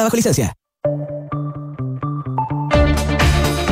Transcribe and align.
Bajo 0.00 0.16
licencia. 0.16 0.54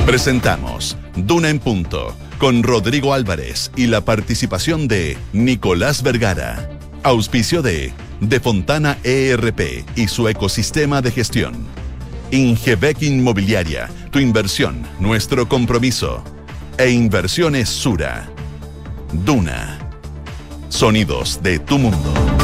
Presentamos 0.05 0.97
Duna 1.17 1.49
en 1.49 1.59
Punto 1.59 2.15
con 2.39 2.63
Rodrigo 2.63 3.15
Álvarez 3.15 3.71
y 3.77 3.87
la 3.87 4.01
participación 4.01 4.89
de 4.89 5.17
Nicolás 5.33 6.03
Vergara. 6.03 6.69
Auspicio 7.03 7.63
de 7.63 7.93
De 8.21 8.41
Fontana 8.41 8.99
ERP 9.05 9.85
y 9.97 10.09
su 10.09 10.29
ecosistema 10.29 11.01
de 11.01 11.11
gestión. 11.11 11.55
Ingebec 12.31 13.03
Inmobiliaria, 13.03 13.89
tu 14.11 14.19
inversión, 14.19 14.83
nuestro 14.99 15.49
compromiso. 15.49 16.23
E 16.77 16.91
Inversiones 16.91 17.69
Sura. 17.69 18.29
Duna. 19.13 19.79
Sonidos 20.69 21.43
de 21.43 21.59
tu 21.59 21.79
mundo. 21.79 22.40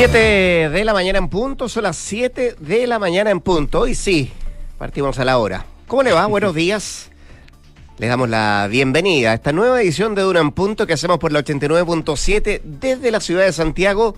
7 0.00 0.70
de 0.70 0.84
la 0.86 0.94
mañana 0.94 1.18
en 1.18 1.28
punto, 1.28 1.68
son 1.68 1.82
las 1.82 1.98
7 1.98 2.56
de 2.58 2.86
la 2.86 2.98
mañana 2.98 3.30
en 3.30 3.40
punto. 3.40 3.86
Y 3.86 3.94
sí, 3.94 4.32
partimos 4.78 5.18
a 5.18 5.26
la 5.26 5.36
hora. 5.36 5.66
¿Cómo 5.86 6.02
le 6.02 6.10
va? 6.10 6.24
Buenos 6.24 6.54
días. 6.54 7.10
Les 7.98 8.08
damos 8.08 8.30
la 8.30 8.66
bienvenida 8.70 9.32
a 9.32 9.34
esta 9.34 9.52
nueva 9.52 9.82
edición 9.82 10.14
de 10.14 10.22
Duna 10.22 10.40
en 10.40 10.52
Punto 10.52 10.86
que 10.86 10.94
hacemos 10.94 11.18
por 11.18 11.32
la 11.32 11.44
89.7 11.44 12.62
desde 12.64 13.10
la 13.10 13.20
ciudad 13.20 13.44
de 13.44 13.52
Santiago, 13.52 14.16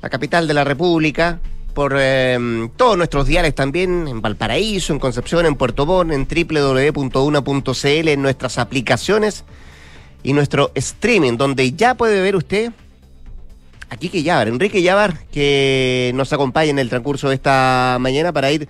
la 0.00 0.08
capital 0.08 0.46
de 0.46 0.54
la 0.54 0.62
República, 0.62 1.40
por 1.74 1.96
eh, 1.98 2.68
todos 2.76 2.96
nuestros 2.96 3.26
diarios 3.26 3.56
también, 3.56 4.06
en 4.06 4.22
Valparaíso, 4.22 4.92
en 4.92 5.00
Concepción, 5.00 5.46
en 5.46 5.56
Puerto 5.56 5.84
Montt, 5.84 6.12
en 6.12 6.28
www.una.cl, 6.28 8.08
en 8.08 8.22
nuestras 8.22 8.56
aplicaciones 8.56 9.44
y 10.22 10.32
nuestro 10.32 10.70
streaming, 10.76 11.36
donde 11.36 11.72
ya 11.72 11.96
puede 11.96 12.22
ver 12.22 12.36
usted 12.36 12.72
aquí 13.90 14.08
que 14.08 14.22
Yabar, 14.22 14.48
Enrique 14.48 14.82
Yabar, 14.82 15.18
que 15.28 16.12
nos 16.14 16.32
acompaña 16.32 16.70
en 16.70 16.78
el 16.78 16.88
transcurso 16.88 17.28
de 17.28 17.34
esta 17.34 17.96
mañana 18.00 18.32
para 18.32 18.50
ir 18.50 18.68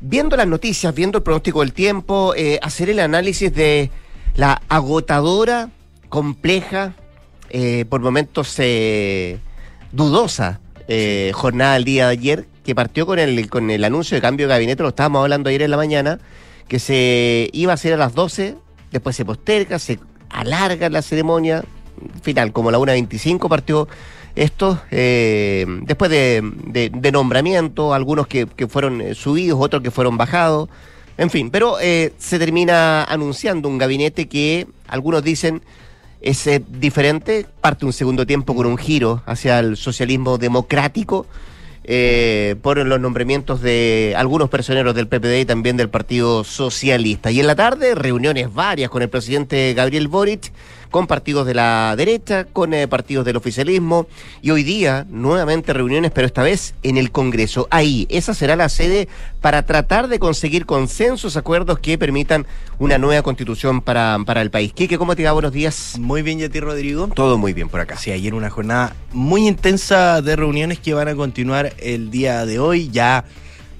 viendo 0.00 0.36
las 0.36 0.46
noticias, 0.46 0.94
viendo 0.94 1.18
el 1.18 1.24
pronóstico 1.24 1.60
del 1.60 1.72
tiempo, 1.72 2.34
eh, 2.36 2.58
hacer 2.62 2.90
el 2.90 3.00
análisis 3.00 3.54
de 3.54 3.90
la 4.34 4.60
agotadora, 4.68 5.70
compleja, 6.08 6.94
eh, 7.50 7.84
por 7.88 8.00
momentos 8.00 8.54
eh, 8.58 9.38
dudosa 9.92 10.60
jornada 11.32 11.74
del 11.74 11.84
día 11.84 12.06
de 12.06 12.12
ayer, 12.12 12.46
que 12.62 12.74
partió 12.74 13.06
con 13.06 13.18
el, 13.18 13.48
con 13.48 13.70
el 13.70 13.82
anuncio 13.84 14.16
de 14.16 14.20
cambio 14.20 14.46
de 14.46 14.52
gabinete, 14.54 14.82
lo 14.82 14.90
estábamos 14.90 15.22
hablando 15.22 15.48
ayer 15.48 15.62
en 15.62 15.70
la 15.70 15.78
mañana, 15.78 16.18
que 16.68 16.78
se 16.78 17.48
iba 17.52 17.72
a 17.72 17.74
hacer 17.74 17.94
a 17.94 17.96
las 17.96 18.14
12, 18.14 18.56
después 18.90 19.16
se 19.16 19.24
posterga, 19.24 19.78
se 19.78 19.98
alarga 20.28 20.90
la 20.90 21.00
ceremonia 21.00 21.64
final, 22.22 22.52
como 22.52 22.70
la 22.70 22.78
1.25 22.78 23.48
partió 23.48 23.88
estos, 24.36 24.78
eh, 24.90 25.64
después 25.82 26.10
de, 26.10 26.42
de, 26.66 27.12
nombramiento, 27.12 27.94
algunos 27.94 28.26
que, 28.26 28.46
fueron 28.68 29.00
eh, 29.00 29.14
subidos, 29.14 29.58
otros 29.60 29.82
que 29.82 29.90
fueron 29.90 30.16
bajados, 30.16 30.68
en 31.16 31.30
fin, 31.30 31.50
pero 31.50 31.78
eh, 31.80 32.12
se 32.18 32.40
termina 32.40 33.04
anunciando 33.04 33.68
un 33.68 33.78
gabinete 33.78 34.26
que 34.26 34.66
algunos 34.88 35.22
dicen 35.22 35.62
es 36.20 36.48
diferente, 36.68 37.46
parte 37.60 37.84
un 37.84 37.92
segundo 37.92 38.26
tiempo 38.26 38.54
con 38.54 38.66
un 38.66 38.78
giro 38.78 39.22
hacia 39.26 39.58
el 39.58 39.76
socialismo 39.76 40.38
democrático. 40.38 41.26
por 42.62 42.78
los 42.78 42.98
nombramientos 42.98 43.60
de 43.60 44.14
algunos 44.16 44.48
personeros 44.48 44.94
del 44.94 45.06
PPD 45.06 45.40
y 45.40 45.44
también 45.44 45.76
del 45.76 45.90
Partido 45.90 46.42
Socialista. 46.42 47.30
Y 47.30 47.40
en 47.40 47.46
la 47.46 47.54
tarde, 47.54 47.94
reuniones 47.94 48.50
varias 48.54 48.88
con 48.88 49.02
el 49.02 49.10
presidente 49.10 49.74
Gabriel 49.74 50.08
Boric 50.08 50.50
con 50.94 51.08
partidos 51.08 51.44
de 51.44 51.54
la 51.54 51.96
derecha, 51.96 52.44
con 52.44 52.72
eh, 52.72 52.86
partidos 52.86 53.24
del 53.24 53.34
oficialismo 53.34 54.06
y 54.42 54.52
hoy 54.52 54.62
día 54.62 55.04
nuevamente 55.10 55.72
reuniones, 55.72 56.12
pero 56.12 56.24
esta 56.24 56.44
vez 56.44 56.76
en 56.84 56.98
el 56.98 57.10
Congreso. 57.10 57.66
Ahí, 57.72 58.06
esa 58.10 58.32
será 58.32 58.54
la 58.54 58.68
sede 58.68 59.08
para 59.40 59.66
tratar 59.66 60.06
de 60.06 60.20
conseguir 60.20 60.66
consensos, 60.66 61.36
acuerdos 61.36 61.80
que 61.80 61.98
permitan 61.98 62.46
una 62.78 62.96
nueva 62.96 63.22
constitución 63.22 63.80
para, 63.80 64.20
para 64.24 64.40
el 64.40 64.52
país. 64.52 64.72
Quique, 64.72 64.96
¿cómo 64.96 65.16
te 65.16 65.24
va? 65.24 65.32
Buenos 65.32 65.50
días. 65.50 65.98
Muy 65.98 66.22
bien, 66.22 66.38
Yeti 66.38 66.60
Rodrigo. 66.60 67.08
Todo 67.08 67.38
muy 67.38 67.54
bien 67.54 67.68
por 67.68 67.80
acá. 67.80 67.96
Sí, 67.96 68.12
ayer 68.12 68.32
una 68.32 68.50
jornada 68.50 68.94
muy 69.12 69.48
intensa 69.48 70.22
de 70.22 70.36
reuniones 70.36 70.78
que 70.78 70.94
van 70.94 71.08
a 71.08 71.16
continuar 71.16 71.72
el 71.78 72.12
día 72.12 72.46
de 72.46 72.60
hoy. 72.60 72.88
Ya 72.92 73.24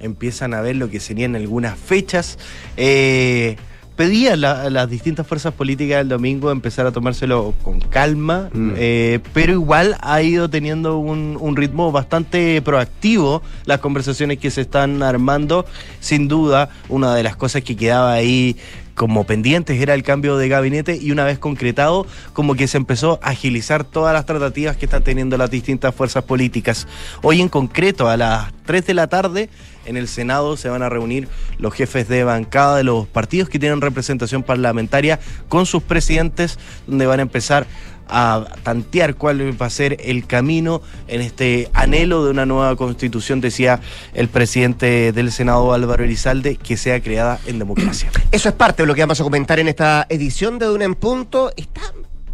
empiezan 0.01 0.53
a 0.53 0.59
ver 0.59 0.75
lo 0.75 0.89
que 0.89 0.99
serían 0.99 1.37
algunas 1.37 1.79
fechas. 1.79 2.37
Eh, 2.75 3.55
pedía 3.95 4.33
a 4.33 4.69
las 4.69 4.89
distintas 4.89 5.25
fuerzas 5.25 5.53
políticas 5.53 5.99
del 5.99 6.09
domingo 6.09 6.51
empezar 6.51 6.85
a 6.85 6.91
tomárselo 6.91 7.53
con 7.63 7.79
calma, 7.79 8.49
mm. 8.53 8.73
eh, 8.77 9.19
pero 9.33 9.53
igual 9.53 9.97
ha 10.01 10.21
ido 10.21 10.49
teniendo 10.49 10.97
un, 10.97 11.37
un, 11.39 11.55
ritmo 11.55 11.91
bastante 11.91 12.61
proactivo 12.61 13.41
las 13.65 13.79
conversaciones 13.79 14.39
que 14.39 14.51
se 14.51 14.61
están 14.61 15.01
armando. 15.03 15.65
Sin 15.99 16.27
duda, 16.27 16.69
una 16.89 17.15
de 17.15 17.23
las 17.23 17.35
cosas 17.35 17.63
que 17.63 17.75
quedaba 17.75 18.13
ahí 18.13 18.57
como 18.95 19.25
pendientes 19.25 19.79
era 19.79 19.93
el 19.93 20.03
cambio 20.03 20.37
de 20.37 20.47
gabinete 20.47 20.97
y 20.99 21.11
una 21.11 21.25
vez 21.25 21.37
concretado, 21.37 22.07
como 22.33 22.55
que 22.55 22.67
se 22.67 22.77
empezó 22.77 23.19
a 23.21 23.29
agilizar 23.29 23.83
todas 23.83 24.13
las 24.13 24.25
tratativas 24.25 24.77
que 24.77 24.85
están 24.85 25.03
teniendo 25.03 25.37
las 25.37 25.51
distintas 25.51 25.93
fuerzas 25.93 26.23
políticas. 26.23 26.87
Hoy 27.21 27.41
en 27.41 27.49
concreto, 27.49 28.07
a 28.07 28.17
las 28.17 28.51
3 28.65 28.87
de 28.87 28.93
la 28.93 29.07
tarde, 29.07 29.49
en 29.85 29.97
el 29.97 30.07
Senado 30.07 30.57
se 30.57 30.69
van 30.69 30.81
a 30.83 30.89
reunir 30.89 31.27
los 31.57 31.73
jefes 31.73 32.07
de 32.07 32.23
bancada 32.23 32.77
de 32.77 32.83
los 32.83 33.07
partidos 33.07 33.49
que 33.49 33.59
tienen 33.59 33.81
representación 33.81 34.43
parlamentaria 34.43 35.19
con 35.47 35.65
sus 35.65 35.83
presidentes, 35.83 36.59
donde 36.87 37.05
van 37.05 37.19
a 37.19 37.23
empezar 37.23 37.67
a 38.07 38.45
tantear 38.63 39.15
cuál 39.15 39.59
va 39.59 39.65
a 39.65 39.69
ser 39.69 39.97
el 40.03 40.25
camino 40.27 40.81
en 41.07 41.21
este 41.21 41.69
anhelo 41.73 42.23
de 42.23 42.31
una 42.31 42.45
nueva 42.45 42.75
constitución, 42.75 43.41
decía 43.41 43.79
el 44.13 44.27
presidente 44.27 45.11
del 45.11 45.31
Senado 45.31 45.73
Álvaro 45.73 46.03
Elizalde, 46.03 46.55
que 46.55 46.77
sea 46.77 47.01
creada 47.01 47.39
en 47.45 47.59
democracia. 47.59 48.11
Eso 48.31 48.49
es 48.49 48.55
parte 48.55 48.83
de 48.83 48.87
lo 48.87 48.95
que 48.95 49.01
vamos 49.01 49.19
a 49.19 49.23
comentar 49.23 49.59
en 49.59 49.67
esta 49.67 50.05
edición 50.09 50.59
de 50.59 50.69
Una 50.69 50.85
en 50.85 50.95
Punto. 50.95 51.51
Está 51.55 51.81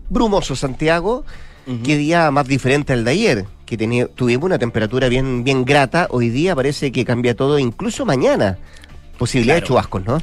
brumoso 0.10 0.56
Santiago. 0.56 1.26
Qué 1.84 1.96
día 1.96 2.32
más 2.32 2.48
diferente 2.48 2.92
al 2.92 3.06
de 3.06 3.12
ayer, 3.12 3.46
que 3.72 3.78
tenía, 3.78 4.06
tuvimos 4.08 4.48
una 4.48 4.60
temperatura 4.60 5.08
bien, 5.08 5.46
bien 5.46 5.64
grata. 5.64 6.08
Hoy 6.10 6.28
día 6.28 6.54
parece 6.54 6.92
que 6.92 7.06
cambia 7.06 7.38
todo, 7.38 7.58
incluso 7.58 8.06
mañana. 8.06 8.58
Posibilidad 9.18 9.56
de 9.56 9.64
chubascos, 9.64 10.04
¿no? 10.04 10.20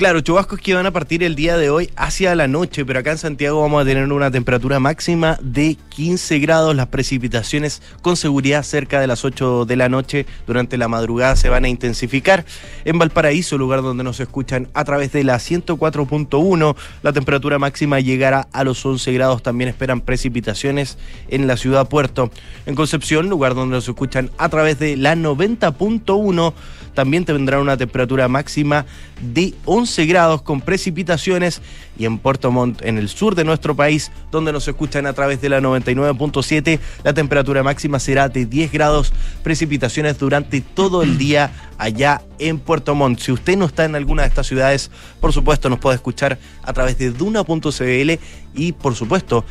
Claro, 0.00 0.22
chubascos 0.22 0.58
que 0.58 0.72
van 0.72 0.86
a 0.86 0.92
partir 0.92 1.22
el 1.22 1.34
día 1.34 1.58
de 1.58 1.68
hoy 1.68 1.90
hacia 1.94 2.34
la 2.34 2.48
noche, 2.48 2.86
pero 2.86 3.00
acá 3.00 3.10
en 3.10 3.18
Santiago 3.18 3.60
vamos 3.60 3.82
a 3.82 3.84
tener 3.84 4.10
una 4.10 4.30
temperatura 4.30 4.80
máxima 4.80 5.38
de 5.42 5.76
15 5.90 6.38
grados. 6.38 6.74
Las 6.74 6.86
precipitaciones 6.86 7.82
con 8.00 8.16
seguridad 8.16 8.62
cerca 8.62 8.98
de 8.98 9.06
las 9.06 9.26
8 9.26 9.66
de 9.66 9.76
la 9.76 9.90
noche 9.90 10.24
durante 10.46 10.78
la 10.78 10.88
madrugada 10.88 11.36
se 11.36 11.50
van 11.50 11.66
a 11.66 11.68
intensificar. 11.68 12.46
En 12.86 12.98
Valparaíso, 12.98 13.58
lugar 13.58 13.82
donde 13.82 14.02
nos 14.02 14.20
escuchan 14.20 14.68
a 14.72 14.84
través 14.84 15.12
de 15.12 15.22
la 15.22 15.36
104.1, 15.36 16.76
la 17.02 17.12
temperatura 17.12 17.58
máxima 17.58 18.00
llegará 18.00 18.48
a 18.54 18.64
los 18.64 18.86
11 18.86 19.12
grados. 19.12 19.42
También 19.42 19.68
esperan 19.68 20.00
precipitaciones 20.00 20.96
en 21.28 21.46
la 21.46 21.58
ciudad 21.58 21.90
Puerto. 21.90 22.30
En 22.64 22.74
Concepción, 22.74 23.28
lugar 23.28 23.54
donde 23.54 23.76
nos 23.76 23.86
escuchan 23.86 24.30
a 24.38 24.48
través 24.48 24.78
de 24.78 24.96
la 24.96 25.14
90.1, 25.14 26.54
también 26.94 27.24
tendrán 27.24 27.60
una 27.60 27.76
temperatura 27.76 28.28
máxima 28.28 28.86
de 29.20 29.54
11 29.64 30.06
grados 30.06 30.42
con 30.42 30.60
precipitaciones 30.60 31.60
y 31.98 32.06
en 32.06 32.18
Puerto 32.18 32.50
Montt, 32.50 32.82
en 32.82 32.98
el 32.98 33.08
sur 33.08 33.34
de 33.34 33.44
nuestro 33.44 33.76
país, 33.76 34.10
donde 34.30 34.52
nos 34.52 34.66
escuchan 34.66 35.06
a 35.06 35.12
través 35.12 35.40
de 35.40 35.48
la 35.48 35.60
99.7, 35.60 36.78
la 37.04 37.12
temperatura 37.12 37.62
máxima 37.62 37.98
será 37.98 38.28
de 38.28 38.46
10 38.46 38.72
grados, 38.72 39.12
precipitaciones 39.42 40.18
durante 40.18 40.60
todo 40.60 41.02
el 41.02 41.18
día 41.18 41.52
allá 41.78 42.22
en 42.38 42.58
Puerto 42.58 42.94
Montt. 42.94 43.20
Si 43.20 43.32
usted 43.32 43.56
no 43.56 43.66
está 43.66 43.84
en 43.84 43.94
alguna 43.94 44.22
de 44.22 44.28
estas 44.28 44.46
ciudades, 44.46 44.90
por 45.20 45.32
supuesto 45.32 45.68
nos 45.68 45.78
puede 45.78 45.96
escuchar 45.96 46.38
a 46.62 46.72
través 46.72 46.98
de 46.98 47.10
duna.cl 47.10 48.18
y 48.54 48.72
por 48.72 48.94
supuesto 48.94 49.44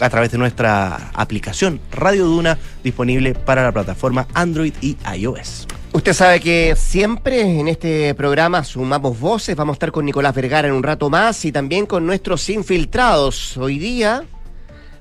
a 0.00 0.10
través 0.10 0.30
de 0.30 0.38
nuestra 0.38 1.10
aplicación 1.14 1.80
Radio 1.90 2.26
Duna 2.26 2.58
disponible 2.84 3.34
para 3.34 3.62
la 3.62 3.72
plataforma 3.72 4.26
Android 4.34 4.74
y 4.80 4.96
iOS. 5.16 5.66
Usted 5.92 6.12
sabe 6.12 6.40
que 6.40 6.74
siempre 6.76 7.40
en 7.40 7.68
este 7.68 8.14
programa 8.14 8.62
sumamos 8.64 9.18
voces. 9.18 9.56
Vamos 9.56 9.74
a 9.74 9.76
estar 9.76 9.92
con 9.92 10.04
Nicolás 10.04 10.34
Vergara 10.34 10.68
en 10.68 10.74
un 10.74 10.82
rato 10.82 11.08
más 11.08 11.44
y 11.44 11.52
también 11.52 11.86
con 11.86 12.06
nuestros 12.06 12.48
infiltrados. 12.50 13.56
Hoy 13.56 13.78
día 13.78 14.24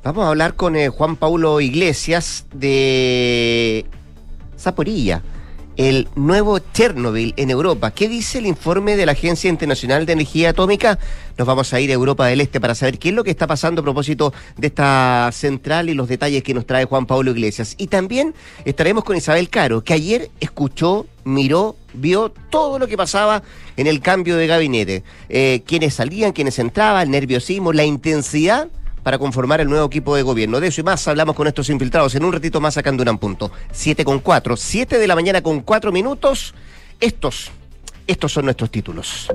vamos 0.03 0.25
a 0.25 0.29
hablar 0.29 0.55
con 0.55 0.75
eh, 0.75 0.89
Juan 0.89 1.15
Paulo 1.15 1.59
Iglesias 1.59 2.45
de 2.53 3.85
Zaporilla 4.57 5.21
el 5.77 6.07
nuevo 6.16 6.60
Chernobyl 6.60 7.33
en 7.38 7.50
Europa. 7.50 7.92
¿Qué 7.92 8.07
dice 8.07 8.38
el 8.38 8.45
informe 8.45 8.95
de 8.95 9.06
la 9.06 9.12
Agencia 9.13 9.50
Internacional 9.50 10.06
de 10.06 10.13
Energía 10.13 10.50
Atómica? 10.51 11.00
Nos 11.38 11.48
vamos 11.48 11.74
a 11.74 11.80
ir 11.80 11.89
a 11.92 11.94
Europa 11.94 12.27
del 12.27 12.42
Este 12.42 12.62
para 12.62 12.75
saber 12.75 12.98
qué 12.98 13.10
es 13.10 13.16
lo 13.16 13.24
que 13.24 13.31
está 13.31 13.48
pasando 13.48 13.81
a 13.81 13.83
propósito 13.83 14.33
de 14.57 14.68
esta 14.68 15.30
central 15.33 15.89
y 15.89 15.94
los 15.94 16.07
detalles 16.07 16.44
que 16.44 16.54
nos 16.54 16.66
trae 16.66 16.86
Juan 16.86 17.06
Pablo 17.06 17.31
Iglesias. 17.31 17.75
Y 17.77 17.88
también 17.88 18.33
estaremos 18.63 19.04
con 19.04 19.18
Isabel 19.18 19.50
Caro, 19.50 19.83
que 19.83 19.94
ayer 19.94 20.31
escuchó, 20.39 21.06
miró, 21.24 21.75
vio 21.94 22.31
todo 22.50 22.80
lo 22.80 22.88
que 22.88 22.98
pasaba 22.98 23.44
en 23.75 23.88
el 23.88 24.01
cambio 24.01 24.38
de 24.38 24.48
gabinete. 24.48 25.04
Eh, 25.30 25.63
quienes 25.66 25.95
salían, 25.95 26.31
quienes 26.31 26.60
entraban, 26.60 27.04
el 27.04 27.12
nerviosismo, 27.12 27.74
la 27.74 27.83
intensidad 27.83 28.69
para 29.05 29.19
conformar 29.19 29.61
el 29.61 29.69
nuevo 29.69 29.85
equipo 29.85 30.15
de 30.15 30.23
gobierno. 30.23 30.59
De 30.59 30.65
eso 30.65 30.81
y 30.81 30.83
más 30.83 31.07
hablamos 31.07 31.35
con 31.35 31.45
estos 31.45 31.69
infiltrados 31.69 32.15
en 32.15 32.25
un 32.25 32.33
ratito 32.33 32.59
más 32.59 32.75
en 32.75 32.97
Durán 32.97 33.19
Punto. 33.19 33.51
7 33.71 34.03
con 34.03 34.17
4, 34.17 34.57
7 34.57 34.97
de 34.97 35.07
la 35.07 35.13
mañana 35.13 35.43
con 35.43 35.59
4 35.59 35.91
minutos. 35.91 36.55
Estos, 36.99 37.51
estos 38.07 38.33
son 38.33 38.45
nuestros 38.45 38.71
títulos. 38.71 39.27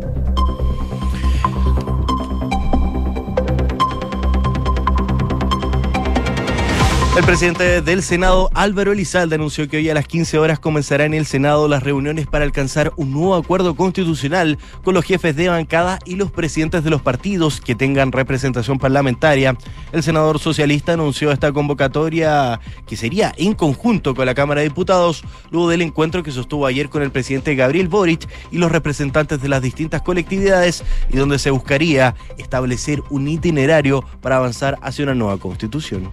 El 7.20 7.26
presidente 7.26 7.82
del 7.82 8.02
Senado, 8.02 8.48
Álvaro 8.54 8.92
Elizalde, 8.92 9.34
anunció 9.34 9.68
que 9.68 9.76
hoy 9.76 9.90
a 9.90 9.94
las 9.94 10.06
15 10.06 10.38
horas 10.38 10.58
comenzará 10.58 11.04
en 11.04 11.12
el 11.12 11.26
Senado 11.26 11.68
las 11.68 11.82
reuniones 11.82 12.26
para 12.26 12.46
alcanzar 12.46 12.94
un 12.96 13.12
nuevo 13.12 13.34
acuerdo 13.34 13.76
constitucional 13.76 14.56
con 14.82 14.94
los 14.94 15.04
jefes 15.04 15.36
de 15.36 15.50
bancada 15.50 15.98
y 16.06 16.16
los 16.16 16.30
presidentes 16.30 16.82
de 16.82 16.88
los 16.88 17.02
partidos 17.02 17.60
que 17.60 17.74
tengan 17.74 18.10
representación 18.10 18.78
parlamentaria. 18.78 19.54
El 19.92 20.02
senador 20.02 20.38
socialista 20.38 20.94
anunció 20.94 21.30
esta 21.30 21.52
convocatoria 21.52 22.58
que 22.86 22.96
sería 22.96 23.34
en 23.36 23.52
conjunto 23.52 24.14
con 24.14 24.24
la 24.24 24.34
Cámara 24.34 24.62
de 24.62 24.68
Diputados, 24.68 25.22
luego 25.50 25.68
del 25.68 25.82
encuentro 25.82 26.22
que 26.22 26.32
sostuvo 26.32 26.64
ayer 26.64 26.88
con 26.88 27.02
el 27.02 27.10
presidente 27.12 27.54
Gabriel 27.54 27.88
Boric 27.88 28.26
y 28.50 28.56
los 28.56 28.72
representantes 28.72 29.42
de 29.42 29.48
las 29.50 29.60
distintas 29.60 30.00
colectividades 30.00 30.84
y 31.12 31.18
donde 31.18 31.38
se 31.38 31.50
buscaría 31.50 32.14
establecer 32.38 33.02
un 33.10 33.28
itinerario 33.28 34.02
para 34.22 34.38
avanzar 34.38 34.78
hacia 34.80 35.04
una 35.04 35.14
nueva 35.14 35.36
constitución. 35.36 36.10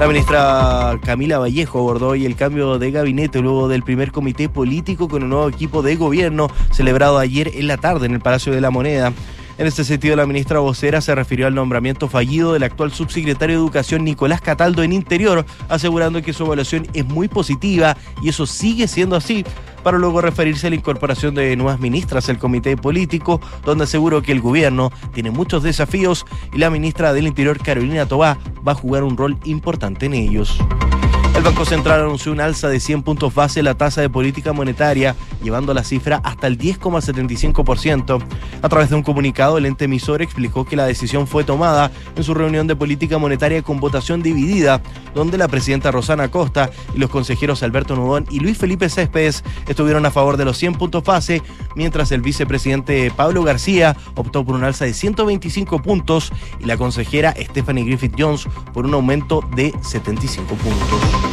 La 0.00 0.08
ministra 0.08 0.98
Camila 1.04 1.38
Vallejo 1.38 1.78
abordó 1.78 2.08
hoy 2.08 2.26
el 2.26 2.34
cambio 2.34 2.78
de 2.78 2.90
gabinete 2.90 3.40
luego 3.40 3.68
del 3.68 3.84
primer 3.84 4.10
comité 4.10 4.48
político 4.48 5.08
con 5.08 5.22
un 5.22 5.30
nuevo 5.30 5.48
equipo 5.48 5.82
de 5.82 5.94
gobierno 5.94 6.48
celebrado 6.72 7.18
ayer 7.18 7.52
en 7.54 7.68
la 7.68 7.76
tarde 7.76 8.06
en 8.06 8.12
el 8.12 8.20
Palacio 8.20 8.52
de 8.52 8.60
la 8.60 8.70
Moneda. 8.70 9.12
En 9.56 9.68
este 9.68 9.84
sentido, 9.84 10.16
la 10.16 10.26
ministra 10.26 10.58
vocera 10.58 11.00
se 11.00 11.14
refirió 11.14 11.46
al 11.46 11.54
nombramiento 11.54 12.08
fallido 12.08 12.52
del 12.52 12.64
actual 12.64 12.90
subsecretario 12.90 13.56
de 13.56 13.62
Educación 13.62 14.02
Nicolás 14.02 14.40
Cataldo 14.40 14.82
en 14.82 14.92
Interior, 14.92 15.46
asegurando 15.68 16.20
que 16.22 16.32
su 16.32 16.44
evaluación 16.44 16.88
es 16.92 17.06
muy 17.06 17.28
positiva 17.28 17.96
y 18.20 18.30
eso 18.30 18.46
sigue 18.46 18.88
siendo 18.88 19.14
así, 19.14 19.44
para 19.84 19.98
luego 19.98 20.20
referirse 20.20 20.66
a 20.66 20.70
la 20.70 20.76
incorporación 20.76 21.36
de 21.36 21.54
nuevas 21.54 21.78
ministras 21.78 22.28
al 22.28 22.38
comité 22.38 22.76
político, 22.76 23.40
donde 23.64 23.84
aseguró 23.84 24.22
que 24.22 24.32
el 24.32 24.40
gobierno 24.40 24.90
tiene 25.12 25.30
muchos 25.30 25.62
desafíos 25.62 26.26
y 26.52 26.58
la 26.58 26.70
ministra 26.70 27.12
del 27.12 27.28
Interior, 27.28 27.58
Carolina 27.58 28.06
Tobá, 28.06 28.38
va 28.66 28.72
a 28.72 28.74
jugar 28.74 29.04
un 29.04 29.16
rol 29.16 29.38
importante 29.44 30.06
en 30.06 30.14
ellos. 30.14 30.58
El 31.34 31.42
Banco 31.42 31.64
Central 31.64 32.00
anunció 32.00 32.30
un 32.30 32.40
alza 32.40 32.68
de 32.68 32.78
100 32.78 33.02
puntos 33.02 33.34
base 33.34 33.58
en 33.58 33.64
la 33.64 33.74
tasa 33.74 34.00
de 34.00 34.08
política 34.08 34.52
monetaria, 34.52 35.16
llevando 35.42 35.74
la 35.74 35.82
cifra 35.82 36.20
hasta 36.22 36.46
el 36.46 36.56
10,75%. 36.56 38.22
A 38.62 38.68
través 38.68 38.88
de 38.88 38.94
un 38.94 39.02
comunicado, 39.02 39.58
el 39.58 39.66
ente 39.66 39.86
emisor 39.86 40.22
explicó 40.22 40.64
que 40.64 40.76
la 40.76 40.86
decisión 40.86 41.26
fue 41.26 41.42
tomada 41.42 41.90
en 42.14 42.22
su 42.22 42.34
reunión 42.34 42.68
de 42.68 42.76
política 42.76 43.18
monetaria 43.18 43.62
con 43.62 43.80
votación 43.80 44.22
dividida, 44.22 44.80
donde 45.12 45.36
la 45.36 45.48
presidenta 45.48 45.90
Rosana 45.90 46.30
Costa 46.30 46.70
y 46.94 46.98
los 46.98 47.10
consejeros 47.10 47.64
Alberto 47.64 47.96
Nudón 47.96 48.26
y 48.30 48.38
Luis 48.38 48.56
Felipe 48.56 48.88
Céspedes 48.88 49.42
estuvieron 49.66 50.06
a 50.06 50.12
favor 50.12 50.36
de 50.36 50.44
los 50.44 50.56
100 50.56 50.74
puntos 50.74 51.02
base, 51.02 51.42
mientras 51.74 52.12
el 52.12 52.22
vicepresidente 52.22 53.10
Pablo 53.14 53.42
García 53.42 53.96
optó 54.14 54.44
por 54.44 54.54
un 54.54 54.62
alza 54.62 54.84
de 54.84 54.94
125 54.94 55.82
puntos 55.82 56.32
y 56.60 56.64
la 56.64 56.76
consejera 56.76 57.34
Stephanie 57.36 57.84
Griffith 57.84 58.14
Jones 58.16 58.46
por 58.72 58.86
un 58.86 58.94
aumento 58.94 59.40
de 59.56 59.74
75 59.82 60.54
puntos. 60.54 61.23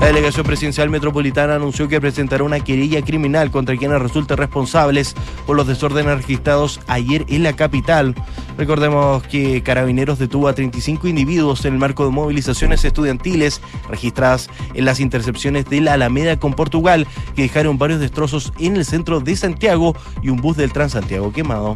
La 0.00 0.06
delegación 0.06 0.46
presidencial 0.46 0.90
metropolitana 0.90 1.56
anunció 1.56 1.88
que 1.88 2.00
presentará 2.00 2.44
una 2.44 2.60
querella 2.60 3.02
criminal 3.02 3.50
contra 3.50 3.76
quienes 3.76 4.00
resulten 4.00 4.36
responsables 4.36 5.14
por 5.44 5.56
los 5.56 5.66
desórdenes 5.66 6.18
registrados 6.18 6.80
ayer 6.86 7.26
en 7.28 7.42
la 7.42 7.54
capital. 7.54 8.14
Recordemos 8.56 9.24
que 9.24 9.62
Carabineros 9.62 10.18
detuvo 10.18 10.48
a 10.48 10.54
35 10.54 11.08
individuos 11.08 11.64
en 11.64 11.74
el 11.74 11.80
marco 11.80 12.04
de 12.04 12.12
movilizaciones 12.12 12.84
estudiantiles 12.84 13.60
registradas 13.90 14.48
en 14.74 14.84
las 14.84 15.00
intercepciones 15.00 15.66
de 15.66 15.80
la 15.80 15.94
Alameda 15.94 16.38
con 16.38 16.54
Portugal, 16.54 17.06
que 17.34 17.42
dejaron 17.42 17.76
varios 17.76 17.98
destrozos 18.00 18.52
en 18.58 18.76
el 18.76 18.84
centro 18.84 19.18
de 19.18 19.34
Santiago 19.34 19.96
y 20.22 20.28
un 20.28 20.40
bus 20.40 20.56
del 20.56 20.72
Transantiago 20.72 21.32
quemado. 21.32 21.74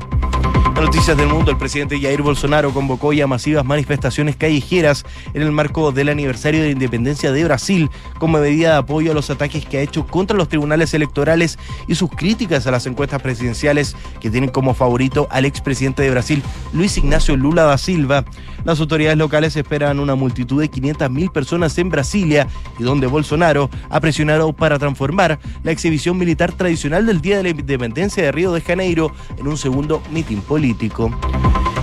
Noticias 0.81 1.17
del 1.17 1.29
mundo, 1.29 1.51
el 1.51 1.59
presidente 1.59 2.01
Jair 2.01 2.23
Bolsonaro 2.23 2.73
convocó 2.73 3.13
ya 3.13 3.27
masivas 3.27 3.65
manifestaciones 3.65 4.37
callejeras 4.37 5.05
en 5.33 5.43
el 5.43 5.53
marco 5.53 5.93
del 5.93 6.09
aniversario 6.09 6.61
de 6.61 6.67
la 6.67 6.73
independencia 6.73 7.31
de 7.31 7.45
Brasil 7.45 7.91
como 8.19 8.39
medida 8.39 8.73
de 8.73 8.77
apoyo 8.79 9.13
a 9.13 9.15
los 9.15 9.31
ataques 9.31 9.65
que 9.65 9.79
ha 9.79 9.83
hecho 9.83 10.07
contra 10.07 10.37
los 10.37 10.49
tribunales 10.49 10.93
electorales 10.93 11.59
y 11.89 11.95
sus 11.95 12.11
críticas 12.11 12.67
a 12.67 12.71
las 12.71 12.87
encuestas 12.87 13.23
presidenciales 13.23 13.97
que 14.21 14.31
tienen 14.31 14.51
como 14.51 14.75
favorito 14.75 15.29
al 15.31 15.45
expresidente 15.45 16.03
de 16.03 16.11
Brasil, 16.11 16.43
Luis 16.73 16.99
Ignacio 16.99 17.37
Lula 17.37 17.63
da 17.63 17.79
Silva. 17.79 18.25
Las 18.64 18.81
autoridades 18.81 19.19
locales 19.19 19.56
esperan 19.56 19.99
una 19.99 20.14
multitud 20.14 20.61
de 20.61 20.70
500.000 20.70 21.32
personas 21.32 21.76
en 21.79 21.88
Brasilia 21.88 22.47
y 22.79 22.82
donde 22.82 23.06
Bolsonaro 23.06 23.70
ha 23.91 24.00
presionado 24.00 24.53
para 24.53 24.79
transformar 24.79 25.38
la 25.64 25.73
exhibición 25.73 26.17
militar 26.17 26.53
tradicional 26.53 27.06
del 27.06 27.20
Día 27.20 27.38
de 27.38 27.43
la 27.44 27.49
Independencia 27.50 28.23
de 28.23 28.32
Río 28.32 28.53
de 28.53 28.61
Janeiro 28.61 29.12
en 29.38 29.49
un 29.49 29.56
segundo 29.56 30.03
mitin 30.12 30.41
político. 30.43 31.11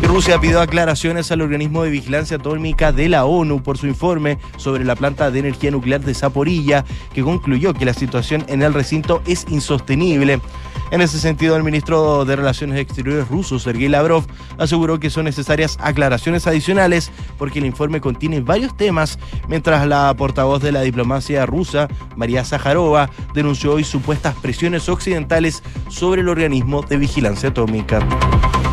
Rusia 0.09 0.41
pidió 0.41 0.59
aclaraciones 0.59 1.31
al 1.31 1.41
organismo 1.41 1.83
de 1.83 1.91
vigilancia 1.91 2.37
atómica 2.37 2.91
de 2.91 3.09
la 3.09 3.25
ONU 3.25 3.61
por 3.61 3.77
su 3.77 3.85
informe 3.85 4.39
sobre 4.57 4.83
la 4.83 4.95
planta 4.95 5.29
de 5.29 5.37
energía 5.37 5.69
nuclear 5.69 6.01
de 6.01 6.15
Zaporilla, 6.15 6.83
que 7.13 7.21
concluyó 7.21 7.75
que 7.75 7.85
la 7.85 7.93
situación 7.93 8.43
en 8.47 8.63
el 8.63 8.73
recinto 8.73 9.21
es 9.27 9.45
insostenible. 9.49 10.41
En 10.89 11.01
ese 11.01 11.19
sentido, 11.19 11.55
el 11.55 11.63
ministro 11.63 12.25
de 12.25 12.35
Relaciones 12.35 12.79
Exteriores 12.79 13.27
ruso, 13.27 13.59
Sergei 13.59 13.87
Lavrov, 13.87 14.25
aseguró 14.57 14.99
que 14.99 15.11
son 15.11 15.25
necesarias 15.25 15.77
aclaraciones 15.79 16.47
adicionales 16.47 17.11
porque 17.37 17.59
el 17.59 17.67
informe 17.67 18.01
contiene 18.01 18.41
varios 18.41 18.75
temas, 18.75 19.19
mientras 19.47 19.85
la 19.85 20.11
portavoz 20.17 20.59
de 20.63 20.71
la 20.71 20.81
diplomacia 20.81 21.45
rusa, 21.45 21.87
María 22.15 22.43
Zaharova, 22.43 23.11
denunció 23.35 23.73
hoy 23.73 23.83
supuestas 23.83 24.33
presiones 24.41 24.89
occidentales 24.89 25.61
sobre 25.87 26.21
el 26.21 26.29
organismo 26.29 26.81
de 26.81 26.97
vigilancia 26.97 27.49
atómica. 27.49 27.99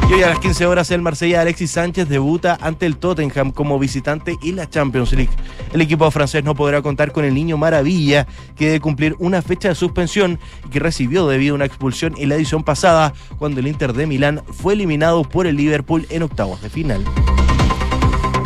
Y 0.08 0.12
hoy 0.12 0.22
a 0.22 0.28
las 0.28 0.38
15 0.38 0.66
horas 0.66 0.90
el 0.92 1.02
Marsella 1.02 1.40
Alexis 1.40 1.72
Sánchez 1.72 2.08
debuta 2.08 2.56
ante 2.60 2.86
el 2.86 2.96
Tottenham 2.96 3.50
como 3.50 3.76
visitante 3.78 4.36
en 4.40 4.54
la 4.54 4.70
Champions 4.70 5.12
League. 5.12 5.32
El 5.72 5.80
equipo 5.80 6.08
francés 6.12 6.44
no 6.44 6.54
podrá 6.54 6.80
contar 6.80 7.10
con 7.10 7.24
el 7.24 7.34
niño 7.34 7.56
Maravilla, 7.56 8.28
que 8.54 8.66
debe 8.66 8.80
cumplir 8.80 9.16
una 9.18 9.42
fecha 9.42 9.68
de 9.68 9.74
suspensión 9.74 10.38
y 10.64 10.68
que 10.68 10.78
recibió 10.78 11.26
debido 11.26 11.54
a 11.54 11.56
una 11.56 11.64
expulsión 11.64 12.14
en 12.18 12.28
la 12.28 12.36
edición 12.36 12.62
pasada, 12.62 13.14
cuando 13.38 13.58
el 13.58 13.66
Inter 13.66 13.94
de 13.94 14.06
Milán 14.06 14.42
fue 14.52 14.74
eliminado 14.74 15.24
por 15.24 15.48
el 15.48 15.56
Liverpool 15.56 16.06
en 16.08 16.22
octavos 16.22 16.62
de 16.62 16.70
final. 16.70 17.04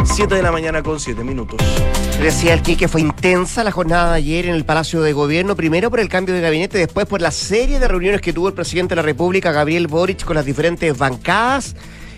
7 0.04 0.34
de 0.34 0.42
la 0.42 0.52
mañana 0.52 0.82
con 0.82 0.98
7 0.98 1.22
minutos. 1.24 1.60
Decía 2.22 2.52
el 2.52 2.62
que 2.62 2.86
fue 2.86 3.00
intensa 3.00 3.64
la 3.64 3.72
jornada 3.72 4.12
de 4.12 4.18
ayer 4.18 4.44
en 4.44 4.54
el 4.54 4.66
Palacio 4.66 5.00
de 5.00 5.14
Gobierno, 5.14 5.56
primero 5.56 5.88
por 5.88 6.00
el 6.00 6.08
cambio 6.10 6.34
de 6.34 6.42
gabinete, 6.42 6.76
después 6.76 7.06
por 7.06 7.22
la 7.22 7.30
serie 7.30 7.80
de 7.80 7.88
reuniones 7.88 8.20
que 8.20 8.34
tuvo 8.34 8.48
el 8.48 8.54
presidente 8.54 8.90
de 8.90 8.96
la 8.96 9.02
República, 9.02 9.52
Gabriel 9.52 9.88
Boric, 9.88 10.24
con 10.24 10.36
las 10.36 10.44
diferentes 10.44 10.96
bancadas 10.96 11.74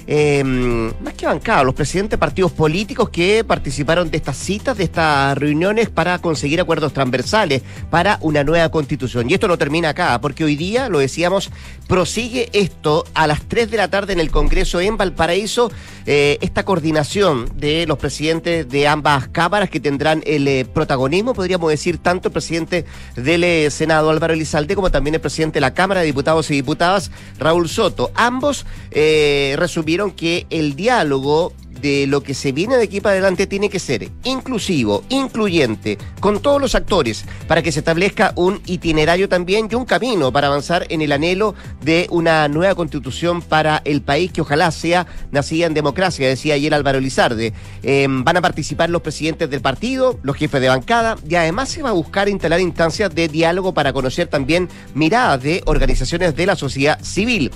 eh, 0.07 0.43
más 0.45 1.15
que 1.15 1.27
bancados, 1.27 1.65
los 1.65 1.75
presidentes 1.75 2.13
de 2.13 2.19
partidos 2.19 2.53
políticos 2.53 3.11
que 3.11 3.45
participaron 3.45 4.11
de 4.11 4.17
estas 4.17 4.37
citas, 4.37 4.77
de 4.77 4.85
estas 4.85 5.37
reuniones 5.39 5.91
para 5.91 6.19
conseguir 6.19 6.61
acuerdos 6.61 6.93
transversales 6.93 7.63
para 7.91 8.19
una 8.21 8.45
nueva 8.45 8.71
constitución. 8.71 9.31
Y 9.31 9.35
esto 9.35 9.49
no 9.49 9.59
termina 9.59 9.91
acá, 9.91 10.21
porque 10.21 10.45
hoy 10.45 10.57
día, 10.57 10.89
lo 10.89 10.99
decíamos, 10.99 11.51
prosigue 11.87 12.49
esto 12.53 13.05
a 13.15 13.27
las 13.27 13.43
3 13.43 13.71
de 13.71 13.77
la 13.77 13.89
tarde 13.89 14.13
en 14.13 14.21
el 14.21 14.31
Congreso 14.31 14.81
en 14.81 14.97
Valparaíso, 14.97 15.71
eh, 16.07 16.39
esta 16.41 16.65
coordinación 16.65 17.49
de 17.57 17.87
los 17.87 17.99
presidentes 17.99 18.69
de 18.69 18.89
ambas 18.89 19.29
cámaras 19.29 19.71
que 19.71 19.81
tendrán 19.81 20.23
el 20.27 20.49
eh, 20.49 20.65
protagonismo, 20.65 21.35
podríamos 21.35 21.71
decir, 21.71 21.99
tanto 21.99 22.29
el 22.29 22.33
presidente 22.33 22.85
del 23.17 23.45
eh, 23.45 23.71
Senado, 23.71 24.11
Álvaro 24.11 24.35
Elizalde, 24.35 24.75
como 24.75 24.91
también 24.91 25.15
el 25.15 25.21
presidente 25.21 25.55
de 25.55 25.61
la 25.61 25.75
Cámara 25.75 26.01
de 26.01 26.07
Diputados 26.07 26.51
y 26.51 26.55
Diputadas, 26.55 27.11
Raúl 27.39 27.69
Soto. 27.69 28.11
Ambos 28.15 28.67
resumieron 28.91 29.92
que 30.17 30.47
el 30.51 30.75
diálogo 30.75 31.53
de 31.83 32.07
lo 32.07 32.23
que 32.23 32.33
se 32.33 32.53
viene 32.53 32.77
de 32.77 32.85
aquí 32.85 33.01
para 33.01 33.15
adelante 33.15 33.47
tiene 33.47 33.69
que 33.69 33.81
ser 33.81 34.09
inclusivo, 34.25 35.03
incluyente, 35.09 35.99
con 36.21 36.41
todos 36.41 36.61
los 36.61 36.75
actores, 36.75 37.25
para 37.49 37.61
que 37.61 37.73
se 37.73 37.81
establezca 37.81 38.33
un 38.37 38.63
itinerario 38.67 39.29
también 39.29 39.69
y 39.71 39.75
un 39.75 39.85
camino 39.85 40.33
para 40.33 40.47
avanzar 40.47 40.87
en 40.89 41.03
el 41.03 41.13
anhelo 41.13 41.55
de 41.83 42.07
una 42.11 42.47
nueva 42.49 42.75
constitución 42.77 43.43
para 43.43 43.83
el 43.85 44.01
país 44.01 44.33
que 44.33 44.41
ojalá 44.41 44.71
sea 44.71 45.07
nacida 45.33 45.67
en 45.67 45.75
democracia, 45.75 46.29
decía 46.29 46.55
ayer 46.55 46.73
Álvaro 46.73 47.01
Lizarde. 47.01 47.53
Em, 47.83 48.23
van 48.23 48.37
a 48.37 48.41
participar 48.41 48.89
los 48.89 49.03
presidentes 49.03 49.51
del 49.51 49.61
partido, 49.61 50.19
los 50.23 50.37
jefes 50.37 50.61
de 50.61 50.69
bancada 50.69 51.17
y 51.29 51.35
además 51.35 51.69
se 51.69 51.83
va 51.83 51.91
a 51.91 51.93
buscar 51.93 52.29
instalar 52.29 52.61
instancias 52.61 53.13
de 53.13 53.27
diálogo 53.27 53.75
para 53.75 53.93
conocer 53.93 54.29
también 54.29 54.69
miradas 54.95 55.43
de 55.43 55.63
organizaciones 55.67 56.37
de 56.37 56.47
la 56.47 56.55
sociedad 56.55 57.03
civil. 57.03 57.51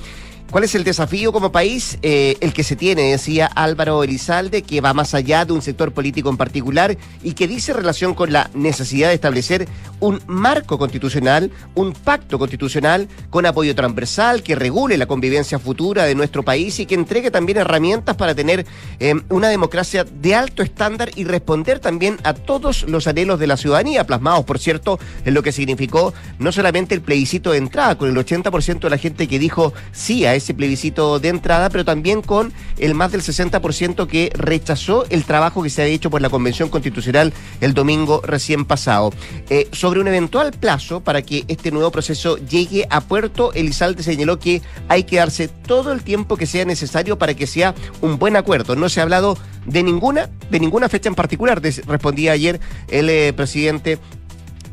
¿Cuál 0.50 0.62
es 0.62 0.76
el 0.76 0.84
desafío 0.84 1.32
como 1.32 1.50
país? 1.50 1.98
Eh, 2.02 2.36
el 2.40 2.52
que 2.52 2.62
se 2.62 2.76
tiene, 2.76 3.10
decía 3.10 3.46
Álvaro 3.46 4.04
Elizalde, 4.04 4.62
que 4.62 4.80
va 4.80 4.94
más 4.94 5.12
allá 5.12 5.44
de 5.44 5.52
un 5.52 5.60
sector 5.60 5.92
político 5.92 6.30
en 6.30 6.36
particular 6.36 6.96
y 7.22 7.32
que 7.32 7.48
dice 7.48 7.72
relación 7.72 8.14
con 8.14 8.32
la 8.32 8.48
necesidad 8.54 9.08
de 9.08 9.14
establecer 9.14 9.66
un 9.98 10.22
marco 10.28 10.78
constitucional, 10.78 11.50
un 11.74 11.92
pacto 11.92 12.38
constitucional 12.38 13.08
con 13.28 13.44
apoyo 13.44 13.74
transversal 13.74 14.44
que 14.44 14.54
regule 14.54 14.96
la 14.96 15.06
convivencia 15.06 15.58
futura 15.58 16.04
de 16.04 16.14
nuestro 16.14 16.44
país 16.44 16.78
y 16.78 16.86
que 16.86 16.94
entregue 16.94 17.32
también 17.32 17.58
herramientas 17.58 18.14
para 18.14 18.34
tener 18.34 18.66
eh, 19.00 19.14
una 19.28 19.48
democracia 19.48 20.04
de 20.04 20.36
alto 20.36 20.62
estándar 20.62 21.10
y 21.16 21.24
responder 21.24 21.80
también 21.80 22.18
a 22.22 22.34
todos 22.34 22.84
los 22.84 23.08
anhelos 23.08 23.40
de 23.40 23.48
la 23.48 23.56
ciudadanía, 23.56 24.06
plasmados, 24.06 24.44
por 24.44 24.60
cierto, 24.60 25.00
en 25.24 25.34
lo 25.34 25.42
que 25.42 25.50
significó 25.50 26.14
no 26.38 26.52
solamente 26.52 26.94
el 26.94 27.00
plebiscito 27.00 27.50
de 27.50 27.58
entrada, 27.58 27.98
con 27.98 28.08
el 28.08 28.16
80% 28.16 28.78
de 28.78 28.90
la 28.90 28.98
gente 28.98 29.26
que 29.26 29.40
dijo 29.40 29.74
sí 29.90 30.24
a 30.24 30.35
ese 30.36 30.54
plebiscito 30.54 31.18
de 31.18 31.28
entrada, 31.28 31.70
pero 31.70 31.84
también 31.84 32.22
con 32.22 32.52
el 32.78 32.94
más 32.94 33.12
del 33.12 33.22
60% 33.22 34.06
que 34.06 34.30
rechazó 34.34 35.06
el 35.10 35.24
trabajo 35.24 35.62
que 35.62 35.70
se 35.70 35.82
ha 35.82 35.86
hecho 35.86 36.10
por 36.10 36.22
la 36.22 36.30
Convención 36.30 36.68
Constitucional 36.68 37.32
el 37.60 37.74
domingo 37.74 38.20
recién 38.24 38.64
pasado. 38.64 39.12
Eh, 39.50 39.68
sobre 39.72 40.00
un 40.00 40.08
eventual 40.08 40.52
plazo 40.52 41.00
para 41.00 41.22
que 41.22 41.44
este 41.48 41.70
nuevo 41.70 41.90
proceso 41.90 42.36
llegue 42.36 42.86
a 42.90 43.00
puerto, 43.00 43.52
Elizalde 43.54 44.02
señaló 44.02 44.38
que 44.38 44.62
hay 44.88 45.04
que 45.04 45.16
darse 45.16 45.48
todo 45.48 45.92
el 45.92 46.02
tiempo 46.02 46.36
que 46.36 46.46
sea 46.46 46.64
necesario 46.64 47.18
para 47.18 47.34
que 47.34 47.46
sea 47.46 47.74
un 48.00 48.18
buen 48.18 48.36
acuerdo. 48.36 48.76
No 48.76 48.88
se 48.88 49.00
ha 49.00 49.02
hablado 49.02 49.38
de 49.66 49.82
ninguna, 49.82 50.30
de 50.50 50.60
ninguna 50.60 50.88
fecha 50.88 51.08
en 51.08 51.14
particular, 51.14 51.60
respondía 51.62 52.32
ayer 52.32 52.60
el 52.88 53.08
eh, 53.10 53.32
presidente 53.32 53.98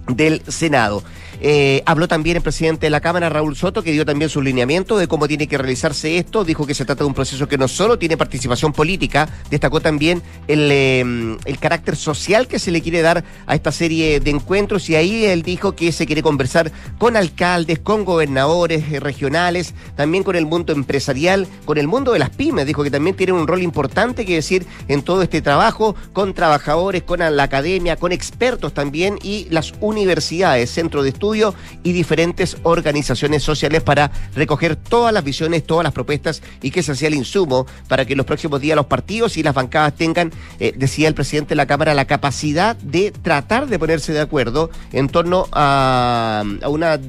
del 0.07 0.41
Senado. 0.47 1.03
Eh, 1.45 1.83
habló 1.85 2.07
también 2.07 2.37
el 2.37 2.41
presidente 2.41 2.85
de 2.85 2.89
la 2.89 3.01
Cámara, 3.01 3.27
Raúl 3.27 3.57
Soto, 3.57 3.83
que 3.83 3.91
dio 3.91 4.05
también 4.05 4.29
su 4.29 4.41
lineamiento 4.41 4.97
de 4.97 5.09
cómo 5.09 5.27
tiene 5.27 5.45
que 5.45 5.57
realizarse 5.57 6.17
esto. 6.17 6.45
Dijo 6.45 6.65
que 6.65 6.73
se 6.73 6.85
trata 6.85 7.03
de 7.03 7.07
un 7.07 7.13
proceso 7.13 7.49
que 7.49 7.57
no 7.57 7.67
solo 7.67 7.99
tiene 7.99 8.15
participación 8.15 8.71
política, 8.71 9.27
destacó 9.49 9.81
también 9.81 10.21
el, 10.47 10.71
em, 10.71 11.37
el 11.43 11.59
carácter 11.59 11.97
social 11.97 12.47
que 12.47 12.59
se 12.59 12.71
le 12.71 12.81
quiere 12.81 13.01
dar 13.01 13.25
a 13.45 13.55
esta 13.55 13.73
serie 13.73 14.21
de 14.21 14.31
encuentros 14.31 14.89
y 14.89 14.95
ahí 14.95 15.25
él 15.25 15.43
dijo 15.43 15.73
que 15.75 15.91
se 15.91 16.05
quiere 16.05 16.23
conversar 16.23 16.71
con 16.97 17.17
alcaldes, 17.17 17.79
con 17.79 18.05
gobernadores 18.05 18.85
eh, 18.89 19.01
regionales, 19.01 19.73
también 19.97 20.23
con 20.23 20.37
el 20.37 20.45
mundo 20.45 20.71
empresarial, 20.71 21.45
con 21.65 21.77
el 21.77 21.89
mundo 21.89 22.13
de 22.13 22.19
las 22.19 22.29
pymes. 22.29 22.65
Dijo 22.65 22.83
que 22.83 22.91
también 22.91 23.17
tiene 23.17 23.33
un 23.33 23.47
rol 23.47 23.61
importante 23.63 24.25
que 24.25 24.35
decir 24.35 24.65
en 24.87 25.01
todo 25.01 25.21
este 25.21 25.41
trabajo, 25.41 25.93
con 26.13 26.33
trabajadores, 26.33 27.03
con 27.03 27.19
la 27.19 27.43
academia, 27.43 27.97
con 27.97 28.13
expertos 28.13 28.73
también 28.73 29.19
y 29.21 29.47
las 29.49 29.73
universidades, 29.81 30.69
centro 30.69 31.03
de 31.03 31.09
y 31.35 31.91
diferentes 31.91 32.57
organizaciones 32.63 33.43
sociales 33.43 33.81
para 33.81 34.11
recoger 34.35 34.75
todas 34.75 35.13
las 35.13 35.23
visiones, 35.23 35.63
todas 35.65 35.83
las 35.83 35.93
propuestas 35.93 36.41
y 36.61 36.71
que 36.71 36.83
se 36.83 36.91
hacía 36.91 37.07
el 37.07 37.15
insumo 37.15 37.65
para 37.87 38.05
que 38.05 38.13
en 38.13 38.17
los 38.17 38.25
próximos 38.25 38.61
días 38.61 38.75
los 38.75 38.85
partidos 38.85 39.37
y 39.37 39.43
las 39.43 39.53
bancadas 39.53 39.95
tengan, 39.95 40.31
eh, 40.59 40.73
decía 40.75 41.07
el 41.07 41.13
presidente 41.13 41.49
de 41.49 41.55
la 41.55 41.65
Cámara, 41.65 41.93
la 41.93 42.05
capacidad 42.05 42.75
de 42.77 43.11
tratar 43.11 43.67
de 43.67 43.79
ponerse 43.79 44.13
de 44.13 44.21
acuerdo 44.21 44.69
en 44.91 45.09
torno 45.09 45.47
a 45.51 46.43
una 46.67 46.99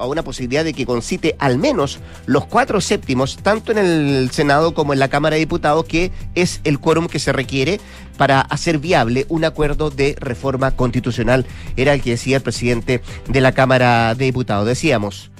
a 0.00 0.06
una 0.06 0.22
posibilidad 0.22 0.64
de 0.64 0.72
que 0.72 0.86
concite 0.86 1.36
al 1.38 1.58
menos 1.58 2.00
los 2.26 2.46
cuatro 2.46 2.80
séptimos, 2.80 3.36
tanto 3.36 3.72
en 3.72 3.78
el 3.78 4.30
Senado 4.32 4.74
como 4.74 4.92
en 4.92 4.98
la 4.98 5.08
Cámara 5.08 5.34
de 5.34 5.40
Diputados, 5.40 5.84
que 5.84 6.10
es 6.34 6.60
el 6.64 6.80
quórum 6.80 7.06
que 7.06 7.18
se 7.18 7.32
requiere 7.32 7.80
para 8.16 8.40
hacer 8.40 8.78
viable 8.78 9.26
un 9.28 9.44
acuerdo 9.44 9.90
de 9.90 10.16
reforma 10.18 10.72
constitucional. 10.72 11.46
Era 11.76 11.94
el 11.94 12.02
que 12.02 12.10
decía 12.10 12.36
el 12.36 12.42
presidente 12.42 13.02
de 13.28 13.40
la 13.40 13.52
Cámara 13.52 14.14
de 14.14 14.24
Diputados. 14.26 14.66
Decíamos, 14.66 15.30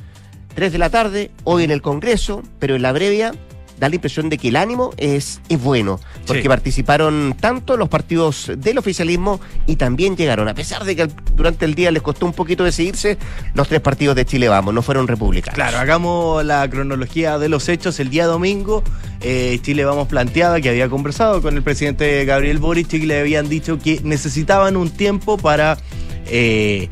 tres 0.54 0.72
de 0.72 0.78
la 0.78 0.90
tarde, 0.90 1.30
hoy 1.44 1.64
en 1.64 1.70
el 1.70 1.82
Congreso, 1.82 2.42
pero 2.58 2.76
en 2.76 2.82
la 2.82 2.92
brevia 2.92 3.32
da 3.80 3.88
la 3.88 3.94
impresión 3.94 4.28
de 4.28 4.38
que 4.38 4.48
el 4.48 4.56
ánimo 4.56 4.90
es, 4.98 5.40
es 5.48 5.60
bueno, 5.60 5.98
porque 6.26 6.48
participaron 6.48 7.34
tanto 7.40 7.78
los 7.78 7.88
partidos 7.88 8.52
del 8.58 8.78
oficialismo 8.78 9.40
y 9.66 9.76
también 9.76 10.16
llegaron, 10.16 10.48
a 10.48 10.54
pesar 10.54 10.84
de 10.84 10.94
que 10.94 11.08
durante 11.34 11.64
el 11.64 11.74
día 11.74 11.90
les 11.90 12.02
costó 12.02 12.26
un 12.26 12.34
poquito 12.34 12.62
decidirse, 12.62 13.16
los 13.54 13.68
tres 13.68 13.80
partidos 13.80 14.14
de 14.14 14.26
Chile 14.26 14.48
Vamos, 14.48 14.74
no 14.74 14.82
fueron 14.82 15.08
republicanos. 15.08 15.54
Claro, 15.54 15.78
hagamos 15.78 16.44
la 16.44 16.68
cronología 16.68 17.38
de 17.38 17.48
los 17.48 17.68
hechos. 17.68 17.98
El 18.00 18.10
día 18.10 18.26
domingo, 18.26 18.84
eh, 19.22 19.58
Chile 19.62 19.84
Vamos 19.86 20.08
planteaba 20.08 20.60
que 20.60 20.68
había 20.68 20.88
conversado 20.88 21.40
con 21.40 21.56
el 21.56 21.62
presidente 21.62 22.24
Gabriel 22.26 22.58
Boric 22.58 22.92
y 22.92 23.06
le 23.06 23.20
habían 23.20 23.48
dicho 23.48 23.78
que 23.78 24.00
necesitaban 24.04 24.76
un 24.76 24.90
tiempo 24.90 25.38
para... 25.38 25.78
Eh, 26.26 26.90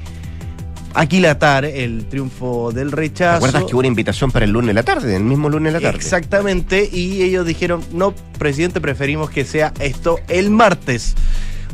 aquilatar 0.94 1.64
el 1.64 2.06
triunfo 2.06 2.72
del 2.72 2.92
rechazo. 2.92 3.46
¿Recuerdas 3.46 3.64
que 3.64 3.74
hubo 3.74 3.80
una 3.80 3.88
invitación 3.88 4.30
para 4.30 4.44
el 4.44 4.52
lunes 4.52 4.68
de 4.68 4.74
la 4.74 4.82
tarde, 4.82 5.14
el 5.14 5.24
mismo 5.24 5.48
lunes 5.48 5.72
de 5.72 5.80
la 5.80 5.86
tarde? 5.86 5.98
Exactamente, 5.98 6.88
y 6.92 7.22
ellos 7.22 7.46
dijeron, 7.46 7.82
no, 7.92 8.14
presidente, 8.38 8.80
preferimos 8.80 9.30
que 9.30 9.44
sea 9.44 9.72
esto 9.80 10.18
el 10.28 10.50
martes. 10.50 11.14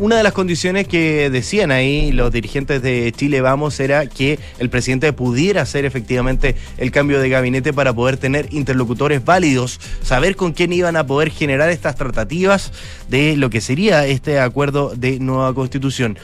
Una 0.00 0.16
de 0.16 0.24
las 0.24 0.32
condiciones 0.32 0.88
que 0.88 1.30
decían 1.30 1.70
ahí 1.70 2.10
los 2.10 2.32
dirigentes 2.32 2.82
de 2.82 3.12
Chile 3.16 3.40
Vamos 3.40 3.78
era 3.78 4.06
que 4.06 4.40
el 4.58 4.68
presidente 4.68 5.12
pudiera 5.12 5.62
hacer 5.62 5.84
efectivamente 5.84 6.56
el 6.78 6.90
cambio 6.90 7.20
de 7.20 7.28
gabinete 7.28 7.72
para 7.72 7.92
poder 7.92 8.16
tener 8.16 8.52
interlocutores 8.52 9.24
válidos, 9.24 9.78
saber 10.02 10.34
con 10.34 10.52
quién 10.52 10.72
iban 10.72 10.96
a 10.96 11.06
poder 11.06 11.30
generar 11.30 11.70
estas 11.70 11.94
tratativas 11.94 12.72
de 13.08 13.36
lo 13.36 13.50
que 13.50 13.60
sería 13.60 14.04
este 14.04 14.40
acuerdo 14.40 14.92
de 14.96 15.20
nueva 15.20 15.54
constitución. 15.54 16.18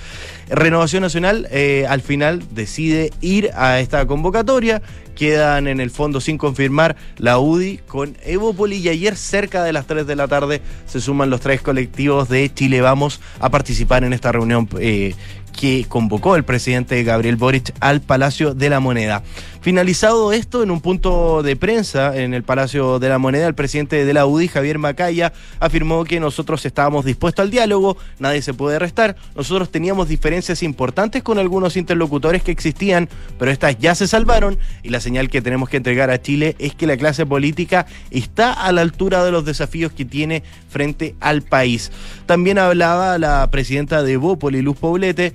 Renovación 0.48 1.04
Nacional 1.04 1.46
eh, 1.52 1.86
al 1.88 2.00
final 2.00 2.42
decide 2.50 3.12
ir 3.20 3.50
a 3.54 3.78
esta 3.78 4.04
convocatoria. 4.06 4.82
Quedan 5.20 5.66
en 5.66 5.80
el 5.80 5.90
fondo 5.90 6.18
sin 6.18 6.38
confirmar. 6.38 6.96
La 7.18 7.38
UDI 7.38 7.80
con 7.86 8.16
Evopoli 8.24 8.76
y 8.76 8.88
ayer 8.88 9.16
cerca 9.16 9.62
de 9.62 9.74
las 9.74 9.86
3 9.86 10.06
de 10.06 10.16
la 10.16 10.28
tarde 10.28 10.62
se 10.86 10.98
suman 10.98 11.28
los 11.28 11.42
tres 11.42 11.60
colectivos 11.60 12.30
de 12.30 12.50
Chile 12.54 12.80
Vamos 12.80 13.20
a 13.38 13.50
participar 13.50 14.02
en 14.02 14.14
esta 14.14 14.32
reunión 14.32 14.66
eh, 14.78 15.14
que 15.50 15.86
convocó 15.88 16.36
el 16.36 16.44
presidente 16.44 17.02
Gabriel 17.02 17.36
Boric 17.36 17.74
al 17.80 18.00
Palacio 18.00 18.54
de 18.54 18.70
la 18.70 18.80
Moneda. 18.80 19.22
Finalizado 19.60 20.32
esto, 20.32 20.62
en 20.62 20.70
un 20.70 20.80
punto 20.80 21.42
de 21.42 21.54
prensa 21.54 22.16
en 22.16 22.32
el 22.32 22.44
Palacio 22.44 22.98
de 22.98 23.10
la 23.10 23.18
Moneda, 23.18 23.46
el 23.46 23.54
presidente 23.54 24.06
de 24.06 24.14
la 24.14 24.24
UDI, 24.24 24.48
Javier 24.48 24.78
Macaya, 24.78 25.34
afirmó 25.58 26.04
que 26.04 26.18
nosotros 26.18 26.64
estábamos 26.64 27.04
dispuestos 27.04 27.42
al 27.42 27.50
diálogo, 27.50 27.98
nadie 28.18 28.40
se 28.40 28.54
puede 28.54 28.78
restar, 28.78 29.16
nosotros 29.36 29.70
teníamos 29.70 30.08
diferencias 30.08 30.62
importantes 30.62 31.22
con 31.22 31.38
algunos 31.38 31.76
interlocutores 31.76 32.42
que 32.42 32.52
existían, 32.52 33.10
pero 33.38 33.50
estas 33.50 33.78
ya 33.78 33.94
se 33.94 34.08
salvaron 34.08 34.56
y 34.82 34.88
la 34.88 35.00
señal 35.00 35.28
que 35.28 35.42
tenemos 35.42 35.68
que 35.68 35.76
entregar 35.76 36.10
a 36.10 36.22
Chile 36.22 36.56
es 36.58 36.74
que 36.74 36.86
la 36.86 36.96
clase 36.96 37.26
política 37.26 37.86
está 38.10 38.54
a 38.54 38.72
la 38.72 38.80
altura 38.80 39.24
de 39.24 39.30
los 39.30 39.44
desafíos 39.44 39.92
que 39.92 40.06
tiene 40.06 40.42
frente 40.70 41.14
al 41.20 41.42
país. 41.42 41.92
También 42.24 42.58
hablaba 42.58 43.18
la 43.18 43.50
presidenta 43.50 44.02
de 44.02 44.16
Bópoli, 44.16 44.62
Luz 44.62 44.78
Poblete, 44.78 45.34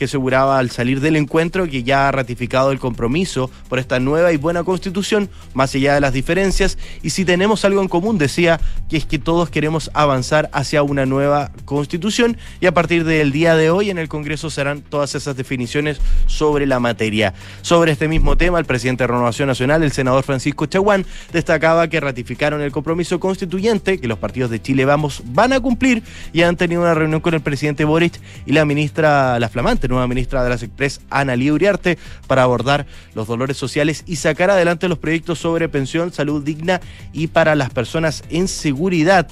que 0.00 0.06
aseguraba 0.06 0.58
al 0.58 0.70
salir 0.70 1.02
del 1.02 1.14
encuentro 1.14 1.68
que 1.68 1.82
ya 1.82 2.08
ha 2.08 2.12
ratificado 2.12 2.72
el 2.72 2.78
compromiso 2.78 3.50
por 3.68 3.78
esta 3.78 4.00
nueva 4.00 4.32
y 4.32 4.38
buena 4.38 4.64
constitución, 4.64 5.28
más 5.52 5.74
allá 5.74 5.92
de 5.92 6.00
las 6.00 6.14
diferencias, 6.14 6.78
y 7.02 7.10
si 7.10 7.26
tenemos 7.26 7.66
algo 7.66 7.82
en 7.82 7.88
común, 7.88 8.16
decía, 8.16 8.58
que 8.88 8.96
es 8.96 9.04
que 9.04 9.18
todos 9.18 9.50
queremos 9.50 9.90
avanzar 9.92 10.48
hacia 10.54 10.82
una 10.82 11.04
nueva 11.04 11.52
constitución, 11.66 12.38
y 12.62 12.66
a 12.66 12.72
partir 12.72 13.04
del 13.04 13.30
día 13.30 13.56
de 13.56 13.68
hoy 13.68 13.90
en 13.90 13.98
el 13.98 14.08
Congreso 14.08 14.48
serán 14.48 14.80
todas 14.80 15.14
esas 15.14 15.36
definiciones 15.36 16.00
sobre 16.24 16.64
la 16.64 16.80
materia. 16.80 17.34
Sobre 17.60 17.92
este 17.92 18.08
mismo 18.08 18.38
tema, 18.38 18.58
el 18.58 18.64
presidente 18.64 19.04
de 19.04 19.08
Renovación 19.08 19.48
Nacional, 19.48 19.82
el 19.82 19.92
senador 19.92 20.24
Francisco 20.24 20.64
Chaguán, 20.64 21.04
destacaba 21.30 21.88
que 21.88 22.00
ratificaron 22.00 22.62
el 22.62 22.72
compromiso 22.72 23.20
constituyente 23.20 24.00
que 24.00 24.08
los 24.08 24.16
partidos 24.16 24.50
de 24.50 24.62
Chile 24.62 24.86
Vamos 24.86 25.22
van 25.26 25.52
a 25.52 25.60
cumplir 25.60 26.02
y 26.32 26.40
han 26.40 26.56
tenido 26.56 26.80
una 26.80 26.94
reunión 26.94 27.20
con 27.20 27.34
el 27.34 27.42
presidente 27.42 27.84
Boric 27.84 28.18
y 28.46 28.52
la 28.52 28.64
ministra, 28.64 29.38
la 29.38 29.50
flamante 29.50 29.89
nueva 29.90 30.06
ministra 30.06 30.42
de 30.42 30.48
las 30.48 30.62
Express, 30.62 31.00
Ana 31.10 31.36
Lía 31.36 31.52
Uriarte, 31.52 31.98
para 32.26 32.44
abordar 32.44 32.86
los 33.14 33.26
dolores 33.26 33.56
sociales 33.58 34.04
y 34.06 34.16
sacar 34.16 34.50
adelante 34.50 34.88
los 34.88 34.98
proyectos 34.98 35.38
sobre 35.38 35.68
pensión, 35.68 36.12
salud 36.12 36.42
digna 36.42 36.80
y 37.12 37.26
para 37.26 37.54
las 37.54 37.70
personas 37.70 38.24
en 38.30 38.48
seguridad. 38.48 39.28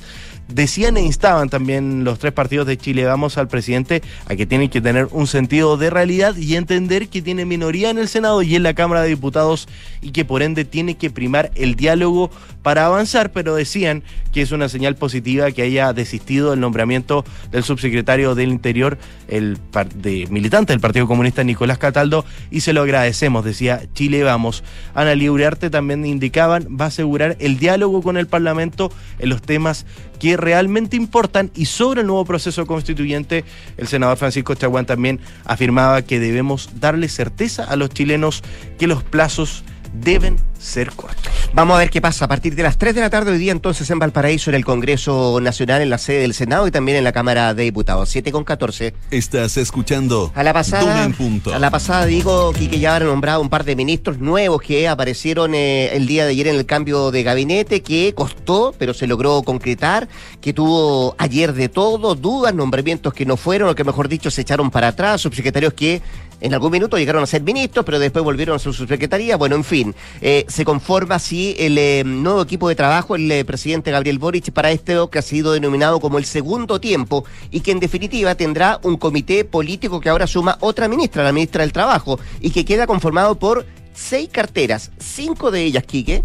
Decían 0.48 0.96
e 0.96 1.02
instaban 1.02 1.50
también 1.50 2.04
los 2.04 2.18
tres 2.18 2.32
partidos 2.32 2.66
de 2.66 2.78
Chile 2.78 3.04
Vamos 3.04 3.36
al 3.36 3.48
presidente 3.48 4.02
a 4.26 4.34
que 4.34 4.46
tiene 4.46 4.70
que 4.70 4.80
tener 4.80 5.08
un 5.10 5.26
sentido 5.26 5.76
de 5.76 5.90
realidad 5.90 6.36
y 6.36 6.56
entender 6.56 7.08
que 7.08 7.22
tiene 7.22 7.44
minoría 7.44 7.90
en 7.90 7.98
el 7.98 8.08
Senado 8.08 8.42
y 8.42 8.56
en 8.56 8.62
la 8.62 8.74
Cámara 8.74 9.02
de 9.02 9.08
Diputados 9.08 9.68
y 10.00 10.10
que 10.12 10.24
por 10.24 10.42
ende 10.42 10.64
tiene 10.64 10.96
que 10.96 11.10
primar 11.10 11.50
el 11.54 11.74
diálogo 11.74 12.30
para 12.62 12.86
avanzar, 12.86 13.32
pero 13.32 13.54
decían 13.54 14.02
que 14.32 14.42
es 14.42 14.52
una 14.52 14.68
señal 14.68 14.96
positiva 14.96 15.50
que 15.52 15.62
haya 15.62 15.92
desistido 15.92 16.52
el 16.52 16.60
nombramiento 16.60 17.24
del 17.50 17.64
subsecretario 17.64 18.34
del 18.34 18.50
Interior, 18.50 18.98
el 19.28 19.58
de, 19.94 20.26
militante 20.28 20.72
del 20.72 20.80
Partido 20.80 21.06
Comunista 21.06 21.44
Nicolás 21.44 21.78
Cataldo, 21.78 22.24
y 22.50 22.60
se 22.60 22.72
lo 22.72 22.82
agradecemos, 22.82 23.44
decía 23.44 23.82
Chile 23.94 24.22
Vamos. 24.22 24.64
Ana 24.94 25.12
Uriarte 25.30 25.70
también 25.70 26.04
indicaban 26.04 26.68
va 26.78 26.86
a 26.86 26.88
asegurar 26.88 27.36
el 27.40 27.58
diálogo 27.58 28.02
con 28.02 28.16
el 28.16 28.26
Parlamento 28.26 28.90
en 29.18 29.28
los 29.28 29.42
temas 29.42 29.86
que 30.18 30.36
realmente 30.36 30.96
importan 30.96 31.50
y 31.54 31.66
sobre 31.66 32.02
el 32.02 32.06
nuevo 32.06 32.24
proceso 32.24 32.66
constituyente, 32.66 33.44
el 33.76 33.88
senador 33.88 34.16
Francisco 34.16 34.54
Chaguán 34.54 34.86
también 34.86 35.20
afirmaba 35.44 36.02
que 36.02 36.20
debemos 36.20 36.70
darle 36.80 37.08
certeza 37.08 37.64
a 37.64 37.76
los 37.76 37.90
chilenos 37.90 38.42
que 38.78 38.86
los 38.86 39.02
plazos 39.02 39.64
deben 39.92 40.36
ser 40.58 40.90
cortos. 40.92 41.32
Vamos 41.54 41.76
a 41.76 41.78
ver 41.78 41.90
qué 41.90 42.00
pasa 42.00 42.24
a 42.24 42.28
partir 42.28 42.54
de 42.54 42.62
las 42.62 42.78
3 42.78 42.94
de 42.94 43.00
la 43.00 43.10
tarde 43.10 43.30
hoy 43.32 43.38
día 43.38 43.52
entonces 43.52 43.88
en 43.90 43.98
Valparaíso 43.98 44.50
en 44.50 44.56
el 44.56 44.64
Congreso 44.64 45.40
Nacional, 45.40 45.82
en 45.82 45.90
la 45.90 45.98
sede 45.98 46.20
del 46.20 46.34
Senado 46.34 46.66
y 46.66 46.70
también 46.70 46.98
en 46.98 47.04
la 47.04 47.12
Cámara 47.12 47.54
de 47.54 47.62
Diputados. 47.62 48.08
7 48.08 48.32
con 48.32 48.44
14. 48.44 48.92
Estás 49.10 49.56
escuchando 49.56 50.32
A 50.34 50.42
la 50.42 50.52
pasada, 50.52 51.04
en 51.04 51.12
punto. 51.14 51.54
a 51.54 51.58
la 51.58 51.70
pasada 51.70 52.06
digo, 52.06 52.52
Quique 52.52 52.78
ya 52.80 52.96
ha 52.96 53.00
nombrado 53.00 53.40
un 53.40 53.48
par 53.48 53.64
de 53.64 53.76
ministros 53.76 54.18
nuevos 54.18 54.60
que 54.60 54.88
aparecieron 54.88 55.54
eh, 55.54 55.94
el 55.96 56.06
día 56.06 56.24
de 56.24 56.30
ayer 56.32 56.48
en 56.48 56.56
el 56.56 56.66
cambio 56.66 57.10
de 57.10 57.22
gabinete, 57.22 57.82
que 57.82 58.12
costó, 58.14 58.74
pero 58.78 58.94
se 58.94 59.06
logró 59.06 59.42
concretar, 59.42 60.08
que 60.40 60.52
tuvo 60.52 61.14
ayer 61.18 61.52
de 61.52 61.68
todo, 61.68 62.14
dudas, 62.14 62.54
nombramientos 62.54 63.14
que 63.14 63.24
no 63.24 63.36
fueron, 63.36 63.68
o 63.70 63.74
que 63.74 63.84
mejor 63.84 64.08
dicho 64.08 64.30
se 64.30 64.42
echaron 64.42 64.70
para 64.70 64.88
atrás, 64.88 65.20
subsecretarios 65.20 65.72
que 65.72 66.02
en 66.40 66.54
algún 66.54 66.72
minuto 66.72 66.98
llegaron 66.98 67.22
a 67.22 67.26
ser 67.26 67.42
ministros, 67.42 67.84
pero 67.84 67.98
después 67.98 68.24
volvieron 68.24 68.56
a 68.56 68.58
su 68.58 68.72
subsecretaría. 68.72 69.36
Bueno, 69.36 69.56
en 69.56 69.64
fin, 69.64 69.94
eh, 70.20 70.44
se 70.48 70.64
conforma 70.64 71.16
así 71.16 71.56
el 71.58 71.78
eh, 71.78 72.02
nuevo 72.04 72.42
equipo 72.42 72.68
de 72.68 72.74
trabajo, 72.74 73.16
el 73.16 73.30
eh, 73.30 73.44
presidente 73.44 73.90
Gabriel 73.90 74.18
Boric, 74.18 74.50
para 74.52 74.70
este 74.70 74.96
que 75.10 75.18
ha 75.18 75.22
sido 75.22 75.52
denominado 75.52 76.00
como 76.00 76.18
el 76.18 76.24
segundo 76.24 76.80
tiempo 76.80 77.24
y 77.50 77.60
que 77.60 77.72
en 77.72 77.80
definitiva 77.80 78.34
tendrá 78.34 78.80
un 78.82 78.96
comité 78.96 79.44
político 79.44 80.00
que 80.00 80.08
ahora 80.08 80.26
suma 80.26 80.56
otra 80.60 80.88
ministra, 80.88 81.22
la 81.22 81.32
ministra 81.32 81.62
del 81.62 81.72
Trabajo, 81.72 82.18
y 82.40 82.50
que 82.50 82.64
queda 82.64 82.86
conformado 82.86 83.38
por 83.38 83.66
seis 83.92 84.28
carteras, 84.30 84.90
cinco 84.98 85.50
de 85.50 85.62
ellas, 85.64 85.84
Quique, 85.84 86.22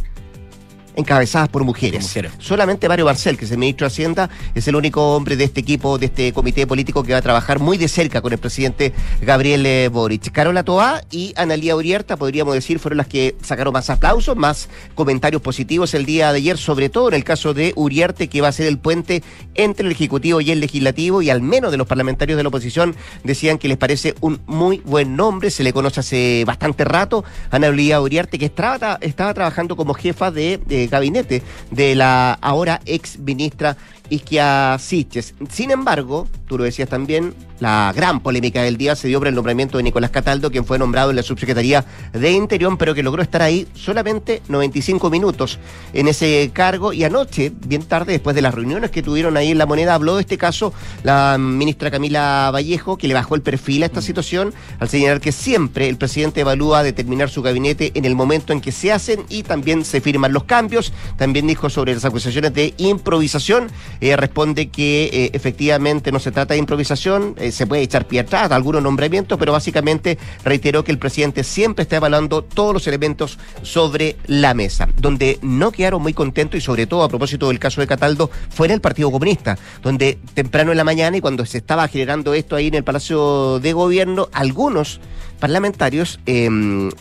encabezadas 0.96 1.50
por 1.50 1.64
mujeres. 1.64 2.14
Solamente 2.40 2.88
Mario 2.88 3.06
Barcel, 3.06 3.38
que 3.38 3.46
es 3.46 3.52
el 3.52 3.58
ministro 3.58 3.86
de 3.86 3.94
Hacienda, 3.94 4.30
es 4.56 4.68
el 4.68 4.76
único 4.76 5.16
hombre 5.16 5.36
de 5.36 5.46
este 5.46 5.62
equipo, 5.62 5.98
de 5.98 6.08
este 6.08 6.34
comité 6.34 6.68
político 6.68 7.04
que 7.04 7.14
va 7.14 7.20
a 7.20 7.22
trabajar 7.22 7.60
muy 7.60 7.78
de 7.78 7.88
cerca 7.88 8.22
con 8.22 8.34
el 8.34 8.40
presidente 8.40 8.94
Gabriel 9.22 9.66
eh, 9.66 9.90
Boric. 9.90 10.32
Carola 10.32 10.64
Toá 10.64 11.02
y 11.12 11.34
Analía 11.36 11.76
Uriarta, 11.76 12.18
podríamos 12.18 12.54
decir, 12.54 12.80
fueron 12.80 12.98
las 12.98 13.08
que 13.08 13.36
sacaron 13.42 13.74
más 13.74 13.90
aplausos, 13.90 14.36
más 14.36 14.70
comentarios 14.96 15.42
positivos 15.42 15.94
el 15.94 16.06
día 16.06 16.32
de 16.32 16.38
ayer, 16.38 16.58
sobre 16.58 16.90
todo 16.90 17.10
en 17.10 17.16
el 17.16 17.24
caso 17.24 17.54
de 17.54 17.74
Uriarte, 17.76 18.28
que 18.28 18.42
va 18.42 18.50
a 18.50 18.52
ser 18.52 18.68
el 18.68 18.78
puente 18.78 19.24
entre 19.56 19.86
el 19.86 19.92
Ejecutivo 19.92 20.42
y 20.42 20.52
el 20.52 20.60
Legislativo, 20.60 21.22
y 21.22 21.30
al 21.30 21.42
menos 21.42 21.72
de 21.72 21.78
los 21.78 21.88
parlamentarios 21.88 22.38
de 22.38 22.44
la 22.44 22.50
oposición 22.50 22.96
decían 23.24 23.58
que 23.58 23.68
les 23.68 23.78
parece 23.78 24.16
un 24.22 24.42
muy 24.46 24.78
buen 24.86 25.16
nombre, 25.16 25.50
se 25.50 25.64
le 25.64 25.74
conoce 25.74 26.00
hace 26.00 26.44
bastante 26.46 26.86
rato, 26.86 27.24
Analía 27.52 28.02
Uriarte, 28.02 28.40
que 28.40 28.46
estaba, 28.46 28.98
estaba 29.02 29.34
trabajando 29.34 29.76
como 29.76 29.94
jefa 29.94 30.32
de, 30.32 30.60
de 30.66 30.83
gabinete 30.90 31.42
de 31.72 31.96
la 31.96 32.34
ahora 32.34 32.82
ex 32.86 33.20
ministra 33.20 33.78
Isquia 34.14 34.78
Siches. 34.80 35.34
Sin 35.50 35.72
embargo, 35.72 36.28
tú 36.48 36.58
lo 36.58 36.64
decías 36.64 36.88
también, 36.90 37.34
la 37.60 37.94
gran 37.96 38.20
polémica 38.20 38.62
del 38.62 38.76
día 38.78 38.96
se 38.96 39.08
dio 39.08 39.20
por 39.20 39.28
el 39.30 39.36
nombramiento 39.36 39.78
de 39.78 39.84
Nicolás 39.84 40.12
Cataldo, 40.12 40.52
quien 40.52 40.66
fue 40.66 40.78
nombrado 40.78 41.12
en 41.12 41.16
la 41.16 41.24
subsecretaría 41.24 41.86
de 42.12 42.32
Interior, 42.32 42.78
pero 42.78 42.94
que 42.94 43.04
logró 43.04 43.22
estar 43.22 43.42
ahí 43.42 43.68
solamente 43.74 44.42
95 44.50 45.10
minutos 45.10 45.60
en 45.94 46.08
ese 46.10 46.52
cargo. 46.54 46.92
Y 46.92 47.06
anoche, 47.06 47.54
bien 47.66 47.84
tarde, 47.84 48.12
después 48.12 48.36
de 48.36 48.42
las 48.42 48.54
reuniones 48.54 48.92
que 48.92 49.02
tuvieron 49.02 49.38
ahí 49.38 49.52
en 49.52 49.58
la 49.58 49.66
moneda, 49.66 49.94
habló 49.94 50.16
de 50.16 50.22
este 50.22 50.38
caso 50.38 50.74
la 51.04 51.38
ministra 51.40 51.90
Camila 51.90 52.52
Vallejo, 52.54 52.98
que 52.98 53.08
le 53.08 53.14
bajó 53.14 53.36
el 53.36 53.42
perfil 53.42 53.84
a 53.84 53.86
esta 53.86 54.02
situación 54.02 54.54
al 54.80 54.90
señalar 54.90 55.22
que 55.22 55.32
siempre 55.32 55.88
el 55.88 55.98
presidente 55.98 56.42
evalúa 56.42 56.84
determinar 56.84 57.30
su 57.30 57.42
gabinete 57.42 57.92
en 57.96 58.06
el 58.06 58.16
momento 58.16 58.52
en 58.52 58.62
que 58.62 58.72
se 58.72 58.92
hacen 58.92 59.24
y 59.30 59.44
también 59.44 59.86
se 59.86 60.02
firman 60.02 60.34
los 60.34 60.44
cambios. 60.44 60.92
También 61.18 61.48
dijo 61.48 61.70
sobre 61.70 61.94
las 61.94 62.04
acusaciones 62.04 62.54
de 62.54 62.74
improvisación. 62.78 63.70
Eh, 64.04 64.18
responde 64.18 64.68
que 64.68 65.06
eh, 65.06 65.30
efectivamente 65.32 66.12
no 66.12 66.20
se 66.20 66.34
trata 66.34 66.56
de 66.56 66.60
improvisación, 66.60 67.36
eh, 67.40 67.54
se 67.54 67.66
puede 67.66 67.84
echar 67.84 68.06
pie 68.06 68.20
atrás 68.20 68.52
a 68.52 68.56
algunos 68.56 68.84
nombramientos, 68.84 69.40
pero 69.40 69.54
básicamente 69.54 70.18
reiteró 70.44 70.84
que 70.84 70.92
el 70.92 71.00
presidente 71.00 71.46
siempre 71.46 71.84
está 71.84 71.96
evaluando 71.96 72.42
todos 72.42 72.74
los 72.74 72.86
elementos 72.86 73.40
sobre 73.62 74.18
la 74.28 74.54
mesa. 74.54 74.90
Donde 74.98 75.40
no 75.42 75.72
quedaron 75.72 76.02
muy 76.02 76.14
contentos 76.14 76.58
y 76.58 76.62
sobre 76.62 76.86
todo 76.86 77.04
a 77.04 77.08
propósito 77.08 77.48
del 77.48 77.60
caso 77.60 77.80
de 77.80 77.88
Cataldo 77.88 78.30
fue 78.50 78.68
en 78.68 78.74
el 78.74 78.82
Partido 78.82 79.10
Comunista, 79.10 79.58
donde 79.82 80.18
temprano 80.34 80.72
en 80.72 80.78
la 80.78 80.84
mañana 80.84 81.16
y 81.16 81.22
cuando 81.22 81.46
se 81.46 81.60
estaba 81.60 81.88
generando 81.88 82.34
esto 82.34 82.58
ahí 82.58 82.68
en 82.68 82.74
el 82.74 82.84
Palacio 82.84 83.60
de 83.60 83.72
Gobierno, 83.72 84.28
algunos 84.34 85.00
parlamentarios 85.44 86.22
eh, 86.26 86.48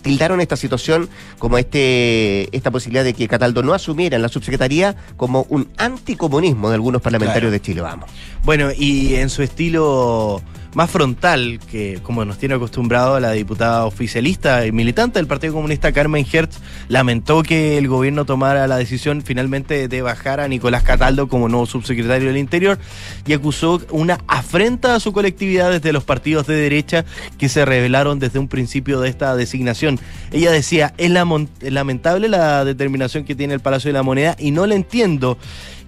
tildaron 0.02 0.40
esta 0.40 0.56
situación 0.56 1.08
como 1.38 1.58
este 1.58 2.48
esta 2.56 2.72
posibilidad 2.72 3.04
de 3.04 3.14
que 3.14 3.28
Cataldo 3.28 3.62
no 3.62 3.72
asumiera 3.72 4.16
en 4.16 4.22
la 4.22 4.28
subsecretaría 4.28 4.96
como 5.16 5.46
un 5.48 5.68
anticomunismo 5.76 6.68
de 6.68 6.74
algunos 6.74 7.00
parlamentarios 7.00 7.50
Claro. 7.50 7.52
de 7.52 7.60
Chile, 7.60 7.82
vamos. 7.82 8.10
Bueno, 8.42 8.70
y 8.76 9.14
en 9.14 9.30
su 9.30 9.44
estilo 9.44 10.42
más 10.74 10.90
frontal, 10.90 11.60
que 11.70 12.00
como 12.02 12.24
nos 12.24 12.38
tiene 12.38 12.54
acostumbrado 12.54 13.20
la 13.20 13.32
diputada 13.32 13.84
oficialista 13.84 14.66
y 14.66 14.72
militante 14.72 15.18
del 15.18 15.26
Partido 15.26 15.52
Comunista 15.52 15.92
Carmen 15.92 16.26
Hertz, 16.30 16.58
lamentó 16.88 17.42
que 17.42 17.78
el 17.78 17.88
gobierno 17.88 18.24
tomara 18.24 18.66
la 18.66 18.76
decisión 18.76 19.22
finalmente 19.22 19.88
de 19.88 20.02
bajar 20.02 20.40
a 20.40 20.48
Nicolás 20.48 20.82
Cataldo 20.82 21.28
como 21.28 21.48
nuevo 21.48 21.66
subsecretario 21.66 22.28
del 22.28 22.38
Interior 22.38 22.78
y 23.26 23.32
acusó 23.34 23.80
una 23.90 24.18
afrenta 24.26 24.94
a 24.94 25.00
su 25.00 25.12
colectividad 25.12 25.70
desde 25.70 25.92
los 25.92 26.04
partidos 26.04 26.46
de 26.46 26.54
derecha 26.54 27.04
que 27.38 27.48
se 27.48 27.64
revelaron 27.64 28.18
desde 28.18 28.38
un 28.38 28.48
principio 28.48 29.00
de 29.00 29.08
esta 29.08 29.36
designación. 29.36 29.98
Ella 30.30 30.50
decía, 30.50 30.94
es 30.96 31.10
lamentable 31.10 32.28
la 32.28 32.64
determinación 32.64 33.24
que 33.24 33.34
tiene 33.34 33.54
el 33.54 33.60
Palacio 33.60 33.88
de 33.88 33.94
la 33.94 34.02
Moneda 34.02 34.36
y 34.38 34.50
no 34.50 34.66
la 34.66 34.74
entiendo. 34.74 35.38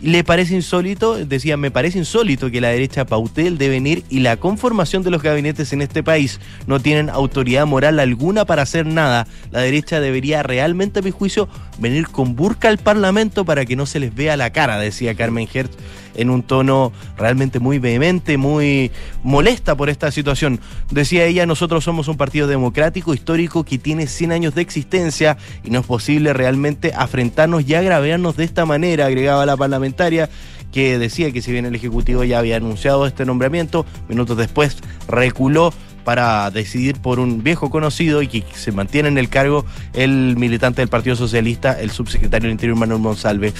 Le 0.05 0.23
parece 0.23 0.55
insólito, 0.55 1.25
decía, 1.25 1.57
me 1.57 1.71
parece 1.71 1.97
insólito 1.97 2.51
que 2.51 2.61
la 2.61 2.69
derecha 2.69 3.07
pautee 3.07 3.47
el 3.47 3.57
devenir 3.57 4.05
y 4.11 4.21
la 4.21 4.37
conformación 4.37 5.03
de 5.03 5.09
los 5.09 5.23
gabinetes 5.23 5.73
en 5.73 5.81
este 5.81 6.03
país. 6.03 6.41
No 6.67 6.79
tienen 6.79 7.09
autoridad 7.09 7.65
moral 7.65 7.99
alguna 7.99 8.45
para 8.45 8.61
hacer 8.61 8.85
nada. 8.85 9.27
La 9.51 9.61
derecha 9.61 10.01
debería 10.01 10.43
realmente, 10.43 10.99
a 10.99 11.03
mi 11.03 11.11
juicio, 11.11 11.49
venir 11.79 12.09
con 12.09 12.37
burka 12.37 12.69
al 12.69 12.79
Parlamento 12.79 13.45
para 13.45 13.65
que 13.65 13.77
no 13.77 13.87
se 13.87 14.01
les 14.01 14.15
vea 14.15 14.37
la 14.37 14.51
cara, 14.51 14.79
decía 14.79 15.15
Carmen 15.15 15.49
Hertz 15.53 15.77
en 16.15 16.31
un 16.31 16.43
tono 16.43 16.93
realmente 17.17 17.59
muy 17.59 17.79
vehemente, 17.79 18.37
muy 18.37 18.91
molesta 19.23 19.77
por 19.77 19.91
esta 19.91 20.11
situación. 20.11 20.61
Decía 20.91 21.25
ella, 21.25 21.47
nosotros 21.47 21.85
somos 21.85 22.09
un 22.09 22.17
partido 22.17 22.47
democrático, 22.47 23.15
histórico, 23.15 23.65
que 23.65 23.79
tiene 23.79 24.07
100 24.07 24.33
años 24.33 24.55
de 24.55 24.63
existencia 24.63 25.37
y 25.65 25.71
no 25.71 25.81
es 25.81 25.87
posible 25.87 26.33
realmente 26.33 26.93
afrentarnos 26.95 27.69
y 27.69 27.75
agraviarnos 27.75 28.37
de 28.37 28.45
esta 28.45 28.65
manera, 28.65 29.07
agregaba 29.07 29.47
la 29.47 29.57
parlamentaria 29.57 30.31
que 30.73 30.99
decía 30.99 31.31
que 31.31 31.41
si 31.41 31.53
bien 31.53 31.67
el 31.67 31.75
Ejecutivo 31.77 32.25
ya 32.25 32.41
había 32.41 32.57
anunciado 32.57 33.07
este 33.07 33.25
nombramiento, 33.25 33.87
minutos 34.09 34.37
después 34.37 34.77
reculó 35.07 35.73
para 36.05 36.51
decidir 36.51 37.01
por 37.01 37.19
un 37.19 37.43
viejo 37.43 37.71
conocido 37.71 38.23
y 38.23 38.29
que 38.29 38.45
se 38.55 38.73
mantiene 38.73 39.09
en 39.09 39.19
el 39.19 39.29
cargo 39.29 39.65
el 39.95 40.37
militante 40.37 40.83
del 40.83 40.89
Partido 40.89 41.17
Socialista, 41.17 41.81
el 41.81 41.91
subsecretario 41.91 42.47
del 42.47 42.53
Interior 42.53 42.77
Manuel 42.77 43.01
Monsalve. 43.01 43.53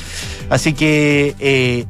Así 0.51 0.75
que 0.75 1.35
eh, 1.41 1.87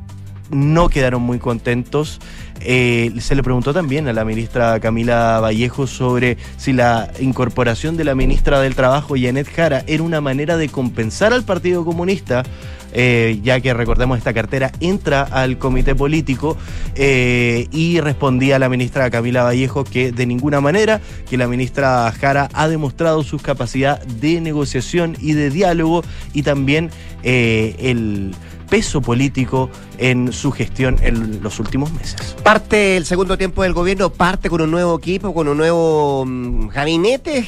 no 0.51 0.89
quedaron 0.89 1.23
muy 1.23 1.39
contentos. 1.39 2.21
Eh, 2.61 3.13
se 3.19 3.35
le 3.35 3.43
preguntó 3.43 3.75
también 3.75 4.09
a 4.09 4.13
la 4.13 4.25
ministra 4.25 4.81
Camila 4.81 5.41
Vallejo 5.41 5.87
sobre 5.87 6.39
si 6.57 6.73
la 6.73 7.11
incorporación 7.21 7.97
de 7.97 8.05
la 8.05 8.15
ministra 8.15 8.61
del 8.61 8.75
Trabajo, 8.75 9.17
Janet 9.21 9.51
Jara, 9.55 9.85
era 9.87 10.03
una 10.03 10.21
manera 10.21 10.57
de 10.57 10.69
compensar 10.69 11.33
al 11.33 11.45
Partido 11.45 11.85
Comunista, 11.85 12.45
eh, 12.95 13.41
ya 13.43 13.61
que 13.61 13.75
recordemos 13.75 14.17
esta 14.17 14.33
cartera 14.33 14.71
entra 14.81 15.23
al 15.23 15.59
comité 15.59 15.95
político, 15.95 16.57
eh, 16.95 17.67
y 17.73 18.01
respondía 18.01 18.59
la 18.59 18.69
ministra 18.69 19.11
Camila 19.11 19.43
Vallejo 19.43 19.85
que 19.85 20.13
de 20.13 20.27
ninguna 20.27 20.61
manera, 20.61 21.01
que 21.29 21.37
la 21.37 21.49
ministra 21.49 22.11
Jara 22.13 22.49
ha 22.53 22.69
demostrado 22.69 23.23
su 23.25 23.39
capacidad 23.39 24.01
de 24.05 24.41
negociación 24.41 25.17
y 25.21 25.33
de 25.33 25.51
diálogo 25.51 26.03
y 26.33 26.43
también 26.43 26.91
eh, 27.25 27.75
el 27.81 28.33
peso 28.71 29.03
político 29.03 29.71
en 29.99 30.33
su 30.33 30.53
gestión 30.53 30.97
en 31.03 31.43
los 31.43 31.59
últimos 31.59 31.93
meses. 31.93 32.37
Parte 32.43 32.97
el 32.97 33.05
segundo 33.05 33.37
tiempo 33.37 33.63
del 33.65 33.73
gobierno, 33.73 34.11
parte 34.11 34.49
con 34.49 34.61
un 34.61 34.71
nuevo 34.71 34.97
equipo, 34.97 35.35
con 35.35 35.49
un 35.49 35.57
nuevo 35.57 36.25
mm, 36.25 36.69
gabinete, 36.69 37.45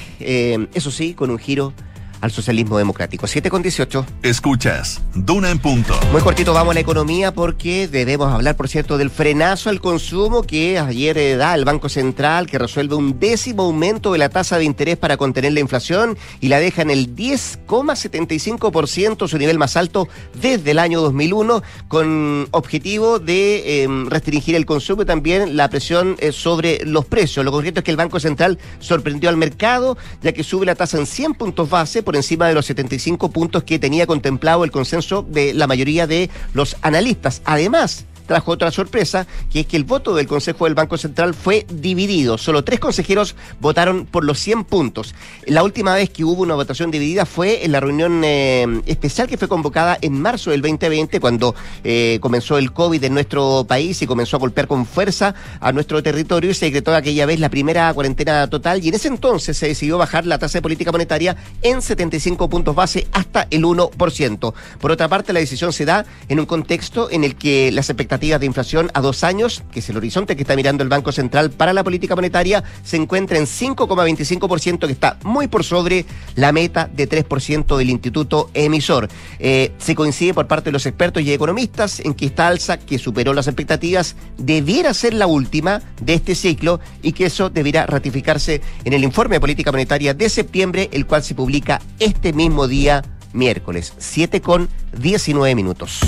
eso 0.74 0.90
sí, 0.90 1.14
con 1.14 1.30
un 1.30 1.38
giro 1.38 1.72
al 2.20 2.30
socialismo 2.30 2.78
democrático. 2.78 3.26
7 3.26 3.50
con 3.50 3.62
18. 3.62 4.06
Escuchas 4.22 5.02
Duna 5.14 5.50
en 5.50 5.58
punto. 5.58 5.98
Muy 6.12 6.22
cortito 6.22 6.52
vamos 6.52 6.72
a 6.72 6.74
la 6.74 6.80
economía 6.80 7.32
porque 7.32 7.88
debemos 7.88 8.32
hablar, 8.32 8.56
por 8.56 8.68
cierto, 8.68 8.98
del 8.98 9.10
frenazo 9.10 9.70
al 9.70 9.80
consumo 9.80 10.42
que 10.42 10.78
ayer 10.78 11.18
eh, 11.18 11.36
da 11.36 11.54
el 11.54 11.64
Banco 11.64 11.88
Central, 11.88 12.46
que 12.46 12.58
resuelve 12.58 12.94
un 12.94 13.18
décimo 13.18 13.64
aumento 13.64 14.12
de 14.12 14.18
la 14.18 14.28
tasa 14.28 14.58
de 14.58 14.64
interés 14.64 14.96
para 14.96 15.16
contener 15.16 15.52
la 15.52 15.60
inflación 15.60 16.16
y 16.40 16.48
la 16.48 16.60
deja 16.60 16.82
en 16.82 16.90
el 16.90 17.14
10,75%, 17.14 19.28
su 19.28 19.38
nivel 19.38 19.58
más 19.58 19.76
alto 19.76 20.08
desde 20.40 20.72
el 20.72 20.78
año 20.78 21.00
2001, 21.00 21.62
con 21.88 22.48
objetivo 22.50 23.18
de 23.18 23.84
eh, 23.84 23.88
restringir 24.08 24.54
el 24.54 24.66
consumo 24.66 25.02
y 25.02 25.06
también 25.06 25.56
la 25.56 25.68
presión 25.68 26.16
eh, 26.18 26.32
sobre 26.32 26.84
los 26.84 27.04
precios. 27.04 27.44
Lo 27.44 27.52
concreto 27.52 27.80
es 27.80 27.84
que 27.84 27.90
el 27.90 27.96
Banco 27.96 28.20
Central 28.20 28.58
sorprendió 28.80 29.28
al 29.28 29.36
mercado, 29.36 29.96
ya 30.22 30.32
que 30.32 30.44
sube 30.44 30.66
la 30.66 30.74
tasa 30.74 30.98
en 30.98 31.06
100 31.06 31.34
puntos 31.34 31.68
base 31.68 32.02
por 32.06 32.16
encima 32.16 32.48
de 32.48 32.54
los 32.54 32.64
75 32.64 33.30
puntos 33.30 33.64
que 33.64 33.78
tenía 33.78 34.06
contemplado 34.06 34.64
el 34.64 34.70
consenso 34.70 35.26
de 35.28 35.52
la 35.52 35.66
mayoría 35.66 36.06
de 36.06 36.30
los 36.54 36.76
analistas. 36.80 37.42
Además, 37.44 38.06
trajo 38.26 38.52
otra 38.52 38.70
sorpresa, 38.70 39.26
que 39.50 39.60
es 39.60 39.66
que 39.66 39.76
el 39.76 39.84
voto 39.84 40.14
del 40.14 40.26
Consejo 40.26 40.64
del 40.64 40.74
Banco 40.74 40.98
Central 40.98 41.34
fue 41.34 41.66
dividido. 41.72 42.38
Solo 42.38 42.64
tres 42.64 42.80
consejeros 42.80 43.34
votaron 43.60 44.06
por 44.06 44.24
los 44.24 44.38
100 44.38 44.64
puntos. 44.64 45.14
La 45.46 45.62
última 45.62 45.94
vez 45.94 46.10
que 46.10 46.24
hubo 46.24 46.42
una 46.42 46.54
votación 46.54 46.90
dividida 46.90 47.24
fue 47.24 47.64
en 47.64 47.72
la 47.72 47.80
reunión 47.80 48.22
eh, 48.24 48.66
especial 48.86 49.28
que 49.28 49.38
fue 49.38 49.48
convocada 49.48 49.96
en 50.00 50.20
marzo 50.20 50.50
del 50.50 50.62
2020, 50.62 51.20
cuando 51.20 51.54
eh, 51.84 52.18
comenzó 52.20 52.58
el 52.58 52.72
COVID 52.72 53.02
en 53.04 53.14
nuestro 53.14 53.64
país 53.68 54.02
y 54.02 54.06
comenzó 54.06 54.36
a 54.36 54.40
golpear 54.40 54.66
con 54.66 54.86
fuerza 54.86 55.34
a 55.60 55.72
nuestro 55.72 56.02
territorio 56.02 56.50
y 56.50 56.54
se 56.54 56.66
decretó 56.66 56.94
aquella 56.94 57.26
vez 57.26 57.40
la 57.40 57.48
primera 57.48 57.92
cuarentena 57.94 58.48
total 58.48 58.84
y 58.84 58.88
en 58.88 58.94
ese 58.94 59.08
entonces 59.08 59.56
se 59.56 59.68
decidió 59.68 59.98
bajar 59.98 60.26
la 60.26 60.38
tasa 60.38 60.58
de 60.58 60.62
política 60.62 60.92
monetaria 60.92 61.36
en 61.62 61.82
75 61.82 62.48
puntos 62.48 62.74
base 62.74 63.06
hasta 63.12 63.46
el 63.50 63.64
1%. 63.64 64.54
Por 64.80 64.90
otra 64.90 65.08
parte, 65.08 65.32
la 65.32 65.40
decisión 65.40 65.72
se 65.72 65.84
da 65.84 66.04
en 66.28 66.40
un 66.40 66.46
contexto 66.46 67.10
en 67.10 67.24
el 67.24 67.36
que 67.36 67.70
las 67.72 67.88
expectativas 67.88 68.15
de 68.16 68.46
inflación 68.46 68.90
a 68.94 69.02
dos 69.02 69.24
años, 69.24 69.62
que 69.70 69.80
es 69.80 69.90
el 69.90 69.96
horizonte 69.98 70.36
que 70.36 70.42
está 70.42 70.56
mirando 70.56 70.82
el 70.82 70.88
Banco 70.88 71.12
Central 71.12 71.50
para 71.50 71.74
la 71.74 71.84
política 71.84 72.14
monetaria, 72.14 72.64
se 72.82 72.96
encuentra 72.96 73.36
en 73.36 73.44
5,25%, 73.44 74.86
que 74.86 74.92
está 74.92 75.18
muy 75.22 75.48
por 75.48 75.64
sobre 75.64 76.06
la 76.34 76.50
meta 76.50 76.88
de 76.90 77.06
3% 77.06 77.76
del 77.76 77.90
instituto 77.90 78.48
emisor. 78.54 79.08
Eh, 79.38 79.72
se 79.76 79.94
coincide 79.94 80.32
por 80.32 80.46
parte 80.46 80.70
de 80.70 80.72
los 80.72 80.86
expertos 80.86 81.22
y 81.22 81.32
economistas 81.32 82.00
en 82.00 82.14
que 82.14 82.24
esta 82.24 82.48
alza, 82.48 82.78
que 82.78 82.98
superó 82.98 83.34
las 83.34 83.48
expectativas, 83.48 84.16
debiera 84.38 84.94
ser 84.94 85.12
la 85.12 85.26
última 85.26 85.82
de 86.00 86.14
este 86.14 86.34
ciclo 86.34 86.80
y 87.02 87.12
que 87.12 87.26
eso 87.26 87.50
debiera 87.50 87.84
ratificarse 87.84 88.62
en 88.84 88.94
el 88.94 89.04
informe 89.04 89.36
de 89.36 89.40
política 89.40 89.72
monetaria 89.72 90.14
de 90.14 90.30
septiembre, 90.30 90.88
el 90.92 91.04
cual 91.04 91.22
se 91.22 91.34
publica 91.34 91.82
este 91.98 92.32
mismo 92.32 92.66
día 92.66 93.02
miércoles, 93.34 93.92
7 93.98 94.40
con 94.40 94.70
19 94.98 95.54
minutos. 95.54 96.00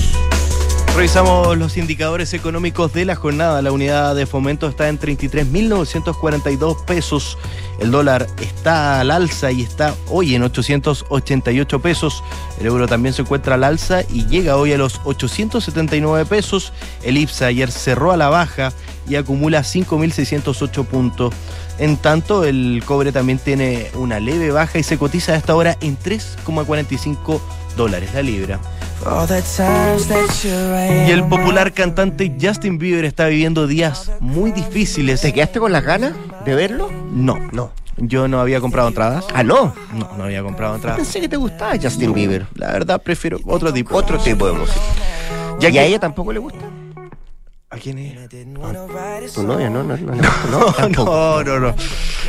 Revisamos 0.99 1.57
los 1.57 1.77
indicadores 1.77 2.35
económicos 2.35 2.93
de 2.93 3.05
la 3.05 3.15
jornada. 3.15 3.63
La 3.63 3.71
unidad 3.71 4.17
de 4.17 4.27
fomento 4.27 4.67
está 4.67 4.89
en 4.89 4.99
33.942 4.99 6.85
pesos. 6.87 7.39
El 7.79 7.93
dólar 7.93 8.27
está 8.41 8.99
al 8.99 9.13
alza 9.13 9.53
y 9.53 9.63
está 9.63 9.95
hoy 10.09 10.35
en 10.35 10.43
888 10.43 11.79
pesos. 11.79 12.25
El 12.59 12.67
euro 12.67 12.89
también 12.89 13.15
se 13.15 13.23
encuentra 13.23 13.55
al 13.55 13.63
alza 13.63 14.03
y 14.11 14.27
llega 14.27 14.57
hoy 14.57 14.73
a 14.73 14.77
los 14.77 15.01
879 15.05 16.27
pesos. 16.27 16.73
El 17.05 17.17
IPSA 17.17 17.47
ayer 17.47 17.71
cerró 17.71 18.11
a 18.11 18.17
la 18.17 18.29
baja 18.29 18.73
y 19.09 19.15
acumula 19.15 19.61
5.608 19.61 20.85
puntos. 20.85 21.33
En 21.79 21.97
tanto, 21.97 22.43
el 22.43 22.83
cobre 22.85 23.13
también 23.13 23.39
tiene 23.39 23.89
una 23.95 24.19
leve 24.19 24.51
baja 24.51 24.81
y 24.81 24.83
se 24.83 24.99
cotiza 24.99 25.35
a 25.35 25.37
esta 25.37 25.55
hora 25.55 25.79
en 25.81 25.97
3,45 25.97 27.41
dólares 27.79 28.11
la 28.13 28.21
libra. 28.21 28.61
Y 31.07 31.11
el 31.11 31.25
popular 31.25 31.73
cantante 31.73 32.37
Justin 32.41 32.77
Bieber 32.79 33.05
está 33.07 33.29
viviendo 33.29 33.67
días 33.67 34.11
muy 34.21 34.53
difíciles. 34.53 35.21
¿Te 35.23 35.33
quedaste 35.33 35.61
con 35.61 35.73
las 35.73 35.85
ganas 35.85 36.13
de 36.45 36.55
verlo? 36.55 36.91
No, 37.13 37.39
no. 37.53 37.71
Yo 37.97 38.29
no 38.29 38.41
había 38.41 38.61
comprado 38.61 38.89
entradas. 38.89 39.25
Ah, 39.35 39.43
no. 39.43 39.73
No, 39.95 40.11
no 40.17 40.25
había 40.25 40.43
comprado 40.43 40.75
entradas. 40.75 40.99
Pensé 40.99 41.21
que 41.21 41.29
te 41.29 41.37
gustaba 41.37 41.73
Justin 41.81 42.13
Bieber. 42.13 42.47
La 42.55 42.73
verdad, 42.73 43.01
prefiero 43.03 43.39
otro 43.47 43.73
tipo. 43.73 43.97
Otro 43.97 44.19
tipo 44.19 44.47
de 44.47 44.53
música. 44.53 44.81
Ya 45.61 45.69
¿Y 45.69 45.73
que- 45.73 45.81
a 45.81 45.85
ella 45.85 45.99
tampoco 45.99 46.33
le 46.33 46.39
gusta? 46.39 46.61
¿A 47.71 47.77
quién 47.77 47.99
es? 47.99 48.17
¿Tu 49.35 49.43
novia? 49.43 49.69
No, 49.69 49.83
no, 49.85 49.95
no. 49.99 50.15
No, 50.15 50.23
No, 50.89 50.89
no, 50.89 51.45
no, 51.45 51.61
no. 51.61 51.75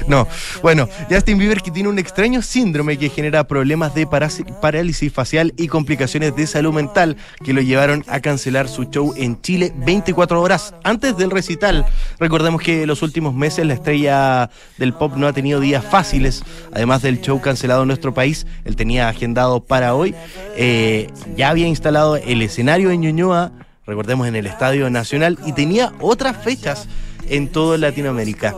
No. 0.06 0.28
Bueno, 0.62 0.89
Justin 1.10 1.38
Bieber 1.38 1.62
que 1.62 1.71
tiene 1.71 1.88
un 1.88 1.97
extraño 1.97 2.41
síndrome 2.41 2.97
que 2.97 3.08
genera 3.10 3.45
problemas 3.45 3.95
de 3.95 4.06
parálisis 4.06 5.13
facial 5.13 5.54
y 5.56 5.69
complicaciones 5.69 6.36
de 6.36 6.45
salud 6.45 6.73
mental 6.73 7.15
que 7.43 7.54
lo 7.54 7.62
llevaron 7.62 8.04
a 8.10 8.19
cancelar 8.19 8.67
su 8.67 8.86
show 8.86 9.13
en 9.15 9.41
Chile 9.41 9.71
24 9.78 10.41
horas 10.41 10.73
antes 10.84 11.15
del 11.15 11.32
recital. 11.32 11.86
Recordemos 12.19 12.62
que 12.62 12.86
los 12.86 13.02
últimos 13.02 13.34
meses 13.34 13.65
la 13.65 13.75
estrella 13.75 14.49
del 14.78 14.93
pop 14.93 15.13
no 15.15 15.25
ha 15.25 15.32
tenido 15.32 15.62
días 15.62 15.86
fáciles. 15.86 16.43
Además 16.73 17.02
del 17.02 17.21
show 17.21 17.39
cancelado 17.39 17.84
en 17.84 17.88
nuestro 17.88 18.13
país, 18.13 18.45
él 18.65 18.75
tenía 18.75 19.08
agendado 19.08 19.62
para 19.63 19.95
hoy. 19.95 20.13
eh, 20.58 21.08
ya 21.38 21.49
había 21.49 21.67
instalado 21.67 22.17
el 22.17 22.41
escenario 22.41 22.91
en 22.91 23.02
Ñuñoa 23.02 23.52
recordemos 23.89 24.28
en 24.28 24.36
el 24.36 24.45
Estadio 24.45 24.89
Nacional, 24.89 25.38
y 25.45 25.52
tenía 25.52 25.91
otras 25.99 26.38
fechas 26.38 26.88
en 27.30 27.48
toda 27.48 27.78
Latinoamérica. 27.78 28.56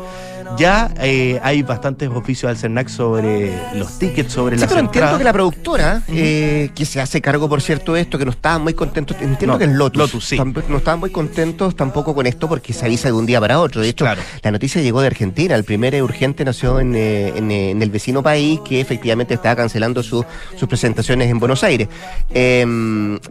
Ya 0.58 0.92
eh, 1.00 1.40
hay 1.44 1.64
bastantes 1.64 2.10
oficios 2.10 2.50
al 2.50 2.58
CERNAC 2.58 2.90
sobre 2.90 3.54
los 3.74 3.98
tickets, 3.98 4.34
sobre 4.34 4.58
Sí, 4.58 4.62
las 4.62 4.70
pero 4.70 4.82
entiendo 4.82 5.18
que 5.18 5.24
la 5.24 5.32
productora, 5.32 6.04
eh, 6.10 6.72
que 6.76 6.84
se 6.86 7.00
hace 7.00 7.22
cargo, 7.22 7.48
por 7.48 7.62
cierto, 7.62 7.94
de 7.94 8.02
esto, 8.02 8.18
que 8.18 8.26
no 8.26 8.32
estaban 8.32 8.62
muy 8.62 8.74
contentos, 8.74 9.16
entiendo 9.22 9.54
No, 9.54 9.58
que 9.58 9.64
es 9.64 9.72
Lotus. 9.72 9.98
Lotus, 9.98 10.26
sí. 10.26 10.38
No 10.68 10.78
estaban 10.78 11.00
muy 11.00 11.10
contentos 11.10 11.74
tampoco 11.78 12.14
con 12.14 12.28
esto 12.28 12.50
porque 12.50 12.74
se 12.74 12.86
avisa 12.86 13.08
de 13.08 13.14
un 13.14 13.26
día 13.26 13.40
para 13.40 13.62
otro. 13.62 13.80
De 13.82 13.88
hecho, 13.88 14.04
Claro. 14.04 14.20
la 14.44 14.52
noticia 14.52 14.82
llegó 14.82 15.00
de 15.00 15.08
Argentina. 15.08 15.56
El 15.56 15.64
primer 15.64 15.96
eh, 15.96 16.04
urgente 16.04 16.44
nació 16.44 16.82
en, 16.82 16.96
eh, 16.98 17.30
en, 17.38 17.50
eh, 17.50 17.70
en 17.72 17.82
el 17.82 17.90
vecino 17.90 18.22
país 18.22 18.60
que 18.68 18.82
efectivamente 18.82 19.36
estaba 19.36 19.56
cancelando 19.56 20.04
su- 20.04 20.26
sus 20.60 20.68
presentaciones 20.68 21.30
en 21.32 21.40
Buenos 21.40 21.64
Aires. 21.64 21.88
Eh, 22.30 22.66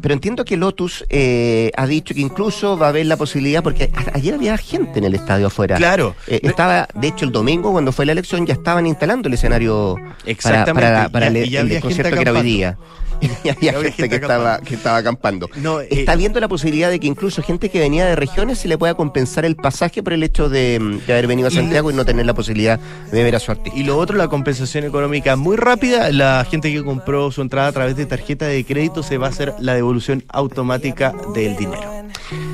pero 0.01 0.15
entiendo 0.15 0.45
que 0.47 0.57
Lotus 0.57 1.05
eh, 1.11 1.71
ha 1.77 1.87
dicho 1.87 2.15
que 2.15 2.21
incluso 2.23 2.79
va 2.79 2.87
a 2.87 2.89
haber 2.89 3.05
la 3.05 3.19
posibilidad, 3.19 3.63
porque 3.63 3.91
ayer 4.15 4.33
había 4.35 4.57
gente 4.57 4.99
en 5.01 5.05
el 5.05 5.15
estadio 5.15 5.30
afuera. 5.35 5.77
Claro. 5.77 6.15
Eh, 6.27 6.41
estaba, 6.43 6.89
de 6.95 7.09
hecho, 7.09 7.25
el 7.25 7.33
domingo, 7.33 7.73
cuando 7.73 7.93
fue 7.93 8.07
la 8.07 8.13
elección, 8.13 8.47
ya 8.47 8.55
estaban 8.55 8.87
instalando 8.87 9.29
el 9.29 9.35
escenario 9.35 9.95
para, 9.97 10.15
Exactamente. 10.27 10.73
para, 10.91 11.09
para 11.09 11.27
el, 11.29 11.37
y 11.47 11.57
el 11.57 11.81
concierto 11.81 12.15
que 12.17 12.23
era 12.23 12.33
hoy 12.33 12.43
día. 12.43 12.77
Y 13.45 13.51
había 13.51 13.75
gente 13.93 14.09
que 14.09 14.15
estaba, 14.17 14.61
que 14.61 14.75
estaba 14.77 14.97
acampando. 14.97 15.51
No, 15.57 15.83
eh, 15.83 15.89
Está 15.91 16.17
viendo 16.17 16.41
la 16.41 16.49
posibilidad 16.49 16.89
de 16.89 16.99
que 16.99 17.07
incluso 17.07 17.43
gente 17.43 17.69
que 17.69 17.79
venía 17.79 18.07
de 18.07 18.17
regiones 18.17 18.59
se 18.61 18.67
le 18.67 18.79
pueda 18.79 18.95
compensar 18.95 19.45
el 19.45 19.57
pasaje 19.57 20.03
por 20.03 20.15
el 20.15 20.23
hecho 20.23 20.49
de, 20.49 20.79
mm, 20.81 21.07
de 21.07 21.13
haber 21.13 21.27
venido 21.27 21.49
a 21.49 21.53
Y- 21.53 21.55
Santiago 21.55 21.91
y 21.91 21.95
no 21.95 22.07
tener 22.07 22.25
la 22.25 22.33
posibilidad 22.33 22.81
de 23.13 23.23
ver 23.23 23.37
a 23.37 23.39
su 23.39 23.51
artista. 23.51 23.79
Y 23.79 23.83
lo 23.85 23.99
otro, 23.99 24.17
la 24.17 24.29
compensación 24.29 24.85
económica 24.85 25.37
muy 25.37 25.59
rápida. 25.59 26.11
La 26.13 26.47
gente 26.51 26.73
que 26.73 26.83
compró 26.83 27.31
su 27.31 27.43
entrada 27.43 27.69
a 27.69 27.73
través 27.73 27.95
de 27.95 28.07
tarjeta 28.07 28.47
de 28.47 28.65
crédito 28.65 29.03
se 29.03 29.19
va 29.19 29.27
a 29.27 29.31
hacer 29.31 29.53
la 29.59 29.75
devolución 29.75 30.25
automática 30.31 31.13
del 31.35 31.57
dinero. 31.59 31.91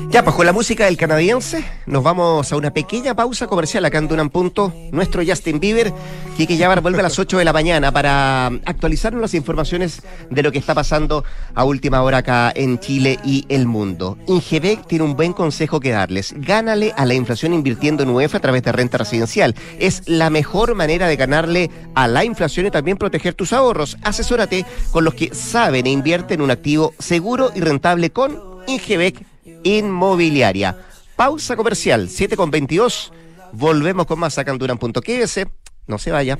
Ya, 0.09 0.23
pues 0.23 0.37
con 0.37 0.45
la 0.45 0.53
música 0.53 0.85
del 0.85 0.95
canadiense, 0.95 1.65
nos 1.85 2.01
vamos 2.01 2.51
a 2.51 2.55
una 2.55 2.71
pequeña 2.71 3.13
pausa 3.13 3.45
comercial 3.45 3.83
acá 3.83 3.97
en 3.97 4.07
Dunan 4.07 4.29
Punto. 4.29 4.73
Nuestro 4.93 5.21
Justin 5.23 5.59
Bieber, 5.59 5.93
que 6.37 6.57
ya 6.57 6.73
vuelve 6.79 6.99
a 6.99 7.03
las 7.03 7.19
8 7.19 7.37
de 7.37 7.43
la 7.43 7.51
mañana 7.51 7.91
para 7.91 8.47
actualizarnos 8.47 9.21
las 9.21 9.33
informaciones 9.33 10.01
de 10.29 10.43
lo 10.43 10.53
que 10.53 10.59
está 10.59 10.73
pasando 10.73 11.25
a 11.53 11.65
última 11.65 12.01
hora 12.03 12.19
acá 12.19 12.53
en 12.55 12.79
Chile 12.79 13.19
y 13.25 13.45
el 13.49 13.67
mundo. 13.67 14.17
Ingebec 14.27 14.87
tiene 14.87 15.03
un 15.03 15.17
buen 15.17 15.33
consejo 15.33 15.81
que 15.81 15.91
darles. 15.91 16.33
Gánale 16.37 16.93
a 16.95 17.05
la 17.05 17.13
inflación 17.13 17.53
invirtiendo 17.53 18.03
en 18.03 18.09
UEF 18.09 18.33
a 18.35 18.39
través 18.39 18.63
de 18.63 18.71
renta 18.71 18.97
residencial. 18.97 19.55
Es 19.77 20.03
la 20.07 20.29
mejor 20.29 20.73
manera 20.73 21.07
de 21.07 21.17
ganarle 21.17 21.69
a 21.95 22.07
la 22.07 22.23
inflación 22.23 22.65
y 22.65 22.71
también 22.71 22.97
proteger 22.97 23.33
tus 23.33 23.51
ahorros. 23.51 23.97
Asesórate 24.03 24.65
con 24.91 25.03
los 25.03 25.15
que 25.15 25.35
saben 25.35 25.85
e 25.85 25.91
invierten 25.91 26.39
en 26.39 26.43
un 26.43 26.51
activo 26.51 26.93
seguro 26.97 27.51
y 27.53 27.59
rentable 27.59 28.09
con 28.09 28.41
Ingebec 28.67 29.26
Inmobiliaria. 29.67 30.77
Pausa 31.15 31.55
comercial, 31.55 32.09
7 32.09 32.37
con 32.37 32.51
22. 32.51 33.11
Volvemos 33.51 34.05
con 34.05 34.19
más 34.19 34.37
acá 34.37 34.51
en 34.51 34.57
Duran.ks. 34.57 35.41
No 35.87 35.97
se 35.97 36.11
vaya. 36.11 36.37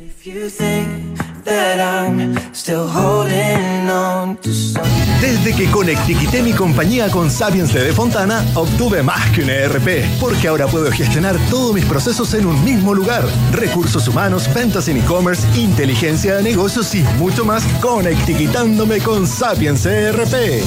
If 1.47 1.53
you 1.53 1.55
think 1.55 1.79
that 1.79 1.79
I'm 1.79 2.53
still 2.53 2.88
holding 2.88 3.89
on 3.89 4.38
to 4.38 4.53
something. 4.53 5.07
Desde 5.21 5.55
que 5.55 5.69
conectiquité 5.71 6.43
mi 6.43 6.53
compañía 6.53 7.10
con 7.10 7.31
Sapiens 7.31 7.73
de 7.73 7.91
Fontana, 7.93 8.45
obtuve 8.53 9.01
más 9.01 9.31
que 9.31 9.43
un 9.43 9.49
ERP, 9.49 10.19
porque 10.19 10.47
ahora 10.47 10.67
puedo 10.67 10.91
gestionar 10.91 11.38
todos 11.49 11.73
mis 11.73 11.86
procesos 11.86 12.33
en 12.33 12.45
un 12.45 12.63
mismo 12.63 12.93
lugar. 12.93 13.23
Recursos 13.51 14.07
humanos, 14.07 14.47
ventas 14.53 14.88
en 14.89 14.97
e-commerce, 14.97 15.43
inteligencia 15.60 16.36
de 16.36 16.43
negocios 16.43 16.93
y 16.93 17.03
mucho 17.17 17.45
más, 17.45 17.63
conectiquitándome 17.81 18.99
con 18.99 19.25
Sapiens 19.25 19.86
ERP. 19.86 20.63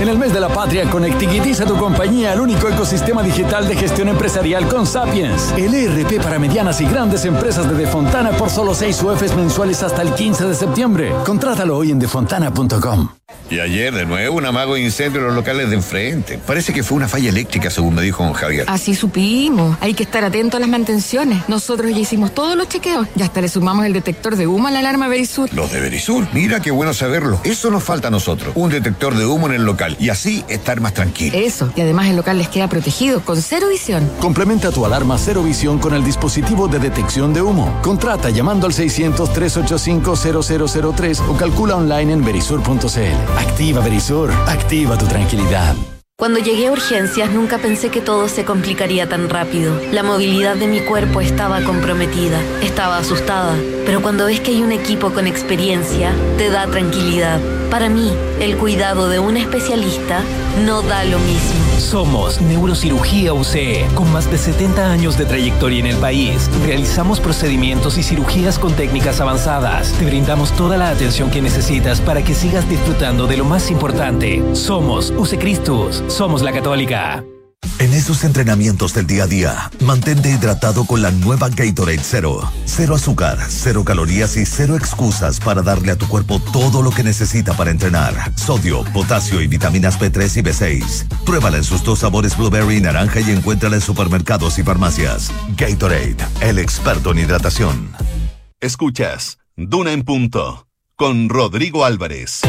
En 0.00 0.08
el 0.08 0.16
mes 0.16 0.32
de 0.32 0.38
la 0.38 0.48
patria, 0.48 0.88
conectiquitiza 0.88 1.64
tu 1.64 1.76
compañía 1.76 2.32
al 2.32 2.40
único 2.40 2.68
ecosistema 2.68 3.20
digital 3.20 3.66
de 3.66 3.74
gestión 3.74 4.08
empresarial 4.08 4.68
con 4.68 4.86
Sapiens. 4.86 5.52
El 5.56 5.74
ERP 5.74 6.22
para 6.22 6.38
medianas 6.38 6.80
y 6.80 6.84
grandes 6.84 7.24
empresas 7.24 7.68
de 7.68 7.74
Defontana 7.74 8.30
por 8.30 8.48
solo 8.48 8.74
6 8.74 9.02
UFs 9.02 9.34
mensuales 9.34 9.77
hasta 9.82 10.02
el 10.02 10.14
15 10.14 10.46
de 10.46 10.54
septiembre. 10.54 11.12
Contrátalo 11.24 11.76
hoy 11.76 11.90
en 11.90 11.98
defontana.com. 11.98 13.08
Y 13.50 13.60
ayer 13.60 13.94
de 13.94 14.04
nuevo 14.04 14.36
un 14.36 14.44
amago 14.44 14.74
de 14.74 14.82
incendio 14.82 15.20
en 15.20 15.28
los 15.28 15.34
locales 15.34 15.70
de 15.70 15.76
enfrente. 15.76 16.38
Parece 16.46 16.72
que 16.72 16.82
fue 16.82 16.96
una 16.96 17.08
falla 17.08 17.30
eléctrica, 17.30 17.70
según 17.70 17.94
me 17.94 18.02
dijo 18.02 18.22
don 18.22 18.34
Javier. 18.34 18.66
Así 18.68 18.94
supimos. 18.94 19.76
Hay 19.80 19.94
que 19.94 20.02
estar 20.02 20.22
atento 20.24 20.58
a 20.58 20.60
las 20.60 20.68
mantenciones. 20.68 21.48
Nosotros 21.48 21.90
ya 21.90 21.98
hicimos 21.98 22.34
todos 22.34 22.56
los 22.56 22.68
chequeos. 22.68 23.08
Ya 23.14 23.24
hasta 23.24 23.40
le 23.40 23.48
sumamos 23.48 23.86
el 23.86 23.92
detector 23.92 24.36
de 24.36 24.46
humo 24.46 24.68
a 24.68 24.70
la 24.70 24.80
alarma 24.80 25.08
Verisur. 25.08 25.52
Los 25.54 25.72
de 25.72 25.80
Berisur. 25.80 26.26
Mira 26.32 26.60
qué 26.60 26.70
bueno 26.70 26.92
saberlo. 26.92 27.40
Eso 27.44 27.70
nos 27.70 27.82
falta 27.82 28.08
a 28.08 28.10
nosotros. 28.10 28.52
Un 28.54 28.70
detector 28.70 29.16
de 29.16 29.24
humo 29.24 29.46
en 29.46 29.54
el 29.54 29.64
local. 29.64 29.96
Y 29.98 30.10
así 30.10 30.44
estar 30.48 30.80
más 30.80 30.92
tranquilo. 30.92 31.38
Eso. 31.38 31.72
Y 31.74 31.80
además 31.80 32.08
el 32.08 32.16
local 32.16 32.36
les 32.38 32.48
queda 32.48 32.68
protegido, 32.68 33.24
con 33.24 33.40
cero 33.40 33.68
visión. 33.70 34.10
Complementa 34.20 34.70
tu 34.70 34.84
alarma 34.84 35.16
Cero 35.18 35.42
Visión 35.42 35.78
con 35.78 35.94
el 35.94 36.04
dispositivo 36.04 36.68
de 36.68 36.78
detección 36.78 37.32
de 37.32 37.40
humo. 37.42 37.78
Contrata 37.82 38.28
llamando 38.30 38.66
al 38.66 38.74
600-385-0003 38.74 41.20
o 41.28 41.36
calcula 41.36 41.76
online 41.76 42.12
en 42.12 42.24
verisur.cl. 42.24 43.37
Activa 43.38 43.80
Verisur. 43.80 44.32
Activa 44.48 44.98
tu 44.98 45.06
tranquilidad. 45.06 45.76
Cuando 46.18 46.40
llegué 46.40 46.66
a 46.66 46.72
urgencias 46.72 47.30
nunca 47.30 47.58
pensé 47.58 47.90
que 47.90 48.00
todo 48.00 48.28
se 48.28 48.44
complicaría 48.44 49.08
tan 49.08 49.30
rápido. 49.30 49.80
La 49.92 50.02
movilidad 50.02 50.56
de 50.56 50.66
mi 50.66 50.80
cuerpo 50.80 51.20
estaba 51.20 51.62
comprometida, 51.62 52.40
estaba 52.60 52.98
asustada, 52.98 53.54
pero 53.86 54.02
cuando 54.02 54.26
ves 54.26 54.40
que 54.40 54.50
hay 54.50 54.62
un 54.62 54.72
equipo 54.72 55.12
con 55.12 55.28
experiencia, 55.28 56.12
te 56.36 56.50
da 56.50 56.66
tranquilidad. 56.66 57.38
Para 57.70 57.88
mí, 57.88 58.12
el 58.40 58.56
cuidado 58.56 59.08
de 59.08 59.20
un 59.20 59.36
especialista 59.36 60.24
no 60.66 60.82
da 60.82 61.04
lo 61.04 61.20
mismo. 61.20 61.67
Somos 61.78 62.40
Neurocirugía 62.40 63.32
UCE, 63.32 63.86
con 63.94 64.12
más 64.12 64.30
de 64.30 64.38
70 64.38 64.90
años 64.90 65.16
de 65.16 65.24
trayectoria 65.24 65.80
en 65.80 65.86
el 65.86 65.96
país. 65.96 66.50
Realizamos 66.66 67.20
procedimientos 67.20 67.98
y 67.98 68.02
cirugías 68.02 68.58
con 68.58 68.74
técnicas 68.74 69.20
avanzadas. 69.20 69.92
Te 69.92 70.04
brindamos 70.04 70.52
toda 70.52 70.76
la 70.76 70.90
atención 70.90 71.30
que 71.30 71.40
necesitas 71.40 72.00
para 72.00 72.22
que 72.22 72.34
sigas 72.34 72.68
disfrutando 72.68 73.26
de 73.26 73.36
lo 73.36 73.44
más 73.44 73.70
importante. 73.70 74.42
Somos 74.54 75.10
UCE 75.16 75.38
Christus. 75.38 76.02
Somos 76.08 76.42
la 76.42 76.52
Católica. 76.52 77.24
En 77.78 77.92
esos 77.92 78.24
entrenamientos 78.24 78.92
del 78.92 79.06
día 79.06 79.22
a 79.22 79.26
día, 79.28 79.70
mantente 79.80 80.30
hidratado 80.30 80.84
con 80.84 81.00
la 81.00 81.12
nueva 81.12 81.48
Gatorade 81.48 82.02
Zero. 82.02 82.40
Cero 82.64 82.96
azúcar, 82.96 83.38
cero 83.48 83.84
calorías 83.84 84.36
y 84.36 84.44
cero 84.46 84.76
excusas 84.76 85.38
para 85.38 85.62
darle 85.62 85.92
a 85.92 85.96
tu 85.96 86.08
cuerpo 86.08 86.40
todo 86.52 86.82
lo 86.82 86.90
que 86.90 87.04
necesita 87.04 87.54
para 87.54 87.70
entrenar. 87.70 88.32
Sodio, 88.36 88.82
potasio 88.92 89.40
y 89.40 89.46
vitaminas 89.46 89.98
B3 90.00 90.38
y 90.38 90.42
B6. 90.42 91.24
Pruébala 91.24 91.58
en 91.58 91.64
sus 91.64 91.84
dos 91.84 92.00
sabores 92.00 92.36
blueberry 92.36 92.78
y 92.78 92.80
naranja 92.80 93.20
y 93.20 93.30
encuéntrala 93.30 93.76
en 93.76 93.82
supermercados 93.82 94.58
y 94.58 94.64
farmacias. 94.64 95.30
Gatorade, 95.56 96.16
el 96.40 96.58
experto 96.58 97.12
en 97.12 97.20
hidratación. 97.20 97.92
Escuchas 98.60 99.38
Duna 99.56 99.92
en 99.92 100.02
punto 100.02 100.66
con 100.96 101.28
Rodrigo 101.28 101.84
Álvarez. 101.84 102.42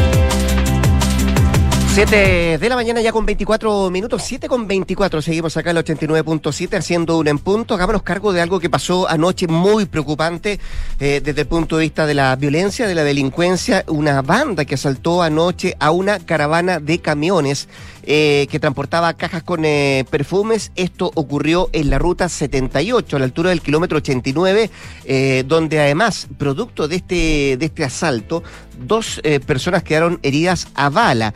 7 1.92 2.58
de 2.58 2.68
la 2.68 2.76
mañana 2.76 3.00
ya 3.00 3.10
con 3.10 3.26
24 3.26 3.90
minutos, 3.90 4.22
7 4.22 4.46
con 4.46 4.68
24, 4.68 5.20
seguimos 5.22 5.56
acá 5.56 5.72
en 5.72 5.76
el 5.76 5.84
89.7 5.84 6.76
haciendo 6.76 7.18
un 7.18 7.26
en 7.26 7.40
punto. 7.40 7.74
Hagámonos 7.74 8.04
cargo 8.04 8.32
de 8.32 8.40
algo 8.40 8.60
que 8.60 8.70
pasó 8.70 9.08
anoche 9.08 9.48
muy 9.48 9.86
preocupante 9.86 10.60
eh, 11.00 11.20
desde 11.22 11.40
el 11.40 11.48
punto 11.48 11.78
de 11.78 11.82
vista 11.82 12.06
de 12.06 12.14
la 12.14 12.36
violencia, 12.36 12.86
de 12.86 12.94
la 12.94 13.02
delincuencia. 13.02 13.82
Una 13.88 14.22
banda 14.22 14.64
que 14.64 14.76
asaltó 14.76 15.20
anoche 15.20 15.74
a 15.80 15.90
una 15.90 16.20
caravana 16.20 16.78
de 16.78 17.00
camiones 17.00 17.66
eh, 18.02 18.48
que 18.50 18.58
transportaba 18.58 19.12
cajas 19.14 19.42
con 19.42 19.64
eh, 19.64 20.06
perfumes. 20.10 20.72
Esto 20.74 21.10
ocurrió 21.14 21.68
en 21.72 21.90
la 21.90 21.98
ruta 21.98 22.28
78, 22.28 23.14
a 23.14 23.18
la 23.18 23.26
altura 23.26 23.50
del 23.50 23.60
kilómetro 23.60 23.98
89, 23.98 24.70
eh, 25.04 25.44
donde 25.46 25.78
además, 25.80 26.26
producto 26.38 26.88
de 26.88 26.96
este, 26.96 27.56
de 27.58 27.66
este 27.66 27.84
asalto, 27.84 28.42
dos 28.78 29.20
personas 29.46 29.82
quedaron 29.82 30.18
heridas 30.22 30.68
a 30.74 30.88
bala. 30.88 31.34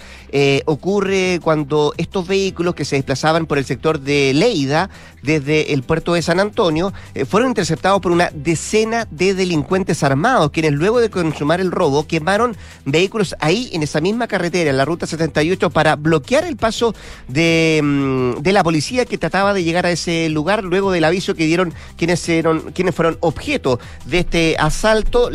Ocurre 0.66 1.40
cuando 1.42 1.92
estos 1.96 2.26
vehículos 2.26 2.74
que 2.74 2.84
se 2.84 2.96
desplazaban 2.96 3.46
por 3.46 3.58
el 3.58 3.64
sector 3.64 4.00
de 4.00 4.32
Leida, 4.34 4.90
desde 5.24 5.72
el 5.72 5.82
puerto 5.82 6.14
de 6.14 6.22
San 6.22 6.38
Antonio, 6.38 6.92
eh, 7.14 7.24
fueron 7.24 7.50
interceptados 7.50 8.00
por 8.00 8.12
una 8.12 8.30
decena 8.34 9.08
de 9.10 9.34
delincuentes 9.34 10.02
armados, 10.02 10.50
quienes 10.50 10.72
luego 10.72 11.00
de 11.00 11.10
consumar 11.10 11.60
el 11.60 11.70
robo 11.70 12.06
quemaron 12.06 12.56
vehículos 12.84 13.34
ahí 13.40 13.70
en 13.72 13.82
esa 13.82 14.00
misma 14.00 14.28
carretera, 14.28 14.70
en 14.70 14.76
la 14.76 14.84
ruta 14.84 15.06
78, 15.06 15.70
para 15.70 15.96
bloquear 15.96 16.44
el 16.44 16.56
paso 16.56 16.94
de, 17.28 17.80
mm, 17.82 18.42
de 18.42 18.52
la 18.52 18.62
policía 18.62 19.06
que 19.06 19.18
trataba 19.18 19.54
de 19.54 19.64
llegar 19.64 19.86
a 19.86 19.90
ese 19.90 20.28
lugar 20.28 20.62
luego 20.62 20.92
del 20.92 21.04
aviso 21.04 21.34
que 21.34 21.46
dieron 21.46 21.72
quienes, 21.96 22.28
eran, 22.28 22.60
quienes 22.72 22.94
fueron 22.94 23.16
objeto 23.20 23.80
de 24.04 24.18
este 24.20 24.56
asalto. 24.58 25.30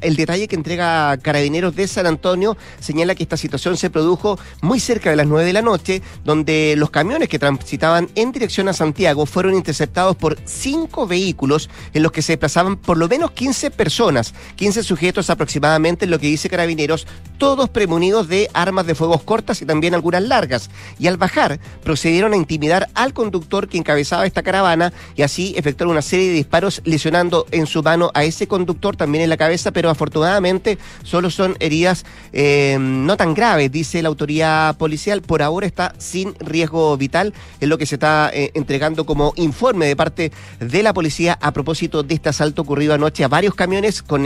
El 0.00 0.16
detalle 0.16 0.48
que 0.48 0.56
entrega 0.56 1.16
Carabineros 1.18 1.74
de 1.74 1.88
San 1.88 2.06
Antonio 2.06 2.56
señala 2.80 3.14
que 3.14 3.24
esta 3.24 3.36
situación 3.36 3.76
se 3.76 3.90
produjo 3.90 4.38
muy 4.62 4.78
cerca 4.78 5.10
de 5.10 5.16
las 5.16 5.26
9 5.26 5.44
de 5.44 5.52
la 5.52 5.62
noche, 5.62 6.02
donde 6.24 6.74
los 6.76 6.90
camiones 6.90 7.28
que 7.28 7.38
transitaban 7.38 8.08
en 8.14 8.32
dirección 8.32 8.68
a 8.68 8.72
Santiago 8.72 9.15
fueron 9.24 9.54
interceptados 9.54 10.16
por 10.16 10.36
cinco 10.44 11.06
vehículos 11.06 11.70
en 11.94 12.02
los 12.02 12.12
que 12.12 12.20
se 12.20 12.32
desplazaban 12.32 12.76
por 12.76 12.98
lo 12.98 13.08
menos 13.08 13.30
15 13.30 13.70
personas, 13.70 14.34
15 14.56 14.82
sujetos 14.82 15.30
aproximadamente, 15.30 16.04
en 16.04 16.10
lo 16.10 16.18
que 16.18 16.26
dice 16.26 16.50
Carabineros, 16.50 17.06
todos 17.38 17.70
premunidos 17.70 18.28
de 18.28 18.50
armas 18.52 18.86
de 18.86 18.94
fuegos 18.94 19.22
cortas 19.22 19.62
y 19.62 19.66
también 19.66 19.94
algunas 19.94 20.22
largas. 20.22 20.70
Y 20.98 21.06
al 21.06 21.16
bajar, 21.16 21.60
procedieron 21.82 22.32
a 22.32 22.36
intimidar 22.36 22.88
al 22.94 23.12
conductor 23.12 23.68
que 23.68 23.78
encabezaba 23.78 24.26
esta 24.26 24.42
caravana 24.42 24.92
y 25.14 25.22
así 25.22 25.54
efectuaron 25.56 25.92
una 25.92 26.02
serie 26.02 26.28
de 26.28 26.34
disparos 26.34 26.82
lesionando 26.84 27.46
en 27.50 27.66
su 27.66 27.82
mano 27.82 28.10
a 28.14 28.24
ese 28.24 28.46
conductor, 28.46 28.96
también 28.96 29.24
en 29.24 29.30
la 29.30 29.36
cabeza, 29.36 29.70
pero 29.70 29.90
afortunadamente 29.90 30.78
solo 31.02 31.30
son 31.30 31.56
heridas 31.60 32.04
eh, 32.32 32.76
no 32.80 33.16
tan 33.16 33.34
graves, 33.34 33.70
dice 33.70 34.02
la 34.02 34.08
autoridad 34.08 34.76
policial. 34.76 35.22
Por 35.22 35.42
ahora 35.42 35.66
está 35.66 35.94
sin 35.98 36.34
riesgo 36.40 36.96
vital, 36.96 37.34
es 37.60 37.68
lo 37.68 37.78
que 37.78 37.86
se 37.86 37.96
está 37.96 38.30
eh, 38.32 38.50
entregando 38.54 39.05
como 39.06 39.32
informe 39.36 39.86
de 39.86 39.96
parte 39.96 40.32
de 40.60 40.82
la 40.82 40.92
policía 40.92 41.38
a 41.40 41.52
propósito 41.52 42.02
de 42.02 42.14
este 42.14 42.28
asalto 42.28 42.62
ocurrido 42.62 42.92
anoche 42.94 43.24
a 43.24 43.28
varios 43.28 43.54
camiones 43.54 44.02
con, 44.02 44.24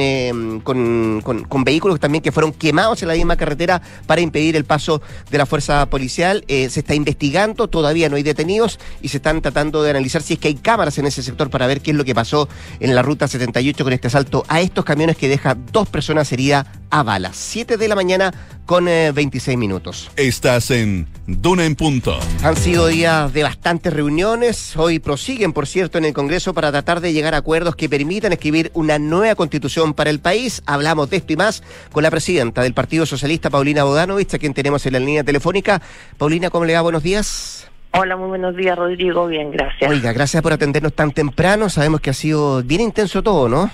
con- 0.65 1.21
con 1.49 1.65
vehículos 1.65 2.01
también 2.01 2.23
que 2.23 2.33
fueron 2.33 2.53
quemados 2.53 3.03
en 3.03 3.09
la 3.09 3.15
misma 3.15 3.37
carretera 3.37 3.81
para 4.07 4.21
impedir 4.21 4.57
el 4.57 4.65
paso 4.65 5.03
de 5.31 5.39
la 5.39 5.47
fuerza 5.47 5.87
policial. 5.87 6.45
Eh, 6.49 6.69
se 6.71 6.81
está 6.81 6.95
investigando, 6.95 7.69
todavía 7.69 8.09
no 8.09 8.17
hay 8.17 8.23
detenidos 8.23 8.79
y 9.03 9.09
se 9.09 9.19
están 9.19 9.41
tratando 9.43 9.83
de 9.83 9.91
analizar 9.91 10.23
si 10.23 10.35
es 10.35 10.39
que 10.41 10.49
hay 10.49 10.55
cámaras 10.55 10.99
en 10.99 11.07
ese 11.07 11.23
sector 11.23 11.51
para 11.51 11.67
ver 11.67 11.81
qué 11.81 11.91
es 11.93 11.97
lo 11.97 12.05
que 12.05 12.15
pasó 12.15 12.49
en 12.81 12.95
la 12.95 13.03
ruta 13.03 13.29
78 13.29 13.85
con 13.85 13.93
este 13.93 14.09
asalto 14.09 14.45
a 14.49 14.61
estos 14.61 14.85
camiones 14.85 15.17
que 15.17 15.29
deja 15.29 15.55
dos 15.55 15.89
personas 15.89 16.31
heridas 16.33 16.67
a 16.91 17.03
balas. 17.03 17.37
7 17.37 17.77
de 17.77 17.89
la 17.89 17.95
mañana 17.95 18.33
con 18.71 18.87
eh, 18.87 19.11
26 19.11 19.59
minutos. 19.59 20.13
Estás 20.15 20.71
en 20.71 21.09
Duna 21.27 21.67
en 21.67 21.75
punto. 21.75 22.17
Han 22.45 22.55
sido 22.55 22.87
días 22.87 23.33
de 23.33 23.43
bastantes 23.43 23.93
reuniones. 23.93 24.77
Hoy 24.77 25.01
prosiguen, 25.01 25.53
por 25.53 25.67
cierto, 25.67 25.99
en 25.99 26.05
el 26.05 26.13
Congreso 26.13 26.55
para 26.55 26.71
tratar 26.71 27.01
de 27.01 27.13
llegar 27.13 27.35
a 27.35 27.39
acuerdos 27.39 27.75
que 27.75 27.89
permitan 27.89 28.33
escribir 28.33 28.71
una 28.75 29.01
nueva 29.01 29.35
constitución 29.35 29.93
para 29.93 30.11
el 30.11 30.21
país. 30.21 30.63
Hablamos 30.67 31.11
de 31.11 31.17
esto 31.17 31.33
y 31.33 31.37
más 31.37 31.65
con 31.91 32.05
la 32.05 32.13
presidenta 32.13 32.63
del 32.63 32.73
Partido 32.73 33.07
Socialista, 33.07 33.51
Paulina 33.51 33.83
Bodanovich, 33.83 34.35
a 34.35 34.39
quien 34.39 34.55
tenemos 34.55 34.87
en 34.87 34.93
la 34.93 35.01
línea 35.01 35.25
telefónica. 35.25 35.83
Paulina, 36.17 36.49
¿cómo 36.51 36.65
le 36.65 36.75
va? 36.75 36.83
Buenos 36.83 37.03
días. 37.03 37.69
Hola, 37.91 38.17
muy 38.17 38.29
buenos 38.29 38.55
días, 38.55 38.79
Rodrigo. 38.79 39.27
Bien, 39.27 39.51
gracias. 39.51 39.91
Oiga, 39.91 40.13
gracias 40.13 40.45
por 40.45 40.53
atendernos 40.53 40.93
tan 40.93 41.11
temprano. 41.11 41.71
Sabemos 41.71 42.01
que 42.01 42.11
ha 42.11 42.15
sido 42.15 42.63
bien 42.63 42.83
intenso 42.83 43.21
todo, 43.21 43.49
¿no? 43.49 43.69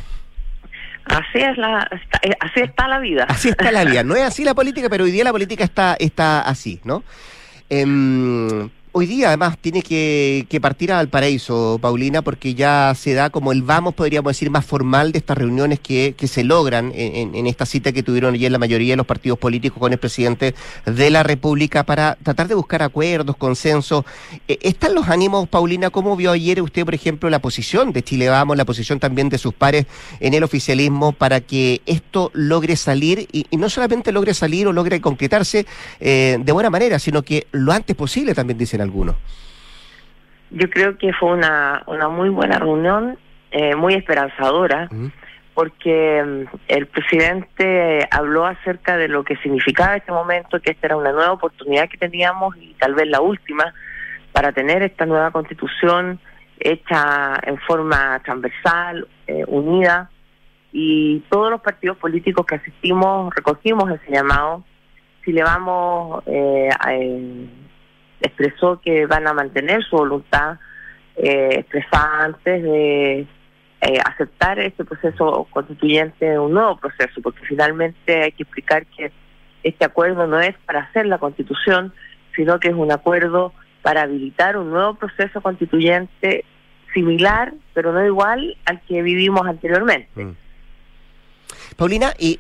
Así 1.07 1.39
es 1.39 1.57
la, 1.57 1.89
está- 1.91 2.19
eh, 2.23 2.37
así 2.41 2.61
está 2.61 2.89
la 2.89 2.99
vida. 2.99 3.25
Así 3.29 3.49
está 3.49 3.71
la 3.73 3.85
vida. 3.85 4.03
No 4.03 4.17
es 4.17 4.23
así 4.23 4.45
la 4.45 4.55
política, 4.55 4.89
pero 4.91 5.05
hoy 5.05 5.11
día 5.13 5.25
la 5.25 5.33
política 5.33 5.65
está, 5.65 5.97
está 5.99 6.41
así, 6.41 6.81
¿no? 6.85 7.03
Em, 7.71 8.69
hoy 8.99 9.05
día, 9.05 9.29
además, 9.29 9.59
tiene 9.61 9.83
que, 9.83 10.47
partir 10.63 10.91
a 10.91 10.97
Valparaíso, 10.97 11.79
Paulina, 11.83 12.23
porque 12.23 12.55
ya 12.55 12.95
se 12.97 13.13
da 13.13 13.29
como 13.29 13.53
el 13.53 13.61
vamos, 13.61 13.93
podríamos 13.95 14.31
decir, 14.31 14.49
más 14.49 14.65
formal 14.65 15.13
de 15.13 15.19
estas 15.19 15.37
reuniones 15.37 15.81
que, 15.81 16.15
se 16.27 16.45
logran 16.45 16.93
en, 16.95 17.35
en- 17.35 17.47
esta 17.47 17.67
cita 17.67 17.93
que 17.93 18.03
tuvieron 18.03 18.33
ayer 18.33 18.51
la 18.51 18.59
mayoría 18.59 18.95
de 18.95 18.97
los 18.97 19.05
partidos 19.05 19.39
políticos 19.39 19.81
con 19.81 19.93
el 19.93 19.99
presidente 19.99 20.55
de 20.87 21.11
la 21.11 21.23
República 21.23 21.85
para 21.85 22.17
tratar 22.23 22.49
de 22.49 22.55
buscar 22.55 22.83
acuerdos, 22.83 23.37
consensos. 23.37 24.07
Eh, 24.49 24.59
¿Están 24.63 24.95
los 24.95 25.09
ánimos, 25.09 25.47
Paulina? 25.47 25.91
¿Cómo 25.91 26.17
vio 26.17 26.31
ayer 26.33 26.63
usted, 26.63 26.87
por 26.87 26.95
ejemplo, 26.95 27.29
la 27.29 27.41
posición 27.41 27.93
de 27.93 28.03
Chile 28.03 28.31
Vamos, 28.31 28.57
la 28.57 28.65
posición 28.65 28.99
también 28.99 29.29
de 29.29 29.37
sus 29.37 29.53
pares 29.53 29.85
en 30.21 30.33
el 30.33 30.43
oficialismo 30.43 31.13
para 31.13 31.43
que 31.43 31.83
esto 31.85 32.31
logre 32.33 32.77
salir 32.77 33.29
y, 33.31 33.45
y 33.51 33.59
no 33.59 33.69
solamente 33.69 34.11
logre 34.11 34.33
salir 34.33 34.67
o 34.67 34.73
logre 34.73 35.03
concretarse 35.03 35.67
eh, 36.01 36.39
de 36.41 36.53
buena 36.53 36.71
manera, 36.71 36.99
sino 36.99 37.23
que 37.23 37.47
lo 37.53 37.73
antes 37.73 37.95
posible, 37.95 38.35
también 38.35 38.57
dicen 38.57 38.86
algunos? 38.87 39.17
Yo 40.51 40.71
creo 40.71 40.97
que 40.97 41.13
fue 41.13 41.33
una, 41.33 41.83
una 41.87 42.09
muy 42.09 42.29
buena 42.29 42.59
reunión, 42.59 43.19
eh, 43.51 43.75
muy 43.75 43.95
esperanzadora, 43.95 44.89
porque 45.55 46.23
mm, 46.25 46.57
el 46.69 46.87
presidente 46.87 48.07
habló 48.11 48.47
acerca 48.47 48.97
de 48.97 49.09
lo 49.09 49.25
que 49.25 49.37
significaba 49.39 49.97
este 49.97 50.13
momento, 50.13 50.61
que 50.61 50.71
esta 50.73 50.87
era 50.89 50.97
una 50.97 51.13
nueva 51.13 51.33
oportunidad 51.33 51.89
que 51.89 51.97
teníamos 51.99 52.57
y 52.59 52.75
tal 52.75 52.95
vez 52.95 53.09
la 53.09 53.21
última 53.21 53.75
para 54.33 54.53
tener 54.53 54.83
esta 54.83 55.07
nueva 55.07 55.31
constitución 55.31 56.21
hecha 56.61 57.35
en 57.43 57.59
forma 57.59 58.21
transversal, 58.25 59.07
eh, 59.27 59.45
unida, 59.47 60.11
y 60.73 61.21
todos 61.31 61.51
los 61.51 61.61
partidos 61.63 61.97
políticos 61.97 62.45
que 62.47 62.57
asistimos 62.57 63.35
recogimos 63.35 63.91
ese 63.91 64.13
llamado. 64.13 64.63
Si 65.25 65.33
le 65.33 65.43
vamos, 65.43 66.23
eh, 66.27 66.69
a- 66.79 66.95
eh, 66.95 67.47
expresó 68.21 68.81
que 68.81 69.07
van 69.07 69.27
a 69.27 69.35
mantener 69.35 69.83
su 69.85 69.97
voluntad 69.97 70.59
eh, 71.17 71.51
expresada 71.59 72.25
antes 72.25 72.63
de 72.63 73.27
eh, 73.81 73.99
aceptar 74.05 74.59
este 74.59 74.85
proceso 74.85 75.47
constituyente, 75.51 76.39
un 76.39 76.53
nuevo 76.53 76.77
proceso, 76.77 77.21
porque 77.23 77.45
finalmente 77.47 78.25
hay 78.25 78.33
que 78.33 78.43
explicar 78.43 78.87
que 78.87 79.13
este 79.63 79.85
acuerdo 79.85 80.27
no 80.27 80.41
es 80.41 80.55
para 80.65 80.81
hacer 80.81 81.07
la 81.07 81.19
constitución, 81.19 81.93
sino 82.35 82.61
que 82.61 82.69
es 82.69 82.75
un 82.75 82.93
acuerdo 82.93 83.53
para 83.83 84.03
habilitar 84.03 84.57
un 84.57 84.71
nuevo 84.71 84.95
proceso 84.95 85.41
constituyente 85.41 86.45
similar, 86.93 87.53
pero 87.75 87.93
no 87.93 88.05
igual 88.05 88.57
al 88.65 88.81
que 88.83 89.03
vivimos 89.03 89.47
anteriormente. 89.47 90.09
Paulina, 91.77 92.15
y, 92.19 92.39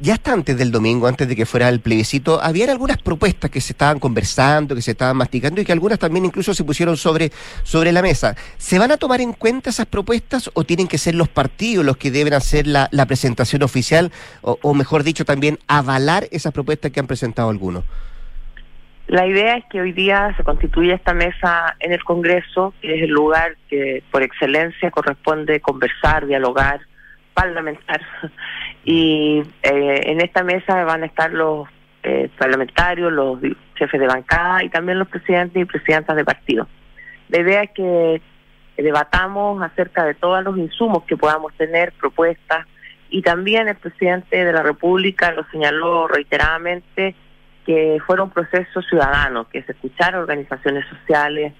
ya 0.00 0.14
hasta 0.14 0.32
antes 0.32 0.58
del 0.58 0.72
domingo, 0.72 1.06
antes 1.06 1.28
de 1.28 1.36
que 1.36 1.46
fuera 1.46 1.68
el 1.68 1.80
plebiscito, 1.80 2.42
habían 2.42 2.68
algunas 2.68 2.98
propuestas 2.98 3.48
que 3.48 3.60
se 3.60 3.74
estaban 3.74 4.00
conversando, 4.00 4.74
que 4.74 4.82
se 4.82 4.90
estaban 4.90 5.16
masticando 5.16 5.60
y 5.60 5.64
que 5.64 5.70
algunas 5.70 6.00
también 6.00 6.24
incluso 6.24 6.52
se 6.52 6.64
pusieron 6.64 6.96
sobre, 6.96 7.30
sobre 7.62 7.92
la 7.92 8.02
mesa. 8.02 8.34
¿Se 8.58 8.80
van 8.80 8.90
a 8.90 8.96
tomar 8.96 9.20
en 9.20 9.34
cuenta 9.34 9.70
esas 9.70 9.86
propuestas 9.86 10.50
o 10.54 10.64
tienen 10.64 10.88
que 10.88 10.98
ser 10.98 11.14
los 11.14 11.28
partidos 11.28 11.84
los 11.84 11.96
que 11.96 12.10
deben 12.10 12.34
hacer 12.34 12.66
la, 12.66 12.88
la 12.90 13.06
presentación 13.06 13.62
oficial 13.62 14.10
o, 14.40 14.58
o 14.62 14.74
mejor 14.74 15.04
dicho 15.04 15.24
también 15.24 15.60
avalar 15.68 16.26
esas 16.32 16.52
propuestas 16.52 16.90
que 16.90 16.98
han 16.98 17.06
presentado 17.06 17.50
algunos? 17.50 17.84
La 19.06 19.26
idea 19.26 19.58
es 19.58 19.64
que 19.70 19.80
hoy 19.80 19.92
día 19.92 20.34
se 20.36 20.42
constituya 20.42 20.94
esta 20.94 21.12
mesa 21.12 21.76
en 21.80 21.92
el 21.92 22.02
Congreso, 22.02 22.74
que 22.80 22.96
es 22.96 23.02
el 23.02 23.10
lugar 23.10 23.56
que 23.68 24.02
por 24.10 24.22
excelencia 24.22 24.90
corresponde 24.90 25.60
conversar, 25.60 26.26
dialogar, 26.26 26.80
parlamentar. 27.34 28.00
Y 28.84 29.42
eh, 29.62 30.00
en 30.04 30.20
esta 30.20 30.42
mesa 30.42 30.84
van 30.84 31.02
a 31.02 31.06
estar 31.06 31.32
los 31.32 31.68
eh, 32.02 32.28
parlamentarios, 32.36 33.12
los 33.12 33.38
jefes 33.74 34.00
de 34.00 34.06
bancada 34.06 34.64
y 34.64 34.68
también 34.68 34.98
los 34.98 35.08
presidentes 35.08 35.62
y 35.62 35.64
presidentas 35.64 36.16
de 36.16 36.24
partidos. 36.24 36.68
La 37.28 37.40
idea 37.40 37.62
es 37.62 37.70
que 37.70 38.20
debatamos 38.76 39.62
acerca 39.62 40.04
de 40.04 40.14
todos 40.14 40.42
los 40.42 40.56
insumos 40.58 41.04
que 41.04 41.16
podamos 41.16 41.52
tener, 41.54 41.92
propuestas, 41.92 42.66
y 43.10 43.22
también 43.22 43.68
el 43.68 43.76
presidente 43.76 44.44
de 44.44 44.52
la 44.52 44.62
República 44.62 45.32
lo 45.32 45.44
señaló 45.50 46.08
reiteradamente 46.08 47.14
que 47.66 47.98
fuera 48.06 48.22
un 48.22 48.30
proceso 48.30 48.82
ciudadano, 48.82 49.48
que 49.48 49.62
se 49.62 49.72
escuchara 49.72 50.18
organizaciones 50.18 50.84
sociales, 50.88 51.52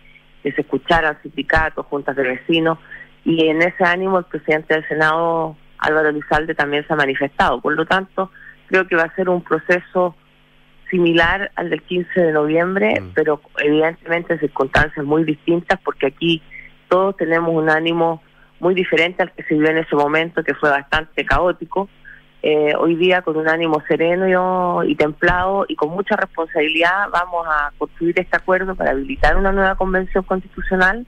que 0.42 0.52
se 0.52 0.62
escucharan 0.62 1.20
sindicatos, 1.22 1.86
juntas 1.86 2.16
de 2.16 2.22
vecinos, 2.22 2.78
y 3.24 3.46
en 3.46 3.62
ese 3.62 3.84
ánimo 3.84 4.18
el 4.18 4.24
presidente 4.24 4.74
del 4.74 4.88
Senado, 4.88 5.56
Álvaro 5.82 6.08
Elizalde, 6.08 6.54
también 6.54 6.86
se 6.86 6.92
ha 6.92 6.96
manifestado. 6.96 7.60
Por 7.60 7.74
lo 7.74 7.84
tanto, 7.86 8.30
creo 8.66 8.86
que 8.86 8.96
va 8.96 9.04
a 9.04 9.14
ser 9.14 9.28
un 9.28 9.42
proceso 9.42 10.16
similar 10.90 11.50
al 11.56 11.70
del 11.70 11.82
15 11.82 12.20
de 12.20 12.32
noviembre, 12.32 13.02
pero 13.14 13.40
evidentemente 13.58 14.34
en 14.34 14.40
circunstancias 14.40 15.04
muy 15.04 15.24
distintas, 15.24 15.80
porque 15.82 16.06
aquí 16.06 16.42
todos 16.88 17.16
tenemos 17.16 17.54
un 17.54 17.70
ánimo 17.70 18.22
muy 18.60 18.74
diferente 18.74 19.22
al 19.22 19.32
que 19.32 19.42
se 19.44 19.54
vivió 19.54 19.70
en 19.70 19.78
ese 19.78 19.96
momento, 19.96 20.44
que 20.44 20.54
fue 20.54 20.70
bastante 20.70 21.24
caótico. 21.24 21.88
Eh, 22.42 22.74
hoy 22.78 22.96
día, 22.96 23.22
con 23.22 23.36
un 23.36 23.48
ánimo 23.48 23.82
sereno 23.88 24.82
y, 24.84 24.92
y 24.92 24.94
templado 24.96 25.64
y 25.68 25.76
con 25.76 25.90
mucha 25.90 26.16
responsabilidad, 26.16 27.08
vamos 27.10 27.46
a 27.48 27.72
construir 27.78 28.18
este 28.20 28.36
acuerdo 28.36 28.74
para 28.74 28.90
habilitar 28.90 29.36
una 29.36 29.52
nueva 29.52 29.76
convención 29.76 30.24
constitucional 30.24 31.06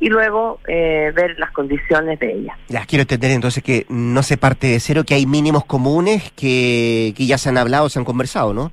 y 0.00 0.08
luego 0.08 0.60
eh, 0.68 1.12
ver 1.14 1.38
las 1.38 1.50
condiciones 1.50 2.18
de 2.20 2.32
ella. 2.32 2.56
Ya, 2.68 2.84
quiero 2.86 3.02
entender 3.02 3.32
entonces 3.32 3.62
que 3.62 3.84
no 3.88 4.22
se 4.22 4.36
parte 4.36 4.68
de 4.68 4.80
cero, 4.80 5.04
que 5.04 5.14
hay 5.14 5.26
mínimos 5.26 5.64
comunes 5.64 6.30
que, 6.32 7.12
que 7.16 7.26
ya 7.26 7.38
se 7.38 7.48
han 7.48 7.58
hablado, 7.58 7.88
se 7.88 7.98
han 7.98 8.04
conversado, 8.04 8.54
¿no? 8.54 8.72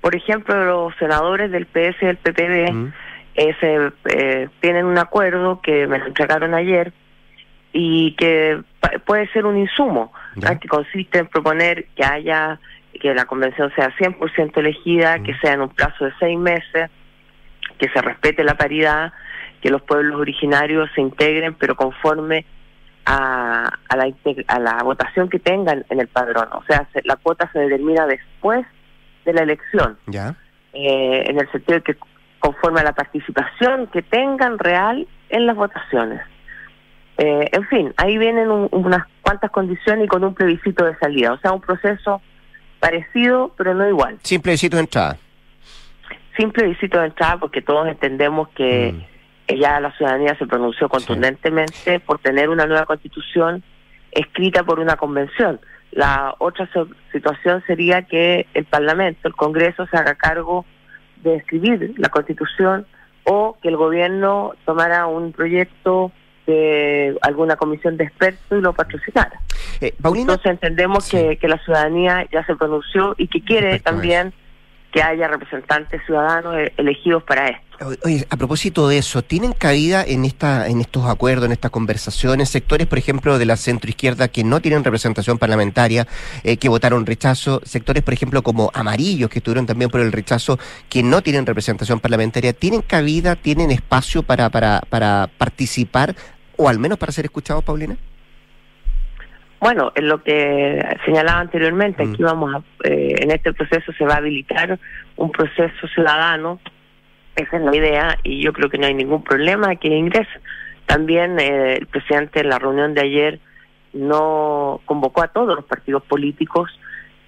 Por 0.00 0.14
ejemplo, 0.14 0.64
los 0.64 0.94
senadores 0.96 1.50
del 1.50 1.66
PS 1.66 1.96
y 2.00 2.06
del 2.06 2.16
PPD 2.16 2.92
eh, 3.34 3.54
se, 3.60 3.92
eh, 4.16 4.48
tienen 4.60 4.86
un 4.86 4.98
acuerdo 4.98 5.60
que 5.60 5.86
me 5.86 5.98
lo 5.98 6.06
entregaron 6.06 6.54
ayer 6.54 6.92
y 7.72 8.16
que 8.16 8.62
puede 9.04 9.28
ser 9.28 9.44
un 9.44 9.58
insumo, 9.58 10.12
que 10.60 10.68
consiste 10.68 11.18
en 11.18 11.26
proponer 11.26 11.86
que 11.94 12.04
haya, 12.04 12.58
que 13.00 13.14
la 13.14 13.26
convención 13.26 13.70
sea 13.76 13.94
100% 13.96 14.56
elegida, 14.56 15.22
que 15.22 15.34
sea 15.36 15.52
en 15.52 15.60
un 15.60 15.68
plazo 15.68 16.06
de 16.06 16.12
seis 16.18 16.38
meses, 16.38 16.90
que 17.78 17.88
se 17.90 18.02
respete 18.02 18.42
la 18.42 18.56
paridad, 18.56 19.12
que 19.60 19.70
los 19.70 19.82
pueblos 19.82 20.18
originarios 20.20 20.88
se 20.94 21.00
integren, 21.00 21.54
pero 21.54 21.74
conforme 21.76 22.46
a, 23.06 23.70
a, 23.88 23.96
la, 23.96 24.12
a 24.48 24.58
la 24.58 24.82
votación 24.82 25.28
que 25.28 25.38
tengan 25.38 25.84
en 25.90 26.00
el 26.00 26.08
padrón. 26.08 26.48
O 26.52 26.62
sea, 26.64 26.86
se- 26.92 27.02
la 27.04 27.16
cuota 27.16 27.50
se 27.52 27.58
determina 27.60 28.06
después 28.06 28.64
de 29.24 29.32
la 29.32 29.42
elección 29.42 29.98
Ya. 30.06 30.34
eh, 30.72 31.24
en 31.26 31.38
el 31.38 31.50
sentido 31.50 31.78
de 31.78 31.82
que 31.82 31.96
conforme 32.38 32.80
a 32.80 32.84
la 32.84 32.92
participación 32.94 33.86
que 33.88 34.02
tengan 34.02 34.58
real 34.58 35.06
en 35.28 35.46
las 35.46 35.56
votaciones. 35.56 36.20
Eh, 37.18 37.48
en 37.52 37.66
fin, 37.68 37.92
ahí 37.98 38.16
vienen 38.16 38.50
un- 38.50 38.68
unas 38.72 39.06
cuantas 39.20 39.50
condiciones 39.50 40.06
y 40.06 40.08
con 40.08 40.24
un 40.24 40.34
plebiscito 40.34 40.84
de 40.84 40.96
salida, 40.98 41.32
o 41.34 41.38
sea, 41.38 41.52
un 41.52 41.60
proceso 41.60 42.22
parecido 42.78 43.52
pero 43.58 43.74
no 43.74 43.86
igual. 43.86 44.18
Sin 44.22 44.40
plebiscito 44.40 44.76
de 44.76 44.82
entrada. 44.84 45.18
Sin 46.36 46.50
plebiscito 46.50 46.98
de 46.98 47.06
entrada 47.08 47.36
porque 47.38 47.60
todos 47.60 47.86
entendemos 47.88 48.48
que 48.50 48.88
eh, 48.88 49.06
ya 49.58 49.80
la 49.80 49.92
ciudadanía 49.96 50.34
se 50.36 50.46
pronunció 50.46 50.88
contundentemente 50.88 52.00
por 52.00 52.18
tener 52.18 52.48
una 52.48 52.66
nueva 52.66 52.86
constitución 52.86 53.62
escrita 54.12 54.62
por 54.64 54.80
una 54.80 54.96
convención. 54.96 55.60
La 55.92 56.34
otra 56.38 56.68
so- 56.72 56.88
situación 57.12 57.62
sería 57.66 58.02
que 58.02 58.46
el 58.54 58.64
Parlamento, 58.64 59.26
el 59.28 59.34
Congreso, 59.34 59.86
se 59.86 59.96
haga 59.96 60.14
cargo 60.14 60.64
de 61.22 61.36
escribir 61.36 61.94
la 61.96 62.08
Constitución 62.08 62.86
o 63.24 63.56
que 63.60 63.68
el 63.68 63.76
gobierno 63.76 64.52
tomara 64.64 65.06
un 65.06 65.32
proyecto 65.32 66.12
de 66.46 67.16
alguna 67.22 67.56
comisión 67.56 67.96
de 67.96 68.04
expertos 68.04 68.58
y 68.58 68.60
lo 68.62 68.72
patrocinara. 68.72 69.40
Eh, 69.80 69.94
Paulina, 70.00 70.32
Entonces 70.32 70.52
entendemos 70.52 71.08
que, 71.08 71.36
que 71.36 71.48
la 71.48 71.58
ciudadanía 71.58 72.26
ya 72.32 72.44
se 72.46 72.56
pronunció 72.56 73.14
y 73.18 73.28
que 73.28 73.42
quiere 73.42 73.78
también 73.80 74.32
que 74.92 75.02
haya 75.02 75.28
representantes 75.28 76.02
ciudadanos 76.06 76.56
eh, 76.56 76.72
elegidos 76.76 77.22
para 77.22 77.48
esto. 77.48 77.69
Oye, 78.04 78.26
a 78.28 78.36
propósito 78.36 78.88
de 78.88 78.98
eso, 78.98 79.22
¿tienen 79.22 79.54
cabida 79.54 80.04
en 80.04 80.26
esta, 80.26 80.68
en 80.68 80.82
estos 80.82 81.06
acuerdos, 81.06 81.46
en 81.46 81.52
estas 81.52 81.70
conversaciones, 81.70 82.50
sectores, 82.50 82.86
por 82.86 82.98
ejemplo, 82.98 83.38
de 83.38 83.46
la 83.46 83.56
centroizquierda 83.56 84.28
que 84.28 84.44
no 84.44 84.60
tienen 84.60 84.84
representación 84.84 85.38
parlamentaria, 85.38 86.06
eh, 86.44 86.58
que 86.58 86.68
votaron 86.68 87.06
rechazo, 87.06 87.62
sectores, 87.64 88.02
por 88.02 88.12
ejemplo, 88.12 88.42
como 88.42 88.70
amarillos, 88.74 89.30
que 89.30 89.38
estuvieron 89.38 89.64
también 89.64 89.90
por 89.90 90.02
el 90.02 90.12
rechazo, 90.12 90.58
que 90.90 91.02
no 91.02 91.22
tienen 91.22 91.46
representación 91.46 92.00
parlamentaria, 92.00 92.52
¿tienen 92.52 92.82
cabida, 92.82 93.34
tienen 93.34 93.70
espacio 93.70 94.22
para, 94.24 94.50
para, 94.50 94.82
para 94.90 95.30
participar 95.38 96.14
o 96.58 96.68
al 96.68 96.78
menos 96.78 96.98
para 96.98 97.12
ser 97.12 97.24
escuchados, 97.24 97.64
Paulina? 97.64 97.96
Bueno, 99.58 99.90
en 99.94 100.06
lo 100.06 100.22
que 100.22 100.82
señalaba 101.06 101.40
anteriormente, 101.40 102.04
Mm. 102.04 102.12
aquí 102.12 102.22
vamos 102.22 102.54
a, 102.54 102.88
eh, 102.88 103.14
en 103.20 103.30
este 103.30 103.54
proceso 103.54 103.90
se 103.96 104.04
va 104.04 104.14
a 104.14 104.18
habilitar 104.18 104.78
un 105.16 105.32
proceso 105.32 105.86
ciudadano, 105.94 106.60
esa 107.40 107.56
es 107.56 107.62
la 107.62 107.76
idea, 107.76 108.18
y 108.22 108.42
yo 108.42 108.52
creo 108.52 108.68
que 108.70 108.78
no 108.78 108.86
hay 108.86 108.94
ningún 108.94 109.22
problema 109.22 109.76
que 109.76 109.88
ingresen. 109.88 110.40
También 110.86 111.38
eh, 111.38 111.74
el 111.74 111.86
presidente 111.86 112.40
en 112.40 112.48
la 112.48 112.58
reunión 112.58 112.94
de 112.94 113.02
ayer 113.02 113.40
no 113.92 114.80
convocó 114.84 115.22
a 115.22 115.28
todos 115.28 115.56
los 115.56 115.64
partidos 115.64 116.02
políticos, 116.04 116.70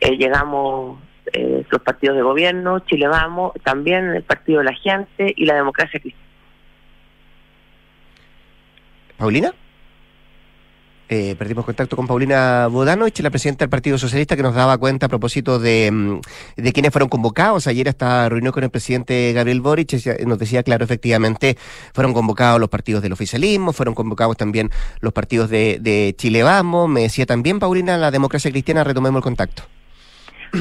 eh, 0.00 0.16
llegamos 0.16 0.98
eh, 1.32 1.64
los 1.70 1.82
partidos 1.82 2.16
de 2.16 2.22
gobierno, 2.22 2.80
Chile 2.80 3.06
Vamos, 3.06 3.52
también 3.62 4.10
el 4.10 4.22
Partido 4.22 4.58
de 4.58 4.64
la 4.64 4.74
Gente 4.74 5.32
y 5.36 5.46
la 5.46 5.54
Democracia 5.54 6.00
Cristiana. 6.00 6.28
¿Paulina? 9.16 9.52
Eh, 11.14 11.36
perdimos 11.36 11.66
contacto 11.66 11.94
con 11.94 12.06
Paulina 12.06 12.68
Bodanovich, 12.68 13.20
la 13.20 13.28
presidenta 13.28 13.64
del 13.64 13.68
Partido 13.68 13.98
Socialista, 13.98 14.34
que 14.34 14.42
nos 14.42 14.54
daba 14.54 14.78
cuenta 14.78 15.04
a 15.04 15.08
propósito 15.10 15.58
de, 15.58 15.90
mm, 15.92 16.20
de 16.56 16.72
quienes 16.72 16.90
fueron 16.90 17.10
convocados. 17.10 17.66
Ayer 17.66 17.86
esta 17.86 18.26
reunión 18.30 18.50
con 18.50 18.64
el 18.64 18.70
presidente 18.70 19.30
Gabriel 19.34 19.60
Boric 19.60 19.92
y 19.92 20.24
nos 20.24 20.38
decía, 20.38 20.62
claro, 20.62 20.84
efectivamente, 20.86 21.58
fueron 21.92 22.14
convocados 22.14 22.58
los 22.58 22.70
partidos 22.70 23.02
del 23.02 23.12
oficialismo, 23.12 23.74
fueron 23.74 23.94
convocados 23.94 24.38
también 24.38 24.70
los 25.00 25.12
partidos 25.12 25.50
de, 25.50 25.76
de 25.82 26.14
Chile 26.16 26.44
Vamos. 26.44 26.88
Me 26.88 27.02
decía 27.02 27.26
también, 27.26 27.58
Paulina, 27.58 27.98
la 27.98 28.10
democracia 28.10 28.50
cristiana, 28.50 28.82
retomemos 28.82 29.18
el 29.18 29.22
contacto. 29.22 29.64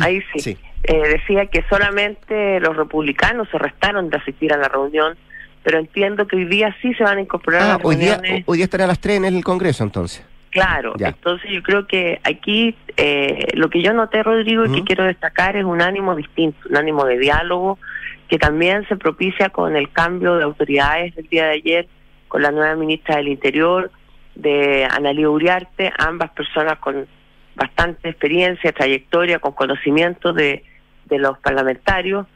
Ahí 0.01 0.21
sí. 0.35 0.57
Eh, 0.83 1.07
decía 1.07 1.45
que 1.45 1.63
solamente 1.69 2.59
los 2.59 2.75
republicanos 2.75 3.47
se 3.53 3.57
restaron 3.57 4.09
de 4.09 4.17
asistir 4.17 4.51
a 4.51 4.57
la 4.57 4.67
reunión, 4.67 5.15
pero 5.63 5.79
entiendo 5.79 6.27
que 6.27 6.35
hoy 6.35 6.43
día 6.43 6.75
sí 6.81 6.93
se 6.95 7.05
van 7.05 7.19
a 7.19 7.21
incorporar 7.21 7.61
a 7.61 7.65
Ah, 7.65 7.77
las 7.77 7.85
hoy 7.85 7.95
día, 7.95 8.21
hoy 8.45 8.57
día 8.57 8.65
estará 8.65 8.83
a 8.83 8.87
las 8.87 8.99
tres 8.99 9.15
en 9.15 9.23
el 9.23 9.41
Congreso, 9.45 9.85
entonces. 9.85 10.25
Claro, 10.51 10.93
Ya. 10.97 11.07
entonces 11.07 11.49
yo 11.49 11.63
creo 11.63 11.87
que 11.87 12.19
aquí 12.23 12.75
eh, 12.97 13.47
lo 13.53 13.69
que 13.69 13.81
yo 13.81 13.93
noté, 13.93 14.21
Rodrigo, 14.21 14.65
y 14.65 14.71
que 14.71 14.83
quiero 14.83 15.05
destacar 15.05 15.55
es 15.55 15.63
un 15.63 15.81
ánimo 15.81 16.15
distinto, 16.15 16.59
un 16.69 16.77
ánimo 16.77 17.05
de 17.05 17.17
diálogo 17.17 17.79
que 18.27 18.37
también 18.37 18.87
se 18.87 18.95
propicia 18.97 19.49
con 19.49 19.75
el 19.75 19.91
cambio 19.91 20.35
de 20.35 20.43
autoridades 20.43 21.15
del 21.15 21.27
día 21.27 21.45
de 21.45 21.51
ayer, 21.53 21.87
con 22.27 22.41
la 22.41 22.51
nueva 22.51 22.75
ministra 22.75 23.17
del 23.17 23.29
Interior, 23.29 23.91
de 24.35 24.85
Analía 24.89 25.29
Uriarte, 25.29 25.91
ambas 25.97 26.31
personas 26.31 26.77
con 26.79 27.07
bastante 27.55 28.09
experiencia, 28.09 28.71
trayectoria, 28.71 29.39
con 29.39 29.51
conocimiento 29.53 30.31
de, 30.33 30.63
de 31.05 31.17
los 31.19 31.37
parlamentarios. 31.39 32.27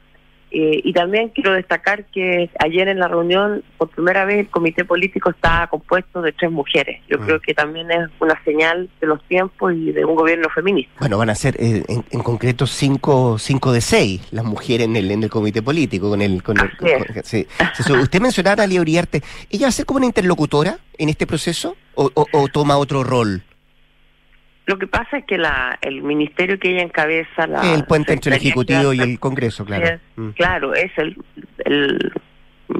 Eh, 0.57 0.79
y 0.85 0.93
también 0.93 1.29
quiero 1.35 1.51
destacar 1.51 2.05
que 2.05 2.49
ayer 2.59 2.87
en 2.87 2.97
la 2.99 3.09
reunión, 3.09 3.61
por 3.77 3.89
primera 3.89 4.23
vez, 4.23 4.39
el 4.39 4.47
comité 4.49 4.85
político 4.85 5.29
estaba 5.29 5.67
compuesto 5.67 6.21
de 6.21 6.31
tres 6.31 6.49
mujeres. 6.49 7.01
Yo 7.09 7.17
creo 7.19 7.41
que 7.41 7.53
también 7.53 7.91
es 7.91 8.09
una 8.21 8.41
señal 8.45 8.89
de 9.01 9.07
los 9.07 9.21
tiempos 9.27 9.73
y 9.73 9.91
de 9.91 10.05
un 10.05 10.15
gobierno 10.15 10.47
feminista. 10.55 10.93
Bueno, 10.99 11.17
van 11.17 11.29
a 11.29 11.35
ser 11.35 11.55
eh, 11.59 11.83
en, 11.89 12.05
en 12.09 12.23
concreto 12.23 12.67
cinco, 12.67 13.37
cinco 13.37 13.73
de 13.73 13.81
seis 13.81 14.21
las 14.31 14.45
mujeres 14.45 14.85
en 14.87 14.95
el, 14.95 15.11
en 15.11 15.23
el 15.23 15.29
comité 15.29 15.61
político. 15.61 16.09
con 16.09 16.21
el, 16.21 16.41
con 16.41 16.57
el- 16.57 16.77
con- 16.77 16.87
sí. 17.25 17.45
Sí, 17.73 17.91
Usted 17.93 18.21
mencionaba 18.21 18.63
a 18.63 18.67
Lía 18.67 18.79
Uriarte. 18.79 19.21
¿Ella 19.49 19.65
va 19.65 19.69
a 19.69 19.71
ser 19.73 19.85
como 19.85 19.97
una 19.97 20.05
interlocutora 20.05 20.77
en 20.97 21.09
este 21.09 21.27
proceso 21.27 21.75
o, 21.95 22.09
o- 22.13 22.27
o 22.31 22.47
toma 22.47 22.77
otro 22.77 23.03
rol? 23.03 23.43
Lo 24.67 24.77
que 24.79 24.87
pasa 24.87 25.17
es 25.19 25.25
que 25.25 25.37
la, 25.37 25.77
el 25.81 26.01
ministerio 26.01 26.57
que 26.59 26.71
ella 26.71 26.81
encabeza, 26.81 27.45
la 27.47 27.73
el 27.75 27.85
puente 27.85 28.13
entre 28.13 28.31
el 28.31 28.37
Ejecutivo 28.41 28.93
y 28.93 28.99
el 28.99 29.19
Congreso, 29.19 29.63
claro. 29.65 29.85
es- 29.85 29.99
Mm. 30.15 30.29
Claro, 30.29 30.73
es 30.73 30.91
el, 30.97 31.17
el, 31.65 32.11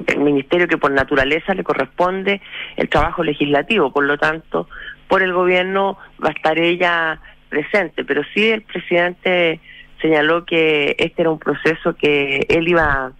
el 0.07 0.19
ministerio 0.19 0.67
que 0.67 0.77
por 0.77 0.91
naturaleza 0.91 1.53
le 1.53 1.63
corresponde 1.63 2.41
el 2.77 2.89
trabajo 2.89 3.23
legislativo, 3.23 3.91
por 3.91 4.05
lo 4.05 4.17
tanto, 4.17 4.67
por 5.07 5.21
el 5.21 5.33
gobierno 5.33 5.97
va 6.23 6.29
a 6.29 6.31
estar 6.31 6.57
ella 6.57 7.19
presente, 7.49 8.03
pero 8.03 8.23
sí 8.33 8.49
el 8.49 8.63
presidente 8.63 9.59
señaló 10.01 10.43
que 10.45 10.95
este 10.97 11.21
era 11.21 11.29
un 11.29 11.39
proceso 11.39 11.95
que 11.95 12.45
él 12.49 12.67
iba 12.67 13.11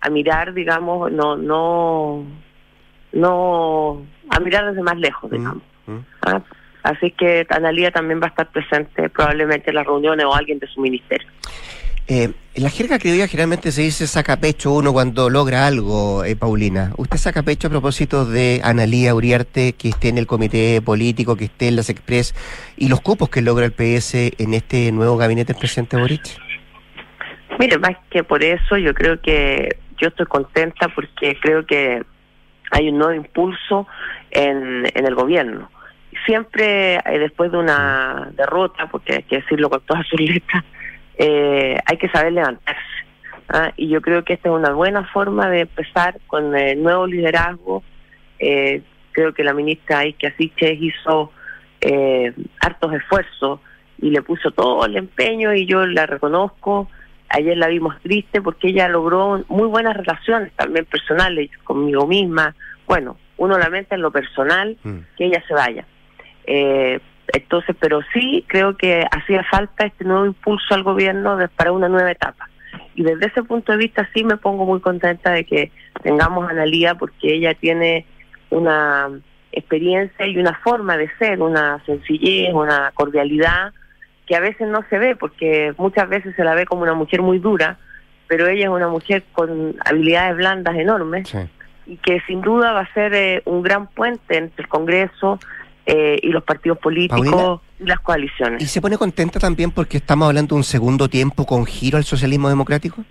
a 0.00 0.10
mirar, 0.10 0.54
digamos, 0.54 1.12
no, 1.12 1.36
no, 1.36 2.24
no, 3.12 4.02
a 4.30 4.40
mirar 4.40 4.66
desde 4.70 4.82
más 4.82 4.96
lejos, 4.96 5.30
digamos. 5.30 5.62
Ah, 6.22 6.40
Así 6.82 7.10
que 7.10 7.46
Analía 7.50 7.90
también 7.90 8.20
va 8.20 8.26
a 8.26 8.30
estar 8.30 8.50
presente 8.50 9.08
probablemente 9.10 9.70
en 9.70 9.76
las 9.76 9.86
reuniones 9.86 10.26
o 10.26 10.34
alguien 10.34 10.58
de 10.58 10.66
su 10.66 10.80
ministerio. 10.80 11.28
Eh, 12.12 12.32
en 12.54 12.64
la 12.64 12.70
jerga 12.70 12.98
criolla 12.98 13.28
generalmente 13.28 13.70
se 13.70 13.82
dice 13.82 14.08
saca 14.08 14.36
pecho 14.36 14.72
uno 14.72 14.92
cuando 14.92 15.30
logra 15.30 15.68
algo, 15.68 16.24
eh, 16.24 16.34
Paulina. 16.34 16.90
¿Usted 16.96 17.16
saca 17.16 17.44
pecho 17.44 17.68
a 17.68 17.70
propósito 17.70 18.26
de 18.26 18.60
Analía 18.64 19.14
Uriarte, 19.14 19.74
que 19.74 19.90
esté 19.90 20.08
en 20.08 20.18
el 20.18 20.26
comité 20.26 20.82
político, 20.82 21.36
que 21.36 21.44
esté 21.44 21.68
en 21.68 21.76
las 21.76 21.88
Express, 21.88 22.34
y 22.76 22.88
los 22.88 23.00
cupos 23.00 23.30
que 23.30 23.42
logra 23.42 23.64
el 23.64 23.70
PS 23.70 24.32
en 24.38 24.54
este 24.54 24.90
nuevo 24.90 25.16
gabinete 25.16 25.52
del 25.52 25.60
presidente 25.60 25.96
Boric? 25.96 26.36
Mire, 27.60 27.78
más 27.78 27.96
que 28.10 28.24
por 28.24 28.42
eso, 28.42 28.76
yo 28.76 28.92
creo 28.92 29.20
que 29.20 29.76
yo 29.98 30.08
estoy 30.08 30.26
contenta 30.26 30.88
porque 30.88 31.38
creo 31.40 31.64
que 31.64 32.02
hay 32.72 32.88
un 32.88 32.98
nuevo 32.98 33.14
impulso 33.14 33.86
en, 34.32 34.84
en 34.92 35.06
el 35.06 35.14
gobierno. 35.14 35.70
Siempre 36.26 36.96
eh, 36.96 37.18
después 37.18 37.50
de 37.52 37.58
una 37.58 38.30
derrota, 38.36 38.88
porque 38.90 39.14
hay 39.14 39.22
que 39.22 39.36
decirlo 39.36 39.70
con 39.70 39.80
todas 39.80 40.06
sus 40.06 40.20
letras, 40.20 40.64
eh, 41.22 41.78
hay 41.84 41.96
que 41.98 42.08
saber 42.08 42.32
levantarse. 42.32 42.80
¿ah? 43.50 43.72
Y 43.76 43.88
yo 43.88 44.00
creo 44.00 44.24
que 44.24 44.32
esta 44.32 44.48
es 44.48 44.54
una 44.54 44.72
buena 44.72 45.04
forma 45.12 45.50
de 45.50 45.60
empezar 45.60 46.18
con 46.26 46.56
el 46.56 46.82
nuevo 46.82 47.06
liderazgo. 47.06 47.82
Eh, 48.38 48.82
creo 49.12 49.34
que 49.34 49.44
la 49.44 49.52
ministra 49.52 50.00
Asiche 50.00 50.72
hizo 50.72 51.30
eh, 51.82 52.32
hartos 52.60 52.94
esfuerzos 52.94 53.60
y 53.98 54.10
le 54.10 54.22
puso 54.22 54.50
todo 54.50 54.86
el 54.86 54.96
empeño 54.96 55.52
y 55.52 55.66
yo 55.66 55.86
la 55.86 56.06
reconozco. 56.06 56.88
Ayer 57.28 57.56
la 57.56 57.68
vimos 57.68 58.00
triste 58.02 58.40
porque 58.40 58.68
ella 58.68 58.88
logró 58.88 59.44
muy 59.48 59.68
buenas 59.68 59.96
relaciones 59.96 60.52
también 60.54 60.86
personales 60.86 61.50
conmigo 61.64 62.06
misma. 62.06 62.54
Bueno, 62.86 63.18
uno 63.36 63.58
lamenta 63.58 63.94
en 63.94 64.00
lo 64.00 64.10
personal 64.10 64.76
que 65.16 65.26
ella 65.26 65.42
se 65.46 65.54
vaya. 65.54 65.84
Eh, 66.46 67.00
entonces, 67.32 67.76
pero 67.78 68.00
sí 68.12 68.44
creo 68.48 68.76
que 68.76 69.04
hacía 69.10 69.44
falta 69.44 69.86
este 69.86 70.04
nuevo 70.04 70.26
impulso 70.26 70.74
al 70.74 70.82
gobierno 70.82 71.36
de- 71.36 71.48
para 71.48 71.70
una 71.72 71.88
nueva 71.88 72.10
etapa. 72.10 72.48
Y 72.94 73.02
desde 73.02 73.26
ese 73.26 73.42
punto 73.44 73.72
de 73.72 73.78
vista 73.78 74.08
sí 74.14 74.24
me 74.24 74.36
pongo 74.36 74.64
muy 74.66 74.80
contenta 74.80 75.30
de 75.30 75.44
que 75.44 75.70
tengamos 76.02 76.46
a 76.48 76.50
Analía 76.50 76.94
porque 76.96 77.32
ella 77.34 77.54
tiene 77.54 78.04
una 78.50 79.08
experiencia 79.52 80.26
y 80.26 80.38
una 80.38 80.54
forma 80.54 80.96
de 80.96 81.08
ser, 81.18 81.40
una 81.40 81.82
sencillez, 81.86 82.52
una 82.52 82.90
cordialidad 82.94 83.72
que 84.26 84.36
a 84.36 84.40
veces 84.40 84.68
no 84.68 84.84
se 84.88 84.98
ve 84.98 85.16
porque 85.16 85.72
muchas 85.76 86.08
veces 86.08 86.34
se 86.36 86.44
la 86.44 86.54
ve 86.54 86.64
como 86.66 86.82
una 86.82 86.94
mujer 86.94 87.20
muy 87.22 87.38
dura, 87.38 87.78
pero 88.28 88.46
ella 88.46 88.64
es 88.64 88.70
una 88.70 88.88
mujer 88.88 89.24
con 89.32 89.74
habilidades 89.84 90.36
blandas 90.36 90.76
enormes 90.76 91.28
y 91.86 91.96
que 91.96 92.20
sin 92.28 92.40
duda 92.40 92.72
va 92.72 92.80
a 92.80 92.92
ser 92.94 93.12
eh, 93.14 93.42
un 93.44 93.62
gran 93.62 93.88
puente 93.88 94.36
entre 94.36 94.62
el 94.62 94.68
Congreso 94.68 95.40
eh, 95.86 96.18
y 96.22 96.28
los 96.28 96.44
partidos 96.44 96.78
políticos 96.78 97.26
Paulina. 97.26 97.60
y 97.78 97.84
las 97.84 98.00
coaliciones. 98.00 98.62
¿Y 98.62 98.66
se 98.66 98.80
pone 98.80 98.96
contenta 98.96 99.38
también 99.38 99.70
porque 99.70 99.96
estamos 99.96 100.28
hablando 100.28 100.54
de 100.54 100.58
un 100.58 100.64
segundo 100.64 101.08
tiempo 101.08 101.46
con 101.46 101.64
giro 101.66 101.96
al 101.96 102.04
socialismo 102.04 102.48
democrático? 102.48 103.04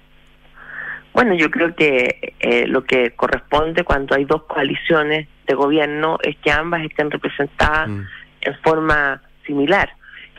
Bueno, 1.14 1.34
yo 1.34 1.50
creo 1.50 1.76
que 1.76 2.36
eh, 2.40 2.68
lo 2.68 2.84
que 2.84 3.12
corresponde 3.12 3.84
cuando 3.84 4.16
hay 4.16 4.26
dos 4.26 4.44
coaliciones 4.44 5.28
de 5.48 5.56
gobierno 5.56 6.18
es 6.22 6.38
que 6.38 6.52
ambas 6.52 6.84
estén 6.84 7.10
representadas 7.12 7.90
en 8.42 8.56
forma 8.64 9.22
similar. 9.46 9.90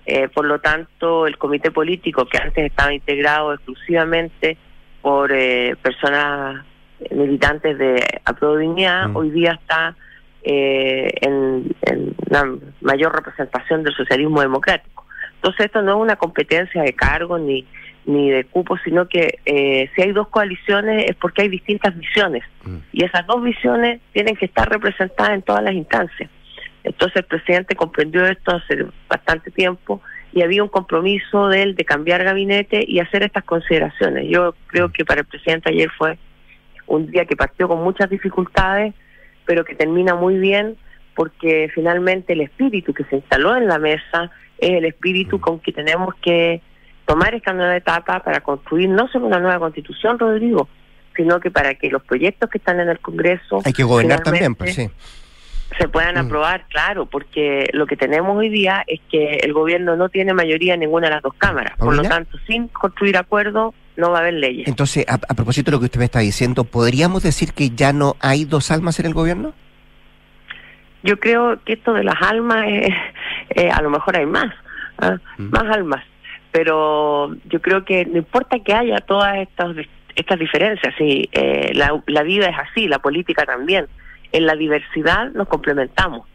Eh, 0.06 0.28
por 0.28 0.44
lo 0.44 0.60
tanto, 0.60 1.26
el 1.26 1.36
comité 1.36 1.70
político 1.70 2.26
que 2.26 2.38
antes 2.38 2.64
estaba 2.64 2.92
integrado 2.92 3.52
exclusivamente 3.52 4.56
por 5.02 5.30
eh, 5.32 5.76
personas 5.82 6.64
militantes 7.10 7.78
de 7.78 8.02
Aprodignidad, 8.24 9.14
hoy 9.14 9.30
día 9.30 9.52
está 9.52 9.96
eh, 10.42 11.12
en 11.20 11.39
una 12.30 12.44
mayor 12.80 13.14
representación 13.14 13.82
del 13.82 13.94
socialismo 13.94 14.40
democrático. 14.40 15.04
Entonces, 15.34 15.66
esto 15.66 15.82
no 15.82 15.92
es 15.92 16.02
una 16.02 16.16
competencia 16.16 16.82
de 16.82 16.92
cargo 16.94 17.38
ni 17.38 17.66
ni 18.06 18.30
de 18.30 18.44
cupos, 18.44 18.80
sino 18.84 19.08
que 19.08 19.38
eh, 19.44 19.90
si 19.94 20.02
hay 20.02 20.12
dos 20.12 20.28
coaliciones 20.28 21.10
es 21.10 21.16
porque 21.16 21.42
hay 21.42 21.48
distintas 21.48 21.96
visiones 21.96 22.42
y 22.92 23.04
esas 23.04 23.26
dos 23.26 23.42
visiones 23.42 24.00
tienen 24.12 24.36
que 24.36 24.46
estar 24.46 24.68
representadas 24.68 25.34
en 25.34 25.42
todas 25.42 25.62
las 25.62 25.74
instancias. 25.74 26.30
Entonces 26.82 27.16
el 27.16 27.24
presidente 27.24 27.76
comprendió 27.76 28.24
esto 28.26 28.56
hace 28.56 28.86
bastante 29.08 29.50
tiempo 29.50 30.00
y 30.32 30.42
había 30.42 30.62
un 30.62 30.68
compromiso 30.68 31.48
de 31.48 31.62
él 31.62 31.74
de 31.74 31.84
cambiar 31.84 32.24
gabinete 32.24 32.84
y 32.86 33.00
hacer 33.00 33.22
estas 33.22 33.44
consideraciones. 33.44 34.28
Yo 34.28 34.54
creo 34.68 34.90
que 34.90 35.04
para 35.04 35.20
el 35.20 35.26
presidente 35.26 35.70
ayer 35.70 35.90
fue 35.96 36.18
un 36.86 37.10
día 37.10 37.26
que 37.26 37.36
partió 37.36 37.68
con 37.68 37.82
muchas 37.82 38.08
dificultades, 38.08 38.94
pero 39.44 39.64
que 39.64 39.74
termina 39.74 40.14
muy 40.14 40.38
bien 40.38 40.76
porque 41.20 41.70
finalmente 41.74 42.32
el 42.32 42.40
espíritu 42.40 42.94
que 42.94 43.04
se 43.04 43.16
instaló 43.16 43.54
en 43.54 43.68
la 43.68 43.78
mesa 43.78 44.30
es 44.56 44.70
el 44.70 44.86
espíritu 44.86 45.38
con 45.38 45.60
que 45.60 45.70
tenemos 45.70 46.14
que 46.22 46.62
tomar 47.04 47.34
esta 47.34 47.52
nueva 47.52 47.76
etapa 47.76 48.20
para 48.20 48.40
construir 48.40 48.88
no 48.88 49.06
solo 49.08 49.26
una 49.26 49.38
nueva 49.38 49.58
constitución, 49.58 50.18
Rodrigo, 50.18 50.66
sino 51.14 51.38
que 51.38 51.50
para 51.50 51.74
que 51.74 51.90
los 51.90 52.02
proyectos 52.04 52.48
que 52.48 52.56
están 52.56 52.80
en 52.80 52.88
el 52.88 53.00
Congreso 53.00 53.60
Hay 53.66 53.74
que 53.74 53.84
gobernar 53.84 54.20
también, 54.20 54.54
pues 54.54 54.74
sí. 54.74 54.88
se 55.76 55.88
puedan 55.88 56.16
aprobar, 56.16 56.64
claro, 56.70 57.04
porque 57.04 57.68
lo 57.74 57.86
que 57.86 57.98
tenemos 57.98 58.34
hoy 58.34 58.48
día 58.48 58.82
es 58.86 59.00
que 59.10 59.40
el 59.42 59.52
gobierno 59.52 59.96
no 59.96 60.08
tiene 60.08 60.32
mayoría 60.32 60.72
en 60.72 60.80
ninguna 60.80 61.08
de 61.08 61.16
las 61.16 61.22
dos 61.22 61.34
cámaras. 61.36 61.76
Por 61.76 61.94
lo 61.94 62.02
tanto, 62.02 62.38
sin 62.46 62.68
construir 62.68 63.18
acuerdos, 63.18 63.74
no 63.98 64.10
va 64.10 64.16
a 64.16 64.20
haber 64.22 64.34
leyes. 64.34 64.66
Entonces, 64.66 65.04
a, 65.06 65.16
a 65.16 65.34
propósito 65.34 65.70
de 65.70 65.76
lo 65.76 65.80
que 65.80 65.84
usted 65.84 65.98
me 65.98 66.06
está 66.06 66.20
diciendo, 66.20 66.64
¿podríamos 66.64 67.22
decir 67.22 67.52
que 67.52 67.68
ya 67.68 67.92
no 67.92 68.16
hay 68.20 68.46
dos 68.46 68.70
almas 68.70 68.98
en 69.00 69.04
el 69.04 69.12
gobierno? 69.12 69.52
Yo 71.02 71.18
creo 71.18 71.58
que 71.64 71.74
esto 71.74 71.92
de 71.94 72.04
las 72.04 72.20
almas, 72.20 72.66
eh, 72.68 72.88
eh, 73.50 73.70
a 73.70 73.80
lo 73.82 73.90
mejor 73.90 74.16
hay 74.16 74.26
más, 74.26 74.52
¿ah? 74.98 75.16
más 75.38 75.64
almas, 75.64 76.04
pero 76.52 77.34
yo 77.48 77.60
creo 77.62 77.84
que 77.84 78.04
no 78.06 78.18
importa 78.18 78.58
que 78.60 78.74
haya 78.74 78.98
todas 78.98 79.36
estas 79.38 79.76
estas 80.16 80.38
diferencias, 80.40 80.92
sí, 80.98 81.28
eh, 81.32 81.70
la, 81.74 82.02
la 82.06 82.22
vida 82.24 82.46
es 82.48 82.56
así, 82.58 82.88
la 82.88 82.98
política 82.98 83.44
también. 83.46 83.86
En 84.32 84.44
la 84.44 84.54
diversidad 84.56 85.30
nos 85.32 85.48
complementamos. 85.48 86.26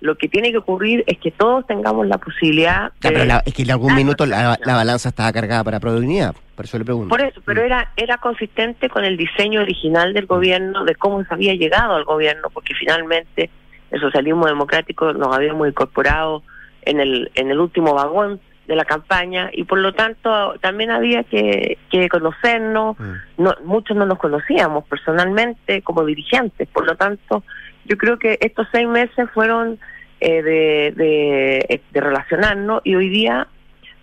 Lo 0.00 0.16
que 0.16 0.28
tiene 0.28 0.50
que 0.52 0.58
ocurrir 0.58 1.02
es 1.06 1.18
que 1.18 1.30
todos 1.30 1.66
tengamos 1.66 2.06
la 2.06 2.18
posibilidad 2.18 2.92
Ya, 3.00 3.10
de... 3.10 3.14
pero 3.14 3.24
la- 3.24 3.42
es 3.46 3.54
que 3.54 3.62
en 3.62 3.70
algún 3.70 3.94
minuto 3.94 4.26
la, 4.26 4.58
la 4.64 4.74
balanza 4.74 5.08
estaba 5.08 5.32
cargada 5.32 5.64
para 5.64 5.80
productividad, 5.80 6.34
por 6.54 6.64
eso 6.66 6.78
le 6.78 6.84
pregunto. 6.84 7.08
Por 7.08 7.22
eso, 7.22 7.40
pero 7.44 7.62
era 7.62 7.90
era 7.96 8.18
consistente 8.18 8.88
con 8.88 9.04
el 9.04 9.16
diseño 9.16 9.62
original 9.62 10.12
del 10.12 10.26
gobierno, 10.26 10.84
de 10.84 10.94
cómo 10.94 11.24
se 11.24 11.32
había 11.32 11.54
llegado 11.54 11.94
al 11.94 12.04
gobierno, 12.04 12.48
porque 12.52 12.74
finalmente 12.74 13.48
el 13.92 14.00
socialismo 14.00 14.46
democrático 14.46 15.12
nos 15.12 15.34
habíamos 15.36 15.68
incorporado 15.68 16.42
en 16.82 16.98
el 17.00 17.30
en 17.34 17.50
el 17.50 17.58
último 17.60 17.94
vagón 17.94 18.40
de 18.66 18.76
la 18.76 18.84
campaña 18.84 19.50
y 19.52 19.64
por 19.64 19.78
lo 19.78 19.92
tanto 19.92 20.54
también 20.60 20.90
había 20.90 21.24
que, 21.24 21.78
que 21.90 22.08
conocernos, 22.08 22.96
no, 23.36 23.54
muchos 23.64 23.96
no 23.96 24.06
nos 24.06 24.18
conocíamos 24.18 24.84
personalmente 24.84 25.82
como 25.82 26.04
dirigentes, 26.04 26.68
por 26.68 26.86
lo 26.86 26.96
tanto 26.96 27.42
yo 27.84 27.96
creo 27.98 28.18
que 28.18 28.38
estos 28.40 28.66
seis 28.72 28.86
meses 28.88 29.28
fueron 29.34 29.78
eh, 30.20 30.42
de, 30.42 30.92
de, 30.96 31.80
de 31.90 32.00
relacionarnos 32.00 32.80
y 32.84 32.94
hoy 32.94 33.08
día 33.08 33.48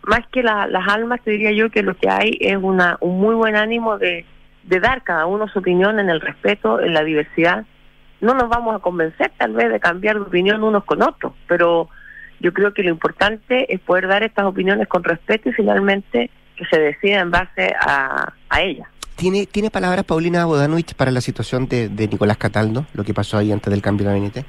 más 0.04 0.28
que 0.32 0.44
la- 0.44 0.68
las 0.68 0.88
almas, 0.90 1.22
te 1.24 1.32
diría 1.32 1.52
yo 1.52 1.70
que 1.70 1.82
lo 1.84 1.96
que 1.96 2.10
hay 2.10 2.38
es 2.42 2.58
una, 2.58 2.98
un 3.00 3.20
muy 3.20 3.36
buen 3.36 3.56
ánimo 3.56 3.98
de, 3.98 4.26
de 4.64 4.80
dar 4.82 5.04
cada 5.04 5.26
uno 5.26 5.48
su 5.48 5.60
opinión 5.60 6.00
en 6.00 6.10
el 6.10 6.20
respeto, 6.22 6.80
en 6.82 6.94
la 6.94 7.04
diversidad. 7.04 7.66
No 8.22 8.34
nos 8.34 8.50
vamos 8.50 8.76
a 8.76 8.80
convencer 8.80 9.32
tal 9.38 9.54
vez 9.54 9.72
de 9.72 9.80
cambiar 9.80 10.16
de 10.16 10.22
opinión 10.22 10.64
unos 10.64 10.84
con 10.84 11.02
otros, 11.02 11.34
pero 11.48 11.90
yo 12.40 12.54
creo 12.54 12.74
que 12.74 12.84
lo 12.84 12.90
importante 12.90 13.74
es 13.74 13.80
poder 13.80 14.08
dar 14.08 14.24
estas 14.24 14.46
opiniones 14.46 14.88
con 14.88 15.04
respeto 15.04 15.50
y 15.50 15.54
finalmente 15.54 16.30
que 16.56 16.66
se 16.66 16.80
decida 16.80 17.20
en 17.20 17.32
base 17.32 17.74
a, 17.80 18.34
a 18.50 18.62
ellas. 18.62 18.88
¿Tiene, 19.16 19.46
¿Tiene 19.46 19.70
palabras 19.70 20.06
Paulina 20.06 20.46
Bodanovich 20.46 20.96
para 20.96 21.12
la 21.12 21.22
situación 21.22 21.68
de, 21.68 21.90
de 21.90 22.08
Nicolás 22.08 22.38
Cataldo, 22.38 22.86
lo 22.94 23.04
que 23.04 23.14
pasó 23.14 23.38
ahí 23.38 23.52
antes 23.52 23.70
del 23.72 23.82
cambio 23.82 24.08
de 24.08 24.14
gabinete? 24.14 24.46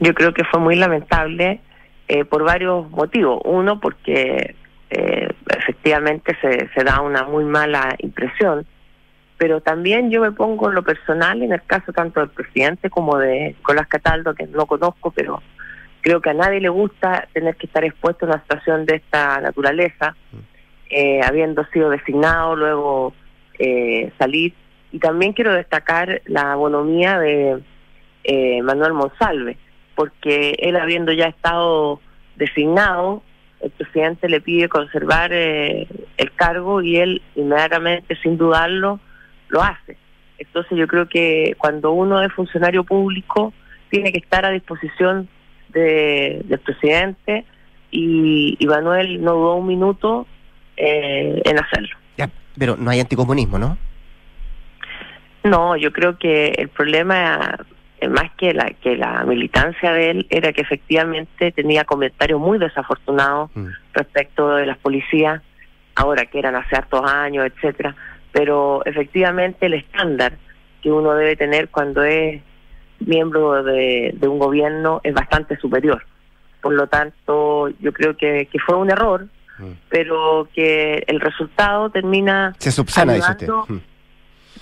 Yo 0.00 0.14
creo 0.14 0.32
que 0.32 0.44
fue 0.44 0.58
muy 0.60 0.76
lamentable 0.76 1.60
eh, 2.08 2.24
por 2.24 2.44
varios 2.44 2.90
motivos. 2.90 3.40
Uno, 3.44 3.80
porque 3.80 4.54
eh, 4.90 5.28
efectivamente 5.58 6.36
se, 6.40 6.68
se 6.74 6.84
da 6.84 7.00
una 7.00 7.24
muy 7.24 7.44
mala 7.44 7.94
impresión, 7.98 8.66
pero 9.38 9.60
también 9.60 10.10
yo 10.10 10.20
me 10.20 10.32
pongo 10.32 10.68
en 10.68 10.74
lo 10.74 10.82
personal, 10.82 11.42
en 11.42 11.52
el 11.52 11.62
caso 11.62 11.92
tanto 11.92 12.20
del 12.20 12.30
presidente 12.30 12.90
como 12.90 13.18
de 13.18 13.48
Nicolás 13.48 13.88
Cataldo, 13.88 14.34
que 14.34 14.46
no 14.46 14.66
conozco, 14.66 15.10
pero 15.10 15.42
creo 16.00 16.20
que 16.20 16.30
a 16.30 16.34
nadie 16.34 16.60
le 16.60 16.68
gusta 16.68 17.28
tener 17.32 17.56
que 17.56 17.66
estar 17.66 17.84
expuesto 17.84 18.26
a 18.26 18.28
una 18.28 18.42
situación 18.42 18.86
de 18.86 18.96
esta 18.96 19.40
naturaleza, 19.40 20.14
eh, 20.90 21.20
habiendo 21.24 21.64
sido 21.72 21.90
designado, 21.90 22.56
luego 22.56 23.14
eh, 23.58 24.12
salir. 24.18 24.54
Y 24.92 24.98
también 24.98 25.32
quiero 25.32 25.52
destacar 25.52 26.22
la 26.26 26.54
bonomía 26.54 27.18
de 27.18 27.60
eh, 28.22 28.62
Manuel 28.62 28.92
Monsalve, 28.92 29.56
porque 29.94 30.56
él 30.60 30.76
habiendo 30.76 31.12
ya 31.12 31.26
estado 31.26 32.00
designado, 32.36 33.22
el 33.60 33.70
presidente 33.70 34.28
le 34.28 34.40
pide 34.40 34.68
conservar 34.68 35.32
eh, 35.32 35.88
el 36.16 36.32
cargo 36.34 36.82
y 36.82 36.98
él 36.98 37.22
inmediatamente, 37.34 38.16
sin 38.22 38.36
dudarlo, 38.36 39.00
lo 39.48 39.62
hace. 39.62 39.96
Entonces 40.38 40.76
yo 40.76 40.86
creo 40.86 41.08
que 41.08 41.54
cuando 41.58 41.92
uno 41.92 42.22
es 42.22 42.32
funcionario 42.32 42.84
público, 42.84 43.52
tiene 43.90 44.12
que 44.12 44.18
estar 44.18 44.44
a 44.44 44.50
disposición 44.50 45.28
de, 45.68 46.42
del 46.44 46.58
presidente 46.58 47.44
y, 47.90 48.56
y 48.58 48.66
Manuel 48.66 49.22
no 49.22 49.34
dudó 49.34 49.54
un 49.56 49.66
minuto 49.66 50.26
eh, 50.76 51.40
en 51.44 51.58
hacerlo. 51.58 51.96
Ya, 52.16 52.30
pero 52.58 52.76
no 52.76 52.90
hay 52.90 53.00
anticomunismo, 53.00 53.58
¿no? 53.58 53.78
No, 55.44 55.76
yo 55.76 55.92
creo 55.92 56.18
que 56.18 56.48
el 56.56 56.68
problema 56.68 57.58
eh, 58.00 58.08
más 58.08 58.32
que 58.36 58.52
la 58.54 58.70
que 58.82 58.96
la 58.96 59.24
militancia 59.24 59.92
de 59.92 60.10
él 60.10 60.26
era 60.30 60.52
que 60.52 60.62
efectivamente 60.62 61.52
tenía 61.52 61.84
comentarios 61.84 62.40
muy 62.40 62.58
desafortunados 62.58 63.50
respecto 63.92 64.56
de 64.56 64.66
las 64.66 64.78
policías 64.78 65.42
ahora 65.94 66.26
que 66.26 66.38
eran 66.38 66.56
hace 66.56 66.76
hartos 66.76 67.02
años 67.08 67.46
etcétera 67.46 67.94
pero 68.34 68.82
efectivamente 68.84 69.64
el 69.66 69.74
estándar 69.74 70.34
que 70.82 70.90
uno 70.92 71.14
debe 71.14 71.36
tener 71.36 71.68
cuando 71.70 72.02
es 72.02 72.42
miembro 73.00 73.62
de, 73.62 74.12
de 74.14 74.28
un 74.28 74.38
gobierno 74.38 75.00
es 75.04 75.14
bastante 75.14 75.56
superior 75.58 76.04
por 76.60 76.72
lo 76.74 76.86
tanto 76.88 77.68
yo 77.80 77.92
creo 77.92 78.16
que, 78.16 78.46
que 78.52 78.58
fue 78.58 78.76
un 78.76 78.90
error 78.90 79.26
pero 79.88 80.48
que 80.52 81.04
el 81.06 81.20
resultado 81.20 81.88
termina 81.88 82.54
Se 82.58 82.72
subsana, 82.72 83.14
dice 83.14 83.30
usted. 83.30 83.46
ayudando- 83.46 83.66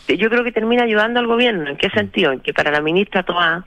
Mm. 0.09 0.13
yo 0.19 0.29
creo 0.29 0.45
que 0.45 0.53
termina 0.53 0.83
ayudando 0.83 1.19
al 1.19 1.27
gobierno. 1.27 1.71
¿En 1.71 1.77
qué 1.79 1.89
sentido? 1.89 2.31
En 2.33 2.41
que 2.41 2.53
para 2.53 2.71
la 2.71 2.83
ministra 2.83 3.23
Toá, 3.23 3.65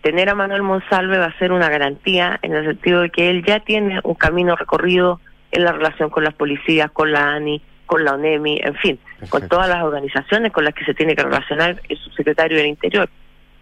tener 0.00 0.30
a 0.30 0.34
Manuel 0.34 0.62
Monsalve 0.62 1.18
va 1.18 1.26
a 1.26 1.38
ser 1.38 1.52
una 1.52 1.68
garantía 1.68 2.38
en 2.40 2.54
el 2.54 2.64
sentido 2.64 3.02
de 3.02 3.10
que 3.10 3.28
él 3.28 3.44
ya 3.44 3.60
tiene 3.60 4.00
un 4.04 4.14
camino 4.14 4.56
recorrido 4.56 5.20
en 5.52 5.64
la 5.64 5.72
relación 5.72 6.08
con 6.08 6.24
las 6.24 6.32
policías, 6.32 6.90
con 6.92 7.12
la 7.12 7.34
ANI, 7.34 7.60
con 7.94 8.04
la 8.04 8.14
ONEMI, 8.14 8.60
en 8.60 8.74
fin, 8.74 8.98
con 9.28 9.48
todas 9.48 9.68
las 9.68 9.84
organizaciones 9.84 10.50
con 10.50 10.64
las 10.64 10.74
que 10.74 10.84
se 10.84 10.94
tiene 10.94 11.14
que 11.14 11.22
relacionar 11.22 11.80
el 11.88 11.96
subsecretario 11.96 12.56
del 12.56 12.66
Interior. 12.66 13.08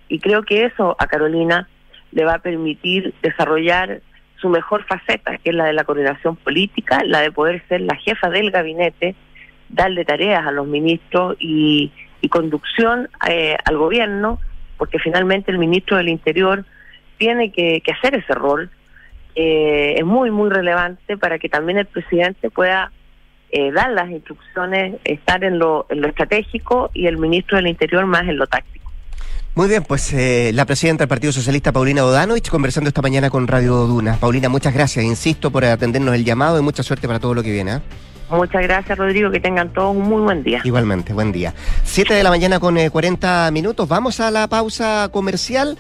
Y 0.09 0.21
creo 0.21 0.43
que 0.43 0.65
eso 0.65 0.97
a 0.99 1.07
Carolina 1.07 1.69
le 2.13 2.25
va 2.25 2.37
a 2.37 2.39
permitir 2.39 3.13
desarrollar 3.21 4.01
su 4.41 4.49
mejor 4.49 4.85
faceta, 4.85 5.37
que 5.37 5.51
es 5.51 5.55
la 5.55 5.67
de 5.67 5.75
la 5.75 5.85
coordinación 5.85 6.37
política, 6.37 7.03
la 7.05 7.21
de 7.21 7.31
poder 7.31 7.63
ser 7.69 7.83
la 7.83 7.95
jefa 7.97 8.31
del 8.31 8.51
gabinete, 8.51 9.15
darle 9.69 10.07
tareas 10.07 10.47
a 10.47 10.51
los 10.51 10.67
ministros 10.67 11.37
y, 11.39 11.93
y 12.23 12.29
conducción 12.31 13.11
eh, 13.29 13.59
al 13.67 13.77
gobierno, 13.77 14.41
porque 14.79 14.99
finalmente 14.99 15.51
el 15.51 15.59
ministro 15.59 15.99
del 15.99 16.09
Interior 16.09 16.65
tiene 17.19 17.53
que, 17.53 17.83
que 17.83 17.93
hacer 17.93 18.15
ese 18.15 18.33
rol. 18.33 18.71
Eh, 19.35 19.97
es 19.99 20.05
muy, 20.07 20.31
muy 20.31 20.49
relevante 20.49 21.19
para 21.19 21.39
que 21.39 21.51
también 21.51 21.77
el 21.77 21.87
presidente 21.87 22.49
pueda 22.49 22.91
eh, 23.53 23.71
dar 23.71 23.91
las 23.91 24.11
instrucciones, 24.11 24.97
estar 25.05 25.45
en 25.45 25.59
lo, 25.59 25.87
en 25.91 26.01
lo 26.01 26.09
estratégico 26.09 26.91
y 26.95 27.07
el 27.07 27.19
ministro 27.19 27.59
del 27.59 27.69
Interior 27.69 28.07
más 28.07 28.23
en 28.23 28.39
lo 28.39 28.47
táctico. 28.47 28.91
Muy 29.55 29.69
bien, 29.69 29.85
pues 29.85 30.13
eh, 30.15 30.51
la 30.55 30.65
presidenta 30.65 31.03
del 31.03 31.09
Partido 31.09 31.31
Socialista, 31.31 31.73
Paulina 31.73 32.03
Bodanovich, 32.03 32.49
conversando 32.49 32.89
esta 32.89 33.03
mañana 33.03 33.29
con 33.29 33.47
Radio 33.47 33.87
Duna. 33.87 34.17
Paulina, 34.17 34.49
muchas 34.49 34.73
gracias, 34.73 35.05
insisto, 35.05 35.51
por 35.51 35.67
atendernos 35.67 36.15
el 36.15 36.25
llamado 36.25 36.59
y 36.59 36.63
mucha 36.63 36.83
suerte 36.83 37.07
para 37.07 37.21
todo 37.21 37.35
lo 37.35 37.43
que 37.43 37.53
viene. 37.53 37.75
¿eh? 37.75 37.81
Muchas 38.31 38.63
gracias, 38.63 38.97
Rodrigo. 38.97 39.31
Que 39.31 39.41
tengan 39.41 39.71
todos 39.75 39.95
un 39.95 40.05
muy 40.05 40.23
buen 40.23 40.43
día. 40.43 40.63
Igualmente, 40.65 41.13
buen 41.13 41.33
día. 41.33 41.53
Siete 41.85 42.15
de 42.15 42.23
la 42.23 42.31
mañana 42.31 42.59
con 42.61 42.79
eh, 42.79 42.89
40 42.89 43.51
minutos. 43.53 43.87
Vamos 43.87 44.21
a 44.21 44.31
la 44.31 44.49
pausa 44.49 45.11
comercial. 45.13 45.77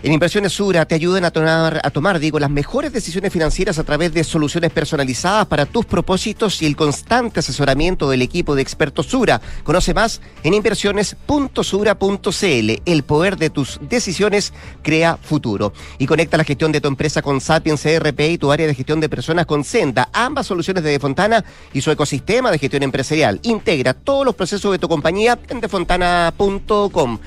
En 0.00 0.12
Inversiones 0.12 0.52
Sura 0.52 0.86
te 0.86 0.94
ayudan 0.94 1.24
a 1.24 1.32
tomar, 1.32 1.80
a 1.82 1.90
tomar, 1.90 2.20
digo, 2.20 2.38
las 2.38 2.50
mejores 2.50 2.92
decisiones 2.92 3.32
financieras 3.32 3.80
a 3.80 3.84
través 3.84 4.14
de 4.14 4.22
soluciones 4.22 4.70
personalizadas 4.70 5.46
para 5.46 5.66
tus 5.66 5.86
propósitos 5.86 6.62
y 6.62 6.66
el 6.66 6.76
constante 6.76 7.40
asesoramiento 7.40 8.08
del 8.08 8.22
equipo 8.22 8.54
de 8.54 8.62
expertos 8.62 9.06
Sura. 9.06 9.40
Conoce 9.64 9.94
más 9.94 10.20
en 10.44 10.54
inversiones.sura.cl. 10.54 12.82
El 12.84 13.02
poder 13.02 13.38
de 13.38 13.50
tus 13.50 13.80
decisiones 13.82 14.52
crea 14.82 15.16
futuro. 15.16 15.72
Y 15.98 16.06
conecta 16.06 16.36
la 16.36 16.44
gestión 16.44 16.70
de 16.70 16.80
tu 16.80 16.86
empresa 16.86 17.20
con 17.20 17.40
Sapiens 17.40 17.84
ERP 17.84 18.20
y 18.20 18.38
tu 18.38 18.52
área 18.52 18.68
de 18.68 18.76
gestión 18.76 19.00
de 19.00 19.08
personas 19.08 19.46
con 19.46 19.64
Senda. 19.64 20.10
Ambas 20.12 20.46
soluciones 20.46 20.84
de 20.84 20.90
Defontana 20.90 21.44
y 21.72 21.80
su 21.80 21.90
ecosistema 21.90 22.52
de 22.52 22.60
gestión 22.60 22.84
empresarial. 22.84 23.40
Integra 23.42 23.94
todos 23.94 24.24
los 24.24 24.36
procesos 24.36 24.70
de 24.70 24.78
tu 24.78 24.88
compañía 24.88 25.40
en 25.48 25.60
defontana.com. 25.60 27.18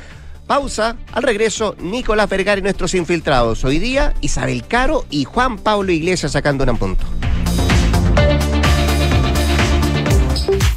Pausa, 0.51 0.97
al 1.13 1.23
regreso, 1.23 1.77
Nicolás 1.79 2.27
Vergara 2.27 2.59
y 2.59 2.61
nuestros 2.61 2.93
infiltrados. 2.93 3.63
Hoy 3.63 3.79
día, 3.79 4.13
Isabel 4.19 4.67
Caro 4.67 5.05
y 5.09 5.23
Juan 5.23 5.57
Pablo 5.57 5.93
Iglesias 5.93 6.33
sacando 6.33 6.65
un 6.65 6.77
punto. 6.77 7.05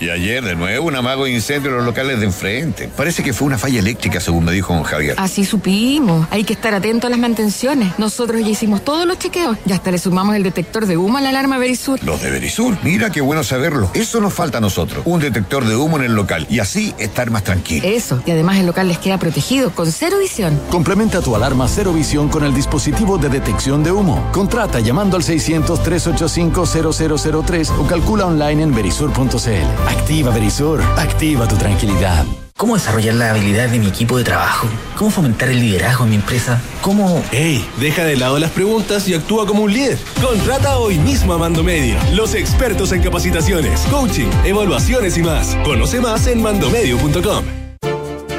Y 0.00 0.10
ayer 0.10 0.44
de 0.44 0.54
nuevo 0.54 0.86
un 0.86 0.94
amago 0.94 1.24
de 1.24 1.32
incendio 1.32 1.70
en 1.70 1.78
los 1.78 1.84
locales 1.84 2.20
de 2.20 2.26
enfrente. 2.26 2.88
Parece 2.96 3.22
que 3.22 3.32
fue 3.32 3.46
una 3.46 3.58
falla 3.58 3.80
eléctrica, 3.80 4.20
según 4.20 4.44
me 4.44 4.52
dijo 4.52 4.72
don 4.72 4.84
Javier. 4.84 5.14
Así 5.18 5.44
supimos. 5.44 6.28
Hay 6.30 6.44
que 6.44 6.52
estar 6.52 6.72
atento 6.74 7.08
a 7.08 7.10
las 7.10 7.18
mantenciones. 7.18 7.98
Nosotros 7.98 8.40
ya 8.42 8.48
hicimos 8.48 8.84
todos 8.84 9.06
los 9.06 9.18
chequeos. 9.18 9.56
Ya 9.64 9.76
hasta 9.76 9.90
le 9.90 9.98
sumamos 9.98 10.36
el 10.36 10.42
detector 10.42 10.86
de 10.86 10.96
humo 10.96 11.18
a 11.18 11.20
la 11.20 11.30
alarma 11.30 11.58
Verisur. 11.58 12.02
Los 12.04 12.22
de 12.22 12.30
Berisur. 12.30 12.76
Mira 12.82 13.10
qué 13.10 13.20
bueno 13.20 13.42
saberlo. 13.42 13.90
Eso 13.94 14.20
nos 14.20 14.32
falta 14.32 14.58
a 14.58 14.60
nosotros. 14.60 15.02
Un 15.04 15.20
detector 15.20 15.66
de 15.66 15.74
humo 15.74 15.96
en 15.96 16.04
el 16.04 16.14
local. 16.14 16.46
Y 16.48 16.60
así 16.60 16.94
estar 16.98 17.30
más 17.30 17.42
tranquilo. 17.42 17.86
Eso. 17.86 18.22
Y 18.24 18.30
además 18.30 18.58
el 18.58 18.66
local 18.66 18.86
les 18.88 18.98
queda 18.98 19.18
protegido 19.18 19.70
con 19.70 19.90
cero 19.90 20.18
visión. 20.20 20.58
Complementa 20.70 21.20
tu 21.20 21.34
alarma 21.34 21.66
Cero 21.68 21.92
Visión 21.92 22.28
con 22.28 22.44
el 22.44 22.54
dispositivo 22.54 23.18
de 23.18 23.28
detección 23.28 23.82
de 23.82 23.90
humo. 23.90 24.28
Contrata 24.32 24.78
llamando 24.80 25.16
al 25.16 25.24
600-385-0003 25.24 27.70
o 27.78 27.86
calcula 27.86 28.26
online 28.26 28.62
en 28.62 28.74
verisur.cl. 28.74 29.87
Activa 29.88 30.30
Verisur. 30.30 30.82
Activa 30.96 31.48
tu 31.48 31.56
tranquilidad. 31.56 32.24
¿Cómo 32.56 32.74
desarrollar 32.74 33.14
las 33.14 33.30
habilidades 33.30 33.70
de 33.72 33.78
mi 33.78 33.86
equipo 33.86 34.18
de 34.18 34.24
trabajo? 34.24 34.68
¿Cómo 34.96 35.10
fomentar 35.10 35.48
el 35.48 35.60
liderazgo 35.60 36.04
en 36.04 36.10
mi 36.10 36.16
empresa? 36.16 36.60
¿Cómo...? 36.82 37.22
¡Ey! 37.30 37.64
Deja 37.78 38.04
de 38.04 38.16
lado 38.16 38.38
las 38.38 38.50
preguntas 38.50 39.08
y 39.08 39.14
actúa 39.14 39.46
como 39.46 39.62
un 39.62 39.72
líder. 39.72 39.96
Contrata 40.20 40.76
hoy 40.76 40.98
mismo 40.98 41.32
a 41.32 41.38
Mando 41.38 41.62
Medio, 41.62 41.96
los 42.14 42.34
expertos 42.34 42.92
en 42.92 43.00
capacitaciones, 43.00 43.80
coaching, 43.90 44.28
evaluaciones 44.44 45.16
y 45.16 45.22
más. 45.22 45.56
Conoce 45.64 46.00
más 46.00 46.26
en 46.26 46.42
mandomedio.com. 46.42 47.44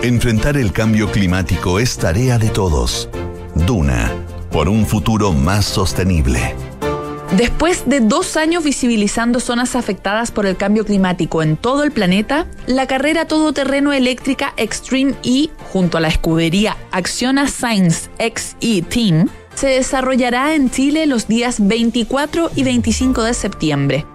Enfrentar 0.03 0.57
el 0.57 0.71
cambio 0.71 1.11
climático 1.11 1.79
es 1.79 1.97
tarea 1.97 2.37
de 2.37 2.49
todos. 2.49 3.09
Duna, 3.55 4.13
por 4.51 4.69
un 4.69 4.85
futuro 4.85 5.31
más 5.31 5.65
sostenible. 5.65 6.55
Después 7.38 7.88
de 7.88 7.99
dos 7.99 8.38
años 8.38 8.63
visibilizando 8.63 9.39
zonas 9.39 9.75
afectadas 9.75 10.32
por 10.32 10.47
el 10.47 10.57
cambio 10.57 10.84
climático 10.84 11.43
en 11.43 11.57
todo 11.57 11.84
el 11.84 11.91
planeta, 11.91 12.47
la 12.65 12.88
carrera 12.88 13.25
todoterreno 13.25 13.93
eléctrica 13.93 14.53
Extreme 14.57 15.13
E, 15.23 15.49
junto 15.71 15.97
a 15.97 16.01
la 16.01 16.07
escudería 16.07 16.75
Acciona 16.91 17.47
Science 17.47 18.09
XE 18.17 18.82
Team, 18.82 19.30
se 19.53 19.67
desarrollará 19.67 20.55
en 20.55 20.71
Chile 20.71 21.05
los 21.05 21.27
días 21.27 21.67
24 21.67 22.49
y 22.55 22.63
25 22.63 23.23
de 23.23 23.34
septiembre. 23.36 24.05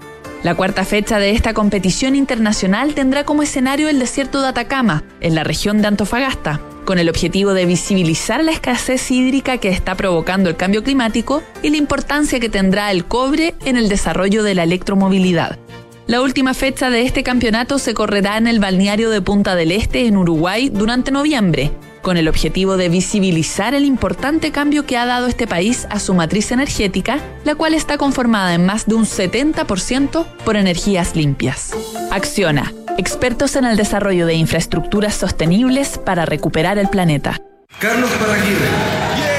La 0.45 0.55
cuarta 0.55 0.85
fecha 0.85 1.19
de 1.19 1.31
esta 1.31 1.55
competición 1.55 2.15
internacional 2.15 2.93
tendrá 2.93 3.25
como 3.25 3.43
escenario 3.43 3.89
el 3.89 3.99
desierto 3.99 4.43
de 4.43 4.49
Atacama, 4.49 5.03
en 5.23 5.35
la 5.35 5.43
región 5.43 5.81
de 5.81 5.89
Antofagasta, 5.89 6.61
con 6.85 6.99
el 6.99 7.09
objetivo 7.09 7.55
de 7.55 7.65
visibilizar 7.65 8.45
la 8.45 8.53
escasez 8.53 9.11
hídrica 9.11 9.57
que 9.57 9.71
está 9.71 9.95
provocando 9.95 10.51
el 10.51 10.57
cambio 10.57 10.85
climático 10.85 11.43
y 11.63 11.71
la 11.71 11.79
importancia 11.79 12.41
que 12.41 12.51
tendrá 12.51 12.91
el 12.91 13.07
cobre 13.07 13.55
en 13.65 13.79
el 13.79 13.89
desarrollo 13.89 14.43
de 14.43 14.55
la 14.55 14.65
electromovilidad. 14.65 15.59
La 16.07 16.21
última 16.21 16.53
fecha 16.53 16.91
de 16.91 17.07
este 17.07 17.23
campeonato 17.23 17.79
se 17.79 17.95
correrá 17.95 18.37
en 18.37 18.47
el 18.47 18.61
balneario 18.61 19.09
de 19.09 19.23
Punta 19.23 19.55
del 19.55 19.73
Este, 19.73 20.07
en 20.07 20.19
Uruguay, 20.19 20.69
durante 20.69 21.11
noviembre, 21.11 21.73
con 22.05 22.17
el 22.19 22.29
objetivo 22.29 22.77
de 22.77 22.89
visibilizar 22.89 23.75
el 23.75 23.85
importante 23.85 24.53
cambio 24.53 24.87
que 24.87 24.97
ha 24.97 25.07
dado 25.07 25.27
este 25.27 25.49
país 25.49 25.89
a 25.91 25.99
su 25.99 26.15
matriz 26.15 26.53
energética, 26.53 27.19
la 27.45 27.57
cual 27.57 27.75
está 27.75 27.99
conformada 27.99 28.55
en 28.55 28.65
más 28.65 28.87
de 28.87 28.95
un 28.95 29.07
70% 29.07 30.25
por 30.45 30.57
energías 30.57 31.17
limpias. 31.17 31.75
Acciona, 32.13 32.73
expertos 32.99 33.57
en 33.57 33.65
el 33.65 33.77
desarrollo 33.77 34.27
de 34.27 34.35
infraestructuras 34.35 35.15
sostenibles 35.15 35.99
para 35.99 36.27
recuperar 36.27 36.79
el 36.79 36.89
planeta. 36.89 37.41
Carlos 37.81 38.11
Paraguirre. 38.21 39.34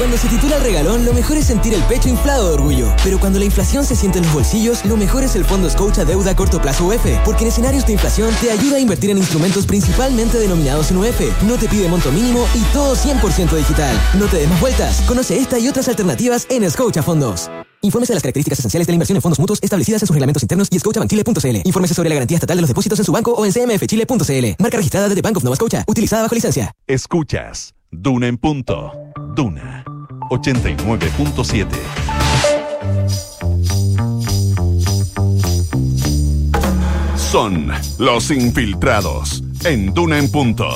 Cuando 0.00 0.16
se 0.16 0.28
titula 0.28 0.56
el 0.56 0.62
regalón, 0.62 1.04
lo 1.04 1.12
mejor 1.12 1.36
es 1.36 1.44
sentir 1.44 1.74
el 1.74 1.82
pecho 1.82 2.08
inflado 2.08 2.48
de 2.48 2.54
orgullo. 2.54 2.90
Pero 3.04 3.20
cuando 3.20 3.38
la 3.38 3.44
inflación 3.44 3.84
se 3.84 3.94
siente 3.94 4.16
en 4.16 4.24
los 4.24 4.32
bolsillos, 4.32 4.82
lo 4.86 4.96
mejor 4.96 5.24
es 5.24 5.36
el 5.36 5.44
Fondo 5.44 5.68
Scotia 5.68 6.06
Deuda 6.06 6.30
a 6.30 6.36
Corto 6.36 6.58
Plazo 6.58 6.86
UF. 6.86 7.04
Porque 7.22 7.42
en 7.42 7.48
escenarios 7.48 7.84
de 7.84 7.92
inflación 7.92 8.32
te 8.40 8.50
ayuda 8.50 8.76
a 8.76 8.80
invertir 8.80 9.10
en 9.10 9.18
instrumentos 9.18 9.66
principalmente 9.66 10.38
denominados 10.38 10.90
en 10.90 10.96
UF. 10.96 11.42
No 11.42 11.58
te 11.58 11.68
pide 11.68 11.86
monto 11.86 12.10
mínimo 12.12 12.46
y 12.54 12.62
todo 12.72 12.96
100% 12.96 13.54
digital. 13.54 13.94
No 14.18 14.24
te 14.24 14.38
des 14.38 14.48
más 14.48 14.58
vueltas. 14.58 15.02
Conoce 15.02 15.36
esta 15.36 15.58
y 15.58 15.68
otras 15.68 15.86
alternativas 15.88 16.46
en 16.48 16.70
Scotia 16.70 17.02
Fondos. 17.02 17.50
Infórmese 17.82 18.14
de 18.14 18.16
las 18.16 18.22
características 18.22 18.58
esenciales 18.60 18.86
de 18.86 18.92
la 18.92 18.94
inversión 18.94 19.16
en 19.16 19.22
fondos 19.22 19.38
mutuos 19.38 19.58
establecidas 19.62 20.00
en 20.02 20.06
sus 20.06 20.14
reglamentos 20.14 20.42
internos 20.42 20.68
y 20.70 20.78
scotiabankchile.cl. 20.78 21.60
Infórmese 21.62 21.92
sobre 21.92 22.08
la 22.08 22.14
garantía 22.14 22.38
estatal 22.38 22.56
de 22.56 22.62
los 22.62 22.68
depósitos 22.68 22.98
en 22.98 23.04
su 23.04 23.12
banco 23.12 23.32
o 23.32 23.44
en 23.44 23.52
cmfchile.cl. 23.52 24.62
Marca 24.62 24.78
registrada 24.78 25.10
de 25.10 25.14
The 25.14 25.20
Bank 25.20 25.36
of 25.36 25.44
Nova 25.44 25.56
Scotia, 25.56 25.84
utilizada 25.86 26.22
bajo 26.22 26.34
licencia. 26.34 26.72
Escuchas 26.86 27.74
Duna 27.92 28.28
en 28.28 28.38
punto. 28.38 28.92
Duna 29.34 29.84
89.7. 30.30 31.66
Son 37.16 37.70
los 37.98 38.30
infiltrados 38.30 39.42
en 39.64 39.92
Duna 39.92 40.18
en 40.18 40.30
punto. 40.30 40.68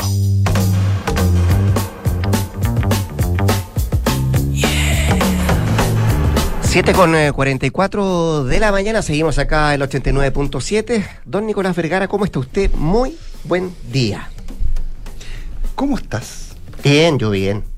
Siete 6.62 6.92
con 6.92 7.14
eh, 7.14 7.30
44 7.30 8.44
de 8.44 8.58
la 8.58 8.72
mañana, 8.72 9.02
seguimos 9.02 9.38
acá 9.38 9.72
el 9.74 9.82
89.7. 9.82 11.06
Don 11.24 11.46
Nicolás 11.46 11.76
Vergara, 11.76 12.08
¿cómo 12.08 12.24
está 12.24 12.40
usted? 12.40 12.72
Muy 12.74 13.16
buen 13.44 13.72
día. 13.92 14.28
¿Cómo 15.76 15.96
estás? 15.96 16.56
Bien, 16.82 17.16
yo 17.20 17.30
bien. 17.30 17.73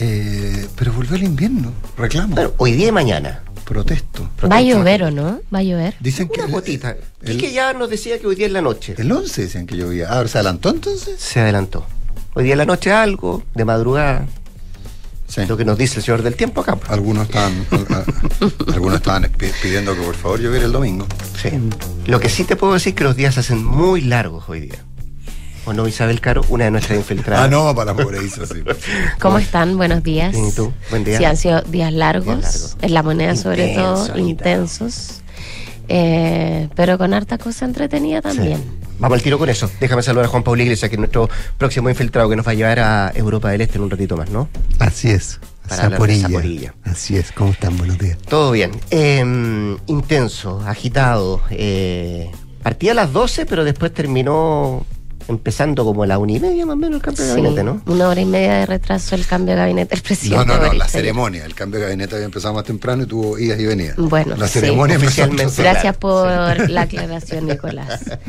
Eh, 0.00 0.66
pero 0.76 0.92
volvió 0.92 1.16
el 1.16 1.22
invierno, 1.24 1.72
reclamo. 1.96 2.34
Pero 2.34 2.54
hoy 2.58 2.72
día 2.72 2.88
y 2.88 2.92
mañana. 2.92 3.42
Protesto. 3.64 4.28
Va 4.50 4.56
a 4.56 4.62
llover 4.62 5.04
o 5.04 5.10
no? 5.12 5.40
Va 5.54 5.60
a 5.60 5.62
llover. 5.62 5.94
Dicen 6.00 6.28
que. 6.28 6.40
Una 6.42 6.50
gotita. 6.52 6.96
Y 7.24 7.36
que 7.36 7.52
ya 7.52 7.72
nos 7.72 7.88
decía 7.90 8.18
que 8.18 8.26
hoy 8.26 8.34
día 8.34 8.46
en 8.46 8.52
la 8.54 8.62
noche. 8.62 8.94
El 8.98 9.12
11 9.12 9.42
decían 9.42 9.66
que 9.66 9.76
llovía. 9.76 10.08
Ahora 10.08 10.28
se 10.28 10.38
adelantó 10.38 10.70
entonces. 10.70 11.20
Se 11.20 11.38
adelantó. 11.38 11.86
Hoy 12.34 12.44
día 12.44 12.52
en 12.54 12.58
la 12.58 12.66
noche 12.66 12.90
algo, 12.90 13.44
de 13.54 13.64
madrugada. 13.64 14.26
Sí. 15.28 15.42
Lo 15.46 15.56
que 15.56 15.64
nos 15.64 15.78
dice 15.78 15.98
el 16.00 16.04
señor 16.04 16.22
del 16.22 16.34
tiempo 16.34 16.62
acá. 16.62 16.76
Algunos 16.88 17.26
estaban, 17.28 17.64
algunos 18.74 18.96
estaban 18.96 19.22
pi- 19.38 19.46
pidiendo 19.62 19.94
que 19.94 20.00
por 20.00 20.16
favor 20.16 20.40
lloviera 20.40 20.66
el 20.66 20.72
domingo. 20.72 21.06
Sí. 21.40 21.50
Lo 22.06 22.18
que 22.18 22.28
sí 22.28 22.42
te 22.42 22.56
puedo 22.56 22.72
decir 22.74 22.90
es 22.94 22.96
que 22.96 23.04
los 23.04 23.14
días 23.14 23.34
se 23.34 23.40
hacen 23.40 23.64
muy 23.64 24.00
largos 24.00 24.48
hoy 24.48 24.60
día. 24.62 24.84
¿O 25.70 25.72
no, 25.72 25.86
Isabel 25.86 26.20
Caro? 26.20 26.44
Una 26.48 26.64
de 26.64 26.72
nuestras 26.72 26.98
infiltradas. 26.98 27.44
Ah, 27.44 27.48
no, 27.48 27.72
para 27.76 27.92
la 27.94 28.02
pobre 28.02 28.24
Isa, 28.24 28.44
sí. 28.44 28.54
¿Cómo 29.20 29.38
están? 29.38 29.76
Buenos 29.76 30.02
días. 30.02 30.32
Bien, 30.32 30.46
¿y 30.48 30.50
tú? 30.50 30.72
Buen 30.90 31.04
día. 31.04 31.16
Sí, 31.16 31.24
han 31.24 31.36
sido 31.36 31.62
días 31.62 31.92
largos, 31.92 32.26
Días 32.38 32.52
largos. 32.52 32.76
en 32.82 32.94
la 32.94 33.02
moneda 33.04 33.36
sobre 33.36 33.68
Intenso, 33.68 33.82
todo, 33.92 34.02
agitado. 34.02 34.18
intensos, 34.28 35.20
eh, 35.86 36.68
pero 36.74 36.98
con 36.98 37.14
harta 37.14 37.38
cosa 37.38 37.66
entretenida 37.66 38.20
también. 38.20 38.60
Vamos 38.98 39.14
al 39.18 39.22
tiro 39.22 39.38
con 39.38 39.48
eso. 39.48 39.70
Déjame 39.78 40.02
saludar 40.02 40.24
a 40.26 40.28
Juan 40.28 40.42
Pablo 40.42 40.60
Iglesias, 40.60 40.88
que 40.88 40.96
es 40.96 40.98
nuestro 40.98 41.30
próximo 41.56 41.88
infiltrado 41.88 42.28
que 42.28 42.34
nos 42.34 42.44
va 42.44 42.50
a 42.50 42.54
llevar 42.54 42.80
a 42.80 43.12
Europa 43.14 43.50
del 43.50 43.60
Este 43.60 43.76
en 43.78 43.84
un 43.84 43.90
ratito 43.90 44.16
más, 44.16 44.28
¿no? 44.28 44.48
Así 44.80 45.08
es. 45.08 45.38
Para 45.68 45.84
hablar 45.84 46.00
de 46.00 46.16
Zaporilla. 46.20 46.28
Zaporilla. 46.28 46.74
Así 46.82 47.16
es. 47.16 47.30
¿Cómo 47.30 47.52
están? 47.52 47.78
Buenos 47.78 47.96
días. 47.96 48.18
Todo 48.28 48.50
bien. 48.50 48.72
Eh, 48.90 49.76
intenso, 49.86 50.60
agitado. 50.66 51.40
eh, 51.50 52.28
partía 52.64 52.90
a 52.90 52.94
las 52.96 53.12
12, 53.12 53.46
pero 53.46 53.62
después 53.62 53.94
terminó 53.94 54.84
empezando 55.30 55.84
como 55.84 56.02
a 56.02 56.06
la 56.06 56.18
una 56.18 56.32
y 56.32 56.40
media 56.40 56.66
más 56.66 56.74
o 56.74 56.76
menos 56.76 56.96
el 56.96 57.02
cambio 57.02 57.24
de 57.24 57.30
Sí, 57.30 57.36
gabinete, 57.36 57.64
¿no? 57.64 57.82
Una 57.86 58.08
hora 58.08 58.20
y 58.20 58.24
media 58.26 58.54
de 58.58 58.66
retraso 58.66 59.14
el 59.14 59.26
cambio 59.26 59.54
de 59.54 59.60
gabinete 59.60 59.90
del 59.94 59.98
No, 59.98 60.04
presidente. 60.04 60.46
no, 60.46 60.52
no, 60.54 60.60
Boric 60.60 60.78
la 60.78 60.88
ceremonia. 60.88 61.44
El 61.44 61.54
cambio 61.54 61.80
de 61.80 61.86
gabinete 61.86 62.14
había 62.16 62.26
empezado 62.26 62.54
más 62.54 62.64
temprano 62.64 63.02
y 63.04 63.06
tuvo 63.06 63.38
idas 63.38 63.58
y 63.60 63.66
venidas. 63.66 63.96
Bueno, 63.96 64.36
la 64.36 64.46
sí, 64.48 64.60
ceremonia 64.60 64.96
oficialmente. 64.96 65.42
entonces- 65.44 65.64
Gracias 65.64 65.96
por 65.96 66.68
la 66.68 66.82
aclaración, 66.82 67.46
Nicolás. 67.46 68.00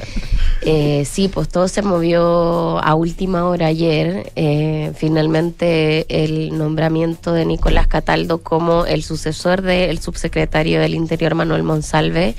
Eh, 0.64 1.08
sí, 1.10 1.28
pues 1.28 1.50
todo 1.50 1.68
se 1.68 1.82
movió 1.82 2.78
a 2.84 2.94
última 2.94 3.46
hora 3.46 3.66
ayer. 3.66 4.32
Eh, 4.36 4.92
finalmente 4.96 6.06
el 6.24 6.56
nombramiento 6.56 7.34
de 7.34 7.46
Nicolás 7.46 7.88
Cataldo 7.88 8.44
como 8.44 8.86
el 8.86 9.02
sucesor 9.02 9.64
del 9.64 9.98
subsecretario 9.98 10.80
del 10.80 10.94
Interior 10.94 11.34
Manuel 11.34 11.64
Monsalve 11.64 12.36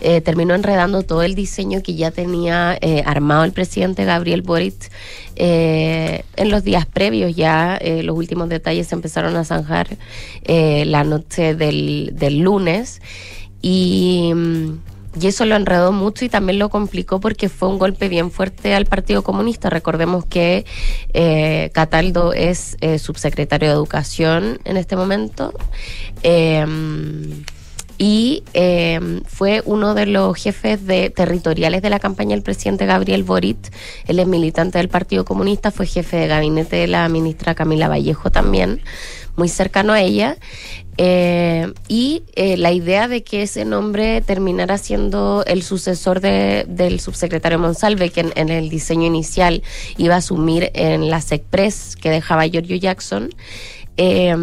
eh, 0.00 0.22
terminó 0.22 0.54
enredando 0.54 1.02
todo 1.02 1.20
el 1.22 1.34
diseño 1.34 1.82
que 1.82 1.94
ya 1.94 2.10
tenía 2.12 2.78
eh, 2.80 3.02
armado 3.04 3.44
el 3.44 3.52
presidente 3.52 4.05
Gabriel 4.06 4.42
Boric 4.42 4.90
eh, 5.36 6.24
en 6.36 6.50
los 6.50 6.64
días 6.64 6.86
previos. 6.86 7.34
Ya 7.36 7.76
eh, 7.76 8.02
los 8.02 8.16
últimos 8.16 8.48
detalles 8.48 8.86
se 8.86 8.94
empezaron 8.94 9.36
a 9.36 9.44
zanjar 9.44 9.96
eh, 10.44 10.84
la 10.86 11.04
noche 11.04 11.54
del, 11.54 12.12
del 12.14 12.38
lunes. 12.38 13.02
Y, 13.60 14.32
mm, 14.34 14.78
y 15.20 15.26
eso 15.26 15.44
lo 15.46 15.56
enredó 15.56 15.92
mucho 15.92 16.24
y 16.24 16.28
también 16.28 16.58
lo 16.58 16.68
complicó 16.68 17.20
porque 17.20 17.48
fue 17.48 17.68
un 17.68 17.78
golpe 17.78 18.08
bien 18.08 18.30
fuerte 18.30 18.74
al 18.74 18.86
Partido 18.86 19.22
Comunista. 19.22 19.70
Recordemos 19.70 20.26
que 20.26 20.66
Cataldo 21.72 22.34
es 22.34 22.76
subsecretario 22.98 23.68
de 23.68 23.74
Educación 23.74 24.58
en 24.64 24.76
este 24.76 24.94
momento. 24.94 25.54
Y 27.98 28.42
eh, 28.52 29.00
fue 29.26 29.62
uno 29.64 29.94
de 29.94 30.04
los 30.06 30.36
jefes 30.36 30.86
de 30.86 31.08
territoriales 31.10 31.80
de 31.80 31.88
la 31.90 31.98
campaña 31.98 32.34
del 32.36 32.42
presidente 32.42 32.84
Gabriel 32.84 33.24
Boric. 33.24 33.72
Él 34.06 34.18
es 34.18 34.26
militante 34.26 34.78
del 34.78 34.88
Partido 34.88 35.24
Comunista, 35.24 35.70
fue 35.70 35.86
jefe 35.86 36.16
de 36.18 36.26
gabinete 36.26 36.76
de 36.76 36.88
la 36.88 37.08
ministra 37.08 37.54
Camila 37.54 37.88
Vallejo 37.88 38.30
también, 38.30 38.82
muy 39.36 39.48
cercano 39.48 39.94
a 39.94 40.02
ella. 40.02 40.36
Eh, 40.98 41.72
y 41.88 42.22
eh, 42.36 42.56
la 42.56 42.72
idea 42.72 43.06
de 43.06 43.22
que 43.22 43.42
ese 43.42 43.64
nombre 43.66 44.22
terminara 44.22 44.78
siendo 44.78 45.44
el 45.46 45.62
sucesor 45.62 46.20
de- 46.20 46.64
del 46.68 47.00
subsecretario 47.00 47.58
Monsalve, 47.58 48.08
que 48.10 48.20
en, 48.20 48.32
en 48.34 48.48
el 48.48 48.68
diseño 48.70 49.06
inicial 49.06 49.62
iba 49.98 50.14
a 50.14 50.18
asumir 50.18 50.70
en 50.74 51.10
la 51.10 51.20
SECPRES 51.20 51.96
que 51.96 52.08
dejaba 52.10 52.46
Giorgio 52.46 52.76
Jackson, 52.76 53.28
eh, 53.96 54.34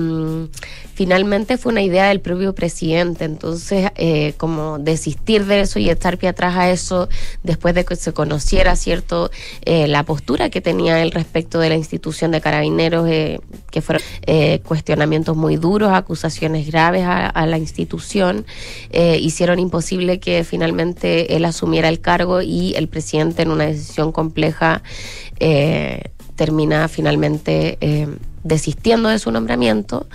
finalmente 0.94 1.58
fue 1.58 1.72
una 1.72 1.82
idea 1.82 2.08
del 2.08 2.22
propio 2.22 2.54
presidente. 2.54 3.26
Entonces, 3.26 3.92
eh, 3.96 4.34
como 4.38 4.80
desistir 4.80 5.46
de 5.46 5.62
eso 5.62 5.80
y 5.80 5.90
estar 5.90 6.18
pie 6.18 6.30
atrás 6.30 6.56
a 6.56 6.70
eso 6.70 7.10
después 7.44 7.76
de 7.76 7.86
que 7.86 7.96
se 7.96 8.14
conociera, 8.14 8.76
¿cierto?, 8.76 9.32
Eh, 9.66 9.88
la 9.88 10.04
postura 10.04 10.50
que 10.50 10.62
tenía 10.62 11.02
él 11.02 11.12
respecto 11.12 11.60
de 11.60 11.70
la 11.70 11.76
institución 11.76 12.32
de 12.32 12.42
carabineros, 12.42 13.08
eh, 13.10 13.40
que 13.72 13.82
fueron 13.82 14.04
eh, 14.26 14.60
cuestionamientos 14.60 15.36
muy 15.36 15.56
duros, 15.56 15.92
acusaciones 15.94 16.68
graves 16.68 17.04
a, 17.06 17.46
la 17.46 17.58
institución, 17.58 18.46
hicieron 18.92 19.60
imposible 19.60 20.20
que 20.20 20.44
finalmente 20.44 21.36
él 21.36 21.46
asumiera 21.46 21.90
el 21.90 22.00
cargo 22.00 22.42
y 22.42 22.74
el 22.76 22.88
presidente 22.88 23.42
en 23.42 23.52
una 23.52 23.66
decisión 23.66 24.12
compleja 24.12 24.82
termina 26.36 26.88
finalmente 26.88 27.78
eh, 27.82 28.08
desistiendo 28.44 29.10
de 29.10 29.20
su 29.20 29.32
nombramiento. 29.32 30.08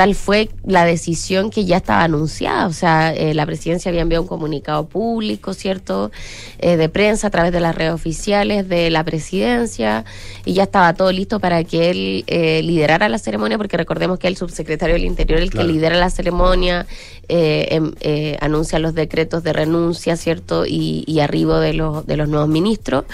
Tal 0.00 0.14
fue 0.14 0.48
la 0.64 0.86
decisión 0.86 1.50
que 1.50 1.66
ya 1.66 1.76
estaba 1.76 2.04
anunciada. 2.04 2.66
O 2.68 2.72
sea, 2.72 3.14
eh, 3.14 3.34
la 3.34 3.44
presidencia 3.44 3.90
había 3.90 4.00
enviado 4.00 4.22
un 4.22 4.28
comunicado 4.28 4.88
público, 4.88 5.52
¿cierto? 5.52 6.10
Eh, 6.58 6.78
de 6.78 6.88
prensa 6.88 7.26
a 7.26 7.30
través 7.30 7.52
de 7.52 7.60
las 7.60 7.74
redes 7.74 7.92
oficiales 7.92 8.66
de 8.66 8.88
la 8.88 9.04
presidencia 9.04 10.06
y 10.46 10.54
ya 10.54 10.62
estaba 10.62 10.94
todo 10.94 11.12
listo 11.12 11.38
para 11.38 11.64
que 11.64 11.90
él 11.90 12.24
eh, 12.28 12.62
liderara 12.62 13.10
la 13.10 13.18
ceremonia, 13.18 13.58
porque 13.58 13.76
recordemos 13.76 14.18
que 14.18 14.28
el 14.28 14.38
subsecretario 14.38 14.94
del 14.94 15.04
Interior, 15.04 15.38
el 15.38 15.50
Claro. 15.50 15.66
que 15.66 15.72
lidera 15.74 15.96
la 15.96 16.08
ceremonia, 16.08 16.86
eh, 17.28 17.68
em- 17.70 17.92
anuncia 18.40 18.78
los 18.78 18.94
decretos 18.94 19.42
de 19.42 19.52
renuncia, 19.52 20.16
¿cierto? 20.16 20.64
Y, 20.64 21.04
y 21.06 21.20
arribo 21.20 21.56
de 21.60 21.74
los, 21.74 22.06
de 22.06 22.16
los 22.16 22.26
nuevos 22.26 22.48
ministros. 22.48 23.04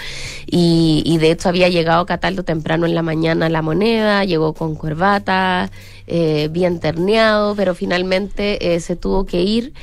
Y, 0.45 1.03
y 1.05 1.17
de 1.17 1.31
hecho 1.31 1.49
había 1.49 1.67
llegado 1.67 2.05
Cataldo 2.05 2.43
temprano 2.43 2.85
en 2.85 2.95
la 2.95 3.01
mañana 3.01 3.47
a 3.47 3.49
la 3.49 3.61
moneda, 3.61 4.23
llegó 4.23 4.53
con 4.53 4.75
corbata, 4.75 5.69
eh, 6.07 6.47
bien 6.51 6.79
terneado, 6.79 7.55
pero 7.55 7.75
finalmente 7.75 8.73
eh, 8.73 8.79
se 8.79 8.95
tuvo 8.95 9.25
que 9.25 9.41
ir. 9.41 9.73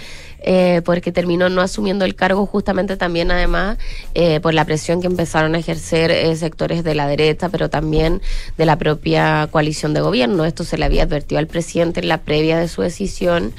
Eh, 0.44 0.82
porque 0.84 1.10
terminó 1.10 1.48
no 1.48 1.62
asumiendo 1.62 2.04
el 2.04 2.14
cargo 2.14 2.46
justamente 2.46 2.96
también 2.96 3.30
además 3.30 3.78
eh, 4.14 4.40
por 4.40 4.54
la 4.54 4.64
presión 4.64 5.00
que 5.00 5.06
empezaron 5.06 5.54
a 5.54 5.58
ejercer 5.58 6.10
eh, 6.10 6.36
sectores 6.36 6.84
de 6.84 6.94
la 6.94 7.06
derecha, 7.06 7.48
pero 7.48 7.70
también 7.70 8.20
de 8.56 8.66
la 8.66 8.76
propia 8.78 9.48
coalición 9.50 9.94
de 9.94 10.00
gobierno. 10.00 10.44
Esto 10.44 10.64
se 10.64 10.78
le 10.78 10.84
había 10.84 11.04
advertido 11.04 11.38
al 11.38 11.46
presidente 11.46 12.00
en 12.00 12.08
la 12.08 12.18
previa 12.18 12.58
de 12.58 12.68
su 12.68 12.82
decisión, 12.82 13.52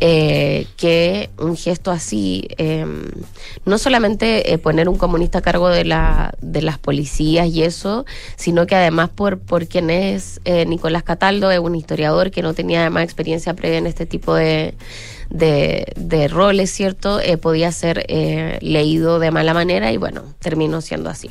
eh, 0.00 0.66
que 0.76 1.30
un 1.38 1.56
gesto 1.56 1.90
así, 1.90 2.48
eh, 2.58 2.84
no 3.64 3.78
solamente 3.78 4.52
eh, 4.52 4.58
poner 4.58 4.88
un 4.88 4.96
comunista 4.96 5.38
a 5.38 5.42
cargo 5.42 5.68
de, 5.68 5.84
la, 5.84 6.34
de 6.40 6.62
las 6.62 6.78
policías 6.78 7.46
y 7.48 7.62
eso, 7.62 8.04
sino 8.36 8.66
que 8.66 8.74
además 8.74 9.10
por, 9.10 9.38
por 9.38 9.68
quien 9.68 9.90
es 9.90 10.40
eh, 10.44 10.66
Nicolás 10.66 11.04
Cataldo, 11.04 11.50
es 11.50 11.60
un 11.60 11.76
historiador 11.76 12.30
que 12.30 12.42
no 12.42 12.52
tenía 12.54 12.80
además 12.80 13.04
experiencia 13.04 13.54
previa 13.54 13.78
en 13.78 13.86
este 13.86 14.06
tipo 14.06 14.34
de, 14.34 14.74
de, 15.32 15.92
de 15.96 16.28
roles, 16.28 16.70
¿cierto? 16.70 17.18
Eh, 17.20 17.38
podía 17.38 17.72
ser 17.72 18.04
eh, 18.08 18.58
leído 18.60 19.18
de 19.18 19.30
mala 19.30 19.54
manera 19.54 19.90
y 19.90 19.96
bueno, 19.96 20.22
terminó 20.38 20.80
siendo 20.80 21.10
así. 21.10 21.30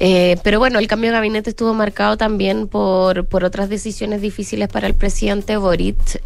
Eh, 0.00 0.36
pero 0.42 0.58
bueno, 0.58 0.78
el 0.78 0.88
cambio 0.88 1.10
de 1.10 1.16
gabinete 1.16 1.50
estuvo 1.50 1.74
marcado 1.74 2.16
también 2.16 2.66
por, 2.66 3.26
por 3.26 3.44
otras 3.44 3.68
decisiones 3.68 4.20
difíciles 4.20 4.68
para 4.68 4.86
el 4.86 4.94
presidente 4.94 5.56
Boric, 5.56 6.20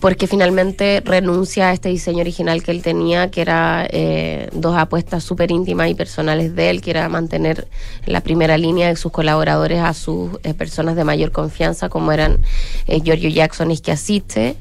porque 0.00 0.26
finalmente 0.26 1.02
renuncia 1.04 1.68
a 1.68 1.72
este 1.72 1.88
diseño 1.88 2.20
original 2.20 2.62
que 2.62 2.70
él 2.70 2.82
tenía, 2.82 3.30
que 3.30 3.40
era 3.40 3.86
eh, 3.90 4.48
dos 4.52 4.76
apuestas 4.76 5.24
súper 5.24 5.50
íntimas 5.50 5.90
y 5.90 5.94
personales 5.94 6.54
de 6.54 6.70
él, 6.70 6.80
que 6.80 6.90
era 6.90 7.08
mantener 7.08 7.68
en 8.06 8.12
la 8.12 8.20
primera 8.20 8.58
línea 8.58 8.88
de 8.88 8.96
sus 8.96 9.12
colaboradores 9.12 9.80
a 9.80 9.94
sus 9.94 10.32
eh, 10.42 10.54
personas 10.54 10.96
de 10.96 11.04
mayor 11.04 11.32
confianza, 11.32 11.88
como 11.88 12.12
eran 12.12 12.38
eh, 12.86 13.00
Giorgio 13.00 13.30
Jackson 13.30 13.70
y 13.70 13.90
Asiste. 13.90 14.56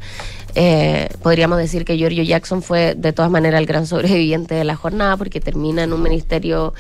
Eh, 0.56 1.10
podríamos 1.24 1.58
decir 1.58 1.84
que 1.84 1.98
Giorgio 1.98 2.24
Jackson 2.24 2.62
fue 2.62 2.94
de 2.96 3.12
todas 3.12 3.32
maneras 3.32 3.60
el 3.60 3.66
gran 3.66 3.88
sobreviviente 3.88 4.54
de 4.56 4.64
la 4.64 4.76
jornada 4.76 5.18
porque 5.18 5.40
termina 5.40 5.84
en 5.84 5.94
un 5.94 6.02
ministerio 6.02 6.74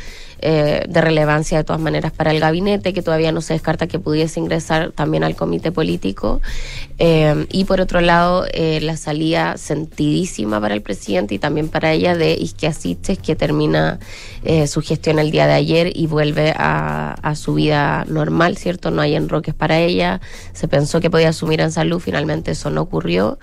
eh, 0.45 0.85
de 0.87 1.01
relevancia 1.01 1.57
de 1.57 1.63
todas 1.63 1.81
maneras 1.81 2.11
para 2.11 2.31
el 2.31 2.39
gabinete, 2.39 2.93
que 2.93 3.01
todavía 3.01 3.31
no 3.31 3.41
se 3.41 3.53
descarta 3.53 3.87
que 3.87 3.97
pudiese 3.97 4.39
ingresar 4.39 4.91
también 4.91 5.23
al 5.23 5.35
comité 5.35 5.71
político. 5.71 6.41
Eh, 6.99 7.47
y 7.51 7.63
por 7.63 7.81
otro 7.81 8.01
lado, 8.01 8.45
eh, 8.51 8.79
la 8.81 8.97
salida 8.97 9.57
sentidísima 9.57 10.59
para 10.59 10.73
el 10.73 10.81
presidente 10.81 11.33
y 11.35 11.39
también 11.39 11.69
para 11.69 11.93
ella 11.93 12.15
de 12.15 12.37
Asistes, 12.67 13.19
que 13.19 13.35
termina 13.35 13.99
eh, 14.43 14.67
su 14.67 14.81
gestión 14.81 15.19
el 15.19 15.31
día 15.31 15.47
de 15.47 15.53
ayer 15.53 15.91
y 15.95 16.07
vuelve 16.07 16.53
a, 16.55 17.13
a 17.21 17.35
su 17.35 17.53
vida 17.53 18.05
normal, 18.07 18.57
¿cierto? 18.57 18.91
No 18.91 19.01
hay 19.01 19.15
enroques 19.15 19.53
para 19.53 19.79
ella. 19.79 20.21
Se 20.53 20.67
pensó 20.67 20.99
que 20.99 21.09
podía 21.09 21.29
asumir 21.29 21.61
en 21.61 21.71
salud, 21.71 21.99
finalmente 21.99 22.51
eso 22.51 22.69
no 22.69 22.81
ocurrió. 22.81 23.39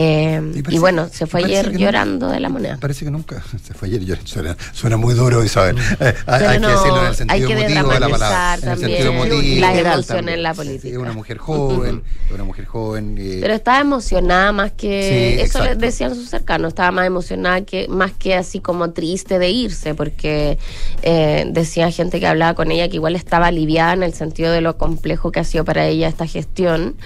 Eh, 0.00 0.62
y, 0.68 0.78
bueno, 0.78 1.08
se 1.10 1.26
fue 1.26 1.42
ayer 1.42 1.76
llorando 1.76 2.28
de 2.28 2.38
la 2.38 2.48
moneda. 2.48 2.78
Parece 2.80 3.04
que 3.04 3.10
nunca. 3.10 3.42
Se 3.64 3.74
fue 3.74 3.88
ayer. 3.88 4.04
llorando. 4.04 4.28
Suena, 4.28 4.56
suena 4.72 4.96
muy 4.96 5.14
duro, 5.14 5.42
Isabel. 5.42 5.76
Eh, 5.98 6.14
hay, 6.26 6.60
que 6.60 6.68
decirlo 6.68 7.00
en 7.00 7.06
el 7.06 7.14
sentido 7.16 7.48
de 7.48 8.00
la 8.00 8.08
palabra. 8.08 8.54
En 8.54 8.60
el 8.60 8.60
también 8.60 8.90
sentido 8.90 9.12
emotivo. 9.12 9.60
las 9.60 9.78
emociones 9.78 10.34
en 10.34 10.42
la 10.44 10.54
política. 10.54 10.88
Es 10.88 10.96
una 10.98 11.12
mujer 11.12 11.38
joven, 11.38 12.02
una 12.32 12.44
mujer 12.44 12.66
joven. 12.66 13.16
eh, 13.18 13.38
Pero 13.40 13.54
estaba 13.54 13.80
emocionada 13.80 14.52
más 14.52 14.70
que 14.70 15.02
Sí, 15.02 15.42
eso 15.42 15.58
le 15.58 15.64
exacto. 15.64 15.78
decían 15.86 16.14
sus 16.14 16.30
cercanos, 16.30 16.68
estaba 16.68 16.92
más 16.92 17.06
emocionada 17.06 17.62
que 17.62 17.88
más 17.88 18.12
que 18.12 18.36
así 18.36 18.60
como 18.60 18.92
triste 18.92 19.40
de 19.40 19.50
irse, 19.50 19.96
porque 19.96 20.58
eh, 21.02 21.44
decía 21.50 21.90
gente 21.90 22.20
que 22.20 22.26
hablaba 22.28 22.54
con 22.54 22.70
ella 22.70 22.88
que 22.88 22.96
igual 22.96 23.16
estaba 23.16 23.48
aliviada 23.48 23.94
en 23.94 24.04
el 24.04 24.14
sentido 24.14 24.52
de 24.52 24.60
lo 24.60 24.78
complejo 24.78 25.32
que 25.32 25.40
ha 25.40 25.44
sido 25.44 25.64
para 25.64 25.86
ella 25.86 26.06
esta 26.06 26.26
gestión, 26.26 26.96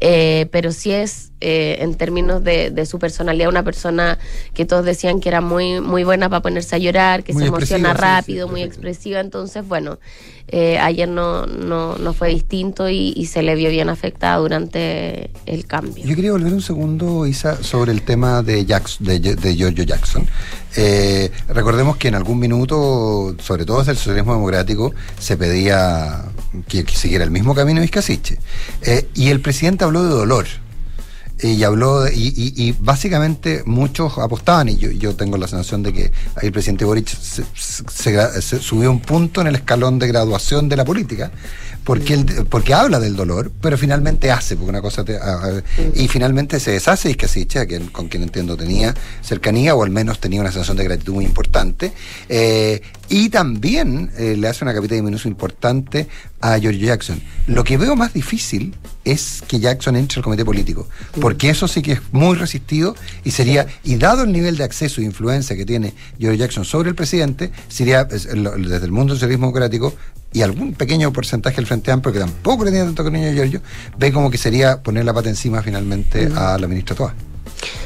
eh, 0.00 0.46
pero 0.50 0.72
sí 0.72 0.92
es 0.92 1.30
eh, 1.40 1.76
en 1.80 1.94
términos 1.94 2.42
de, 2.42 2.70
de 2.70 2.86
su 2.86 2.98
personalidad 2.98 3.48
una 3.48 3.62
persona 3.62 4.18
que 4.54 4.64
todos 4.64 4.84
decían 4.84 5.20
que 5.20 5.28
era 5.28 5.40
muy 5.40 5.80
muy 5.80 6.04
buena 6.04 6.28
para 6.28 6.42
ponerse 6.42 6.76
a 6.76 6.78
llorar, 6.78 7.24
que 7.24 7.32
Muy 7.32 7.42
se 7.42 7.48
emociona 7.48 7.92
sí, 7.94 8.00
rápido, 8.00 8.48
muy 8.48 8.62
expresiva, 8.62 9.20
entonces 9.20 9.66
bueno, 9.66 9.98
eh, 10.48 10.78
ayer 10.78 11.08
no, 11.08 11.46
no, 11.46 11.96
no 11.96 12.12
fue 12.12 12.28
distinto 12.28 12.88
y, 12.88 13.12
y 13.16 13.26
se 13.26 13.42
le 13.42 13.54
vio 13.54 13.70
bien 13.70 13.88
afectada 13.88 14.36
durante 14.36 15.30
el 15.46 15.66
cambio. 15.66 16.04
Yo 16.04 16.14
quería 16.14 16.32
volver 16.32 16.52
un 16.52 16.62
segundo, 16.62 17.26
Isa, 17.26 17.62
sobre 17.62 17.92
el 17.92 18.02
tema 18.02 18.42
de, 18.42 18.64
Jackson, 18.64 19.06
de, 19.06 19.18
de 19.18 19.56
Giorgio 19.56 19.84
Jackson. 19.84 20.26
Eh, 20.76 21.30
recordemos 21.48 21.96
que 21.96 22.08
en 22.08 22.14
algún 22.14 22.38
minuto, 22.38 23.34
sobre 23.38 23.64
todo 23.64 23.78
desde 23.78 23.92
el 23.92 23.98
socialismo 23.98 24.34
democrático, 24.34 24.92
se 25.18 25.36
pedía 25.36 26.24
que, 26.68 26.84
que 26.84 26.94
siguiera 26.94 27.24
el 27.24 27.30
mismo 27.30 27.54
camino 27.54 27.80
Vizcasiche. 27.80 28.38
Eh, 28.82 29.08
y 29.14 29.30
el 29.30 29.40
presidente 29.40 29.84
habló 29.84 30.02
de 30.02 30.10
dolor. 30.10 30.46
Y 31.42 31.62
habló 31.64 32.06
y, 32.08 32.12
y- 32.36 32.54
y 32.68 32.72
básicamente 32.78 33.62
muchos 33.66 34.18
apostaban 34.18 34.68
y 34.68 34.76
yo, 34.76 34.90
yo 34.92 35.16
tengo 35.16 35.36
la 35.36 35.48
sensación 35.48 35.82
de 35.82 35.92
que 35.92 36.02
ahí 36.36 36.46
el 36.46 36.52
presidente 36.52 36.84
Boric 36.84 37.08
se, 37.08 37.44
se 38.40 38.60
subió 38.60 38.90
un 38.90 39.00
punto 39.00 39.40
en 39.40 39.48
el 39.48 39.56
escalón 39.56 39.98
de 39.98 40.06
graduación 40.06 40.68
de 40.68 40.76
la 40.76 40.84
política 40.84 41.32
porque 41.84 42.14
él, 42.14 42.46
porque 42.48 42.72
habla 42.74 42.98
del 42.98 43.14
dolor 43.14 43.52
pero 43.60 43.76
finalmente 43.78 44.30
hace 44.30 44.56
porque 44.56 44.70
una 44.70 44.80
cosa 44.82 45.04
te- 45.04 45.16
a- 45.18 45.34
a- 45.34 45.62
y 45.94 46.08
finalmente 46.08 46.58
se 46.58 46.70
deshace 46.72 47.10
y 47.10 47.14
que 47.14 47.26
a 47.60 47.66
quien, 47.66 47.88
con 47.88 48.08
quien 48.08 48.22
entiendo 48.22 48.56
tenía 48.56 48.94
cercanía 49.22 49.74
o 49.74 49.82
al 49.84 49.90
menos 49.90 50.18
tenía 50.18 50.40
una 50.40 50.50
sensación 50.50 50.76
de 50.76 50.84
gratitud 50.84 51.14
muy 51.14 51.24
importante. 51.24 51.92
Eh, 52.28 52.80
y 53.08 53.28
también 53.28 54.10
eh, 54.16 54.34
le 54.38 54.48
hace 54.48 54.64
una 54.64 54.72
capita 54.72 54.94
de 54.94 55.02
minuto 55.02 55.28
importante 55.28 56.08
a 56.40 56.58
George 56.58 56.78
Jackson. 56.80 57.20
Lo 57.46 57.62
que 57.64 57.76
veo 57.76 57.96
más 57.96 58.14
difícil 58.14 58.74
es 59.04 59.42
que 59.46 59.60
Jackson 59.60 59.96
entre 59.96 60.18
al 60.20 60.24
comité 60.24 60.44
político, 60.44 60.88
porque 61.20 61.50
eso 61.50 61.68
sí 61.68 61.82
que 61.82 61.92
es 61.92 62.00
muy 62.12 62.34
resistido 62.36 62.96
y 63.22 63.30
sería, 63.32 63.66
y 63.84 63.96
dado 63.96 64.22
el 64.24 64.32
nivel 64.32 64.56
de 64.56 64.64
acceso 64.64 65.02
e 65.02 65.04
influencia 65.04 65.54
que 65.54 65.66
tiene 65.66 65.92
George 66.18 66.38
Jackson 66.38 66.64
sobre 66.64 66.88
el 66.88 66.94
presidente, 66.94 67.50
sería 67.68 68.04
desde 68.04 68.32
el 68.32 68.92
mundo 68.92 69.12
del 69.12 69.18
socialismo 69.20 69.46
democrático 69.48 69.94
y 70.34 70.42
algún 70.42 70.74
pequeño 70.74 71.12
porcentaje 71.12 71.56
del 71.56 71.66
Frente 71.66 71.92
Amplio, 71.92 72.12
que 72.12 72.18
tampoco 72.18 72.64
le 72.64 72.72
tiene 72.72 72.84
tanto 72.84 73.04
cariño 73.04 73.28
a 73.28 73.32
Giorgio, 73.32 73.62
ve 73.96 74.12
como 74.12 74.30
que 74.30 74.36
sería 74.36 74.82
poner 74.82 75.04
la 75.04 75.14
pata 75.14 75.30
encima 75.30 75.62
finalmente 75.62 76.28
a 76.36 76.58
la 76.58 76.66
ministra 76.66 76.96
Toa. 76.96 77.14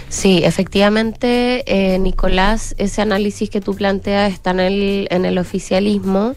Sí, 0.09 0.41
efectivamente, 0.43 1.63
eh, 1.67 1.99
Nicolás, 1.99 2.75
ese 2.79 3.03
análisis 3.03 3.51
que 3.51 3.61
tú 3.61 3.75
planteas 3.75 4.33
está 4.33 4.53
en 4.53 4.61
el, 4.61 5.09
en 5.11 5.27
el 5.27 5.37
oficialismo 5.37 6.35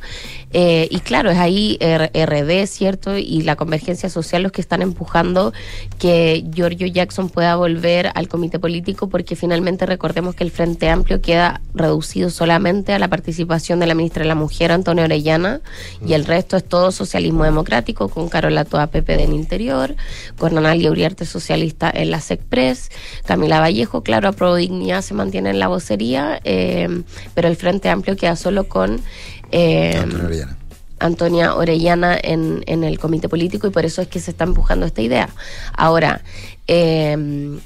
eh, 0.53 0.87
y 0.91 0.99
claro, 0.99 1.31
es 1.31 1.37
ahí 1.37 1.77
RD, 1.81 2.65
¿cierto? 2.67 3.17
Y 3.17 3.41
la 3.43 3.55
convergencia 3.55 4.09
social 4.09 4.43
los 4.43 4.51
que 4.51 4.61
están 4.61 4.81
empujando 4.81 5.53
que 5.99 6.45
Giorgio 6.53 6.87
Jackson 6.87 7.29
pueda 7.29 7.55
volver 7.55 8.11
al 8.15 8.27
comité 8.27 8.59
político 8.59 9.07
porque 9.07 9.35
finalmente 9.35 9.85
recordemos 9.85 10.35
que 10.35 10.43
el 10.43 10.51
Frente 10.51 10.89
Amplio 10.89 11.21
queda 11.21 11.61
reducido 11.73 12.29
solamente 12.29 12.93
a 12.93 12.99
la 12.99 13.07
participación 13.07 13.79
de 13.79 13.87
la 13.87 13.95
ministra 13.95 14.23
de 14.23 14.29
la 14.29 14.35
Mujer, 14.35 14.71
Antonio 14.71 15.03
Orellana, 15.03 15.61
y 16.05 16.13
el 16.13 16.25
resto 16.25 16.57
es 16.57 16.63
todo 16.63 16.91
socialismo 16.91 17.43
democrático 17.43 18.09
con 18.09 18.29
Carola 18.29 18.65
Toa 18.65 18.87
PP 18.87 19.17
del 19.17 19.33
Interior, 19.33 19.95
con 20.37 20.57
Analia 20.57 20.91
Uriarte 20.91 21.25
Socialista 21.25 21.91
en 21.93 22.11
la 22.11 22.19
SECPRES, 22.19 22.89
Camila 23.25 23.59
Vallejo, 23.59 24.03
claro, 24.03 24.29
a 24.29 24.31
Pro 24.31 24.55
Dignidad 24.55 25.01
se 25.01 25.13
mantiene 25.13 25.51
en 25.51 25.59
la 25.59 25.67
vocería, 25.67 26.39
eh, 26.43 27.03
pero 27.33 27.47
el 27.47 27.55
Frente 27.55 27.89
Amplio 27.89 28.15
queda 28.15 28.35
solo 28.35 28.67
con 28.67 29.01
eh, 29.51 29.97
Antonio 29.97 30.25
Orellana. 30.25 30.57
Antonia 30.99 31.55
Orellana 31.55 32.17
en, 32.21 32.63
en 32.67 32.83
el 32.83 32.99
comité 32.99 33.27
político 33.27 33.67
y 33.67 33.71
por 33.71 33.85
eso 33.85 34.01
es 34.01 34.07
que 34.07 34.19
se 34.19 34.31
está 34.31 34.43
empujando 34.43 34.85
esta 34.85 35.01
idea. 35.01 35.29
Ahora, 35.73 36.21
eh, 36.67 37.59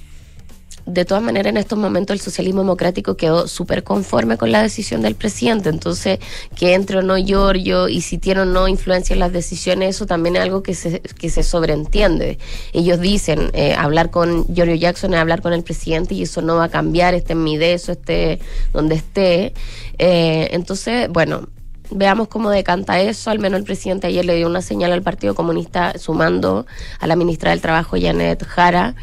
de 0.85 1.03
todas 1.03 1.23
maneras, 1.23 1.49
en 1.49 1.57
estos 1.57 1.79
momentos 1.79 2.13
el 2.13 2.19
socialismo 2.19 2.61
democrático 2.61 3.17
quedó 3.17 3.47
súper 3.47 3.83
conforme 3.83 4.37
con 4.37 4.51
la 4.51 4.61
decisión 4.61 5.01
del 5.01 5.15
presidente. 5.15 5.69
Entonces, 5.69 6.19
que 6.55 6.75
entre 6.75 6.99
o 6.99 7.01
no 7.01 7.17
Giorgio 7.17 7.89
y 7.89 8.01
si 8.01 8.19
tiene 8.19 8.41
o 8.41 8.45
no 8.45 8.67
influencia 8.67 9.13
en 9.13 9.19
las 9.19 9.33
decisiones, 9.33 9.95
eso 9.95 10.05
también 10.05 10.35
es 10.35 10.43
algo 10.43 10.61
que 10.61 10.75
se, 10.75 10.99
que 10.99 11.29
se 11.29 11.41
sobreentiende. 11.41 12.37
Ellos 12.71 12.99
dicen, 12.99 13.49
eh, 13.53 13.73
hablar 13.73 14.11
con 14.11 14.45
Giorgio 14.53 14.75
Jackson 14.75 15.15
es 15.15 15.19
hablar 15.19 15.41
con 15.41 15.53
el 15.53 15.63
presidente 15.63 16.13
y 16.13 16.21
eso 16.21 16.41
no 16.41 16.57
va 16.57 16.65
a 16.65 16.69
cambiar, 16.69 17.15
esté 17.15 17.33
en 17.33 17.43
mi 17.43 17.55
eso 17.55 17.93
esté 17.93 18.39
donde 18.71 18.95
esté. 18.95 19.53
Eh, 19.97 20.49
entonces, 20.51 21.09
bueno, 21.09 21.47
veamos 21.91 22.27
cómo 22.27 22.49
decanta 22.49 22.99
eso. 22.99 23.29
Al 23.31 23.39
menos 23.39 23.59
el 23.59 23.65
presidente 23.65 24.07
ayer 24.07 24.25
le 24.25 24.35
dio 24.35 24.47
una 24.47 24.61
señal 24.61 24.91
al 24.91 25.01
Partido 25.01 25.35
Comunista 25.35 25.97
sumando 25.97 26.65
a 26.99 27.07
la 27.07 27.15
ministra 27.15 27.51
del 27.51 27.61
Trabajo, 27.61 27.97
Janet 27.99 28.43
Jara. 28.45 28.95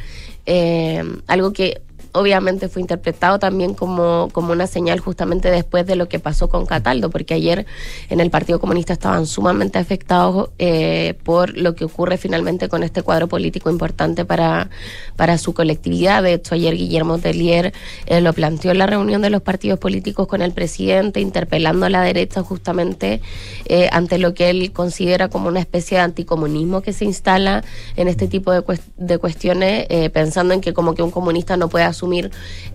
Eh, 0.46 1.02
algo 1.26 1.52
que 1.52 1.82
obviamente 2.12 2.68
fue 2.68 2.82
interpretado 2.82 3.38
también 3.38 3.74
como, 3.74 4.28
como 4.32 4.52
una 4.52 4.66
señal 4.66 5.00
justamente 5.00 5.50
después 5.50 5.86
de 5.86 5.96
lo 5.96 6.08
que 6.08 6.18
pasó 6.18 6.48
con 6.48 6.66
Cataldo, 6.66 7.08
porque 7.08 7.32
ayer 7.32 7.64
en 8.10 8.20
el 8.20 8.30
Partido 8.30 8.60
Comunista 8.60 8.92
estaban 8.92 9.26
sumamente 9.26 9.78
afectados 9.78 10.50
eh, 10.58 11.14
por 11.24 11.56
lo 11.56 11.74
que 11.74 11.86
ocurre 11.86 12.18
finalmente 12.18 12.68
con 12.68 12.82
este 12.82 13.02
cuadro 13.02 13.28
político 13.28 13.70
importante 13.70 14.24
para, 14.26 14.68
para 15.16 15.38
su 15.38 15.54
colectividad. 15.54 16.22
De 16.22 16.34
hecho, 16.34 16.54
ayer 16.54 16.76
Guillermo 16.76 17.18
Tellier 17.18 17.72
eh, 18.04 18.20
lo 18.20 18.34
planteó 18.34 18.72
en 18.72 18.78
la 18.78 18.86
reunión 18.86 19.22
de 19.22 19.30
los 19.30 19.40
partidos 19.40 19.78
políticos 19.78 20.26
con 20.26 20.42
el 20.42 20.52
presidente, 20.52 21.20
interpelando 21.20 21.86
a 21.86 21.88
la 21.88 22.02
derecha 22.02 22.42
justamente 22.42 23.22
eh, 23.64 23.88
ante 23.90 24.18
lo 24.18 24.34
que 24.34 24.50
él 24.50 24.70
considera 24.72 25.28
como 25.28 25.48
una 25.48 25.60
especie 25.60 25.96
de 25.96 26.04
anticomunismo 26.04 26.82
que 26.82 26.92
se 26.92 27.06
instala 27.06 27.64
en 27.96 28.08
este 28.08 28.28
tipo 28.28 28.52
de, 28.52 28.60
cuest- 28.60 28.92
de 28.98 29.16
cuestiones, 29.16 29.86
eh, 29.88 30.10
pensando 30.10 30.52
en 30.52 30.60
que 30.60 30.74
como 30.74 30.94
que 30.94 31.02
un 31.02 31.10
comunista 31.10 31.56
no 31.56 31.68
puede 31.70 31.86
asumir 31.86 32.01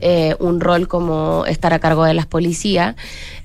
eh, 0.02 0.36
un 0.40 0.60
rol 0.60 0.88
como 0.88 1.46
estar 1.46 1.74
a 1.74 1.80
cargo 1.80 2.04
de 2.06 2.14
las 2.14 2.26
policías 2.26 2.96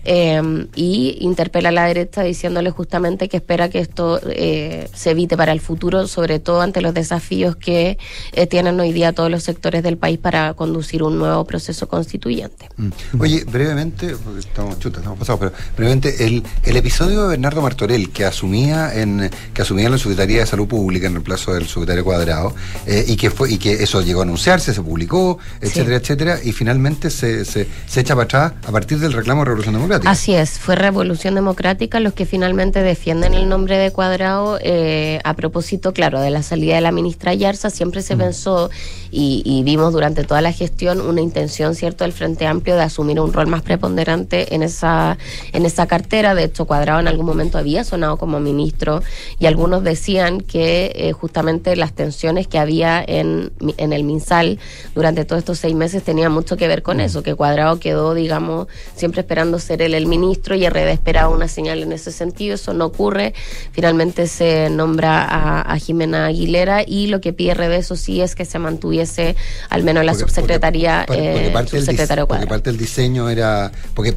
eh, 0.04 0.40
y 0.74 1.18
interpela 1.20 1.68
a 1.68 1.72
la 1.72 1.84
derecha 1.86 2.22
diciéndole 2.22 2.70
justamente 2.70 3.28
que 3.28 3.36
espera 3.36 3.68
que 3.70 3.78
esto 3.78 4.20
eh, 4.30 4.88
se 4.92 5.10
evite 5.10 5.36
para 5.36 5.52
el 5.52 5.60
futuro, 5.60 6.06
sobre 6.06 6.38
todo 6.38 6.60
ante 6.60 6.80
los 6.80 6.94
desafíos 6.94 7.56
que 7.56 7.98
eh, 8.32 8.46
tienen 8.46 8.78
hoy 8.80 8.92
día 8.92 9.12
todos 9.12 9.30
los 9.30 9.42
sectores 9.42 9.82
del 9.82 9.98
país 9.98 10.18
para 10.18 10.54
conducir 10.54 11.02
un 11.02 11.18
nuevo 11.18 11.44
proceso 11.44 11.88
constituyente. 11.88 12.68
Mm. 12.76 12.90
Oye, 13.20 13.44
brevemente, 13.44 14.16
porque 14.16 14.40
estamos 14.40 14.78
chutas, 14.78 14.98
estamos 14.98 15.18
pasados, 15.18 15.40
pero 15.40 15.52
brevemente, 15.76 16.24
el, 16.24 16.42
el 16.64 16.76
episodio 16.76 17.22
de 17.22 17.28
Bernardo 17.28 17.62
Martorell, 17.62 18.10
que 18.10 18.24
asumía 18.24 18.92
en 18.94 19.30
que 19.54 19.62
asumía 19.62 19.86
en 19.86 19.92
la 19.92 19.98
Secretaría 19.98 20.40
de 20.40 20.46
Salud 20.46 20.66
Pública 20.66 21.06
en 21.06 21.14
reemplazo 21.14 21.54
del 21.54 21.66
secretario 21.68 22.04
Cuadrado, 22.04 22.54
eh, 22.86 23.04
y 23.06 23.16
que 23.16 23.30
fue 23.30 23.52
y 23.52 23.58
que 23.58 23.82
eso 23.82 24.00
llegó 24.02 24.20
a 24.20 24.24
anunciarse, 24.24 24.74
se 24.74 24.82
publicó, 24.82 25.38
etcétera, 25.72 25.96
etcétera, 25.96 26.38
y 26.42 26.52
finalmente 26.52 27.10
se, 27.10 27.44
se, 27.44 27.66
se 27.86 28.00
echa 28.00 28.14
para 28.14 28.24
atrás 28.24 28.52
a 28.66 28.72
partir 28.72 28.98
del 28.98 29.12
reclamo 29.12 29.40
de 29.40 29.46
Revolución 29.46 29.74
Democrática. 29.74 30.10
Así 30.10 30.34
es, 30.34 30.58
fue 30.58 30.76
Revolución 30.76 31.34
Democrática 31.34 32.00
los 32.00 32.12
que 32.12 32.26
finalmente 32.26 32.82
defienden 32.82 33.34
el 33.34 33.48
nombre 33.48 33.78
de 33.78 33.90
Cuadrado 33.90 34.58
eh, 34.62 35.20
a 35.24 35.34
propósito, 35.34 35.92
claro, 35.92 36.20
de 36.20 36.30
la 36.30 36.42
salida 36.42 36.74
de 36.74 36.80
la 36.80 36.92
ministra 36.92 37.34
Yarza. 37.34 37.70
Siempre 37.70 38.02
se 38.02 38.16
pensó 38.16 38.70
y, 39.10 39.42
y 39.44 39.62
vimos 39.62 39.92
durante 39.92 40.24
toda 40.24 40.40
la 40.40 40.52
gestión 40.52 41.00
una 41.00 41.20
intención, 41.20 41.74
¿cierto?, 41.74 42.04
del 42.04 42.12
Frente 42.12 42.46
Amplio 42.46 42.76
de 42.76 42.82
asumir 42.82 43.20
un 43.20 43.32
rol 43.32 43.46
más 43.46 43.62
preponderante 43.62 44.54
en 44.54 44.62
esa, 44.62 45.18
en 45.52 45.66
esa 45.66 45.86
cartera. 45.86 46.34
De 46.34 46.44
hecho, 46.44 46.64
Cuadrado 46.64 47.00
en 47.00 47.08
algún 47.08 47.26
momento 47.26 47.58
había 47.58 47.84
sonado 47.84 48.16
como 48.16 48.40
ministro 48.40 49.02
y 49.38 49.46
algunos 49.46 49.84
decían 49.84 50.40
que 50.40 50.92
eh, 50.94 51.12
justamente 51.12 51.76
las 51.76 51.92
tensiones 51.92 52.46
que 52.46 52.58
había 52.58 53.02
en, 53.06 53.52
en 53.76 53.92
el 53.92 54.04
MinSal 54.04 54.58
durante 54.94 55.24
todos 55.24 55.40
estos 55.40 55.61
seis 55.62 55.74
meses 55.74 56.02
tenían 56.02 56.32
mucho 56.32 56.56
que 56.56 56.68
ver 56.68 56.82
con 56.82 57.00
eso, 57.00 57.22
que 57.22 57.34
Cuadrado 57.34 57.78
quedó, 57.80 58.12
digamos, 58.14 58.66
siempre 58.94 59.20
esperando 59.22 59.58
ser 59.58 59.80
él 59.80 59.94
el 59.94 60.06
ministro 60.06 60.54
y 60.54 60.68
RD 60.68 60.90
esperaba 60.92 61.28
una 61.30 61.48
señal 61.48 61.82
en 61.82 61.92
ese 61.92 62.12
sentido, 62.12 62.56
eso 62.56 62.74
no 62.74 62.84
ocurre, 62.86 63.32
finalmente 63.72 64.26
se 64.26 64.68
nombra 64.70 65.22
a, 65.24 65.60
a 65.62 65.78
Jimena 65.78 66.26
Aguilera 66.26 66.82
y 66.86 67.06
lo 67.06 67.20
que 67.20 67.32
pide 67.32 67.54
RD, 67.54 67.76
eso 67.76 67.96
sí, 67.96 68.20
es 68.20 68.34
que 68.34 68.44
se 68.44 68.58
mantuviese 68.58 69.36
al 69.70 69.82
menos 69.84 70.04
la 70.04 70.12
Porque- 70.12 70.24
subsecretaría, 70.26 71.04
Porque- 71.06 71.22
porque 71.22 71.46
eh, 71.46 71.50
parte 71.52 71.70
subsecretario 71.78 72.24
dise- 72.24 72.26
porque 72.26 72.26
Cuadrado. 72.26 72.48
parte 72.48 72.70
del 72.70 72.78
diseño 72.78 73.30
era 73.30 73.70
porque, 73.94 74.12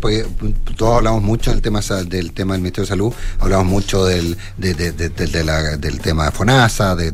todos 0.76 0.98
hablamos 0.98 1.22
mucho 1.22 1.52
del 1.52 1.62
tema 1.62 1.80
del 2.10 2.34
tema 2.34 2.54
del 2.56 2.62
Ministerio 2.62 2.86
de 2.86 2.90
Salud 2.90 3.14
hablamos 3.40 3.68
mucho 3.68 4.06
del 4.06 4.36
de, 4.58 4.74
de- 4.74 4.92
de- 4.92 5.10
de- 5.10 5.28
de 5.28 5.44
la- 5.44 5.78
del 5.78 6.00
tema 6.00 6.26
de 6.26 6.32
FONASA 6.32 6.96
de 6.96 7.12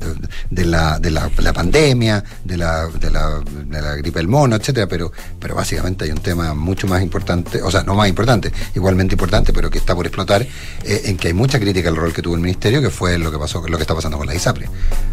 la, 0.65 0.97
de 0.99 1.11
la, 1.11 1.29
la 1.37 1.53
pandemia 1.53 2.23
de 2.45 2.57
la, 2.57 2.87
de 2.87 3.11
la 3.11 3.41
de 3.41 3.81
la 3.81 3.95
gripe 3.95 4.20
del 4.21 4.27
mono 4.27 4.55
etcétera 4.55 4.87
pero 4.87 5.11
pero 5.39 5.55
básicamente 5.55 6.05
hay 6.05 6.11
un 6.11 6.19
tema 6.19 6.53
mucho 6.53 6.87
más 6.87 7.01
importante 7.01 7.61
o 7.61 7.71
sea 7.71 7.83
no 7.83 7.95
más 7.95 8.07
importante 8.07 8.51
igualmente 8.75 9.15
importante 9.15 9.53
pero 9.53 9.69
que 9.69 9.77
está 9.77 9.95
por 9.95 10.05
explotar 10.05 10.41
eh, 10.41 11.01
en 11.05 11.17
que 11.17 11.27
hay 11.27 11.33
mucha 11.33 11.59
crítica 11.59 11.89
al 11.89 11.95
rol 11.95 12.13
que 12.13 12.21
tuvo 12.21 12.35
el 12.35 12.41
ministerio 12.41 12.81
que 12.81 12.89
fue 12.89 13.17
lo 13.17 13.31
que 13.31 13.37
pasó 13.37 13.67
lo 13.67 13.77
que 13.77 13.83
está 13.83 13.95
pasando 13.95 14.17
con 14.17 14.27
la 14.27 14.35
ISAPRE 14.35 14.69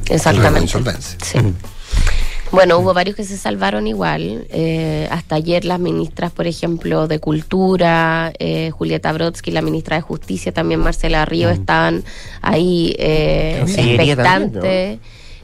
Exactamente. 0.08 0.60
insolvencia. 0.60 1.18
Sí. 1.22 1.38
Bueno, 2.50 2.78
hubo 2.78 2.94
varios 2.94 3.14
que 3.14 3.24
se 3.24 3.36
salvaron 3.36 3.86
igual. 3.86 4.46
Eh, 4.50 5.06
hasta 5.10 5.34
ayer 5.34 5.64
las 5.64 5.78
ministras, 5.78 6.32
por 6.32 6.46
ejemplo, 6.46 7.06
de 7.06 7.18
Cultura, 7.18 8.32
eh, 8.38 8.70
Julieta 8.70 9.12
Brodsky, 9.12 9.50
la 9.50 9.60
ministra 9.60 9.96
de 9.96 10.02
Justicia, 10.02 10.50
también 10.52 10.80
Marcela 10.80 11.24
Río, 11.26 11.50
estaban 11.50 12.04
ahí 12.40 12.94
eh, 12.98 13.62
también, 13.66 14.00
expectantes. 14.00 14.98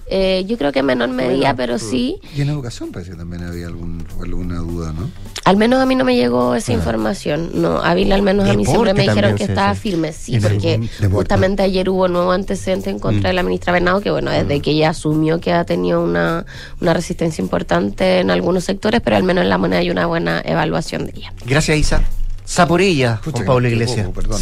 Eh, 0.07 0.45
yo 0.47 0.59
creo 0.59 0.71
que 0.71 0.81
en 0.81 0.87
menor 0.87 1.09
medida, 1.09 1.55
pero 1.57 1.79
sí. 1.79 2.21
y 2.37 2.43
en 2.43 2.51
educación 2.51 2.93
parece 2.93 3.13
que 3.13 3.17
también 3.17 3.43
había 3.43 3.67
algún, 3.67 4.07
alguna 4.23 4.59
duda 4.59 4.93
¿no? 4.93 5.11
Al 5.47 5.57
menos 5.57 5.81
a 5.81 5.87
mí 5.87 5.95
no 5.95 6.05
me 6.05 6.15
llegó 6.15 6.55
esa 6.55 6.73
información. 6.73 7.51
No, 7.55 7.79
Ávila 7.83 8.15
al 8.15 8.23
menos 8.23 8.49
a 8.49 8.53
mí 8.55 8.67
siempre 8.67 8.93
me 8.95 9.03
dijeron 9.03 9.35
que 9.35 9.45
estaba 9.45 9.75
firme. 9.75 10.13
Sí, 10.13 10.35
En 10.37 10.43
porque 10.43 10.79
deporte. 10.79 11.09
justamente 11.09 11.63
ayer 11.63 11.89
hubo 11.89 12.09
nuevo 12.09 12.33
antecedente 12.33 12.91
en 12.91 12.99
contra 12.99 13.21
Mm. 13.21 13.31
de 13.31 13.33
la 13.33 13.43
ministra 13.43 13.73
Bernardo, 13.73 14.01
que 14.03 14.11
bueno, 14.11 14.31
desde 14.31 14.61
que 14.61 14.73
ella 14.73 14.91
asumió 14.91 15.41
que 15.41 15.53
ha 15.53 15.65
tenido 15.65 16.03
una, 16.03 16.45
una 16.81 16.93
resistencia 16.95 17.41
importante 17.43 18.21
en 18.21 18.31
algunos 18.31 18.65
sectores, 18.65 19.01
pero 19.03 19.17
al 19.17 19.23
menos 19.23 19.43
en 19.43 19.49
la 19.49 19.59
moneda 19.59 19.81
hay 19.81 19.91
una 19.91 20.05
buena 20.07 20.43
evaluación 20.45 21.07
de 21.07 21.13
ella. 21.17 21.33
Gracias, 21.47 21.79
Isa. 21.79 22.03
Zaporilla, 22.47 23.21
Pucha, 23.25 23.39
Juan 23.39 23.47
Pablo 23.47 23.69
Iglesias. 23.69 24.09
Pablo. 24.15 24.37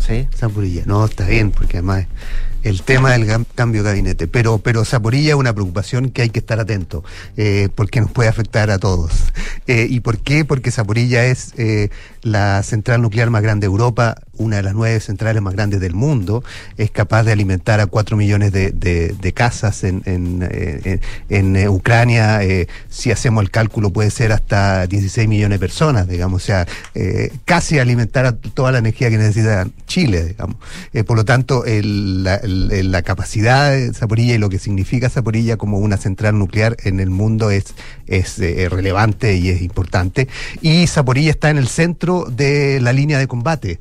¿Sí? 0.00 0.26
Zapurilla. 0.34 0.82
No, 0.86 1.04
está 1.04 1.26
bien, 1.26 1.50
porque 1.50 1.76
además 1.78 2.06
el 2.66 2.82
tema 2.82 3.12
del 3.12 3.46
cambio 3.54 3.82
de 3.82 3.90
gabinete. 3.90 4.26
Pero, 4.26 4.58
pero 4.58 4.84
Zaporilla 4.84 5.30
es 5.30 5.34
una 5.36 5.52
preocupación 5.52 6.10
que 6.10 6.22
hay 6.22 6.30
que 6.30 6.40
estar 6.40 6.58
atento, 6.58 7.04
eh, 7.36 7.68
porque 7.74 8.00
nos 8.00 8.10
puede 8.10 8.28
afectar 8.28 8.70
a 8.70 8.78
todos. 8.78 9.12
Eh, 9.68 9.88
¿Y 9.90 9.98
por 9.98 10.18
qué? 10.18 10.44
Porque 10.44 10.70
Zaporilla 10.70 11.24
es 11.24 11.52
eh, 11.56 11.88
la 12.22 12.62
central 12.62 13.02
nuclear 13.02 13.30
más 13.30 13.42
grande 13.42 13.66
de 13.66 13.72
Europa, 13.72 14.14
una 14.38 14.56
de 14.56 14.62
las 14.62 14.74
nueve 14.74 15.00
centrales 15.00 15.42
más 15.42 15.54
grandes 15.54 15.80
del 15.80 15.94
mundo, 15.94 16.42
es 16.76 16.90
capaz 16.90 17.24
de 17.24 17.32
alimentar 17.32 17.80
a 17.80 17.86
cuatro 17.86 18.16
millones 18.16 18.52
de, 18.52 18.70
de- 18.72 19.32
casas 19.32 19.84
en, 19.84 20.02
en, 20.06 20.48
eh, 20.50 21.00
en, 21.28 21.68
Ucrania. 21.68 22.42
eh, 22.42 22.68
si 22.88 23.10
hacemos 23.10 23.42
el 23.42 23.50
cálculo, 23.50 23.92
puede 23.92 24.10
ser 24.10 24.32
hasta 24.32 24.86
16 24.86 25.28
millones 25.28 25.56
de 25.56 25.60
personas, 25.60 26.08
digamos, 26.08 26.42
o 26.42 26.46
sea, 26.46 26.66
eh, 26.94 27.32
casi 27.44 27.78
alimentar 27.78 28.24
a 28.24 28.32
toda 28.32 28.72
la 28.72 28.78
energía 28.78 29.10
que 29.10 29.18
necesita 29.18 29.68
Chile, 29.86 30.24
digamos. 30.24 30.56
Por 31.06 31.16
lo 31.16 31.24
tanto, 31.24 31.64
la, 31.66 33.02
capacidad 33.02 33.72
de 33.72 33.92
Zaporilla 33.92 34.34
y 34.34 34.38
lo 34.38 34.48
que 34.48 34.58
significa 34.58 35.10
Zaporilla 35.10 35.56
como 35.56 35.78
una 35.78 35.96
central 35.98 36.38
nuclear 36.38 36.76
en 36.84 37.00
el 37.00 37.10
mundo 37.10 37.50
es, 37.50 37.74
es 38.06 38.38
relevante 38.70 39.36
y 39.36 39.50
es 39.50 39.60
importante. 39.60 40.28
Y 40.62 40.86
Zaporilla 40.86 41.30
está 41.30 41.50
en 41.50 41.58
el 41.58 41.68
centro 41.68 42.24
de 42.30 42.80
la 42.80 42.92
línea 42.92 43.18
de 43.18 43.26
combate 43.26 43.78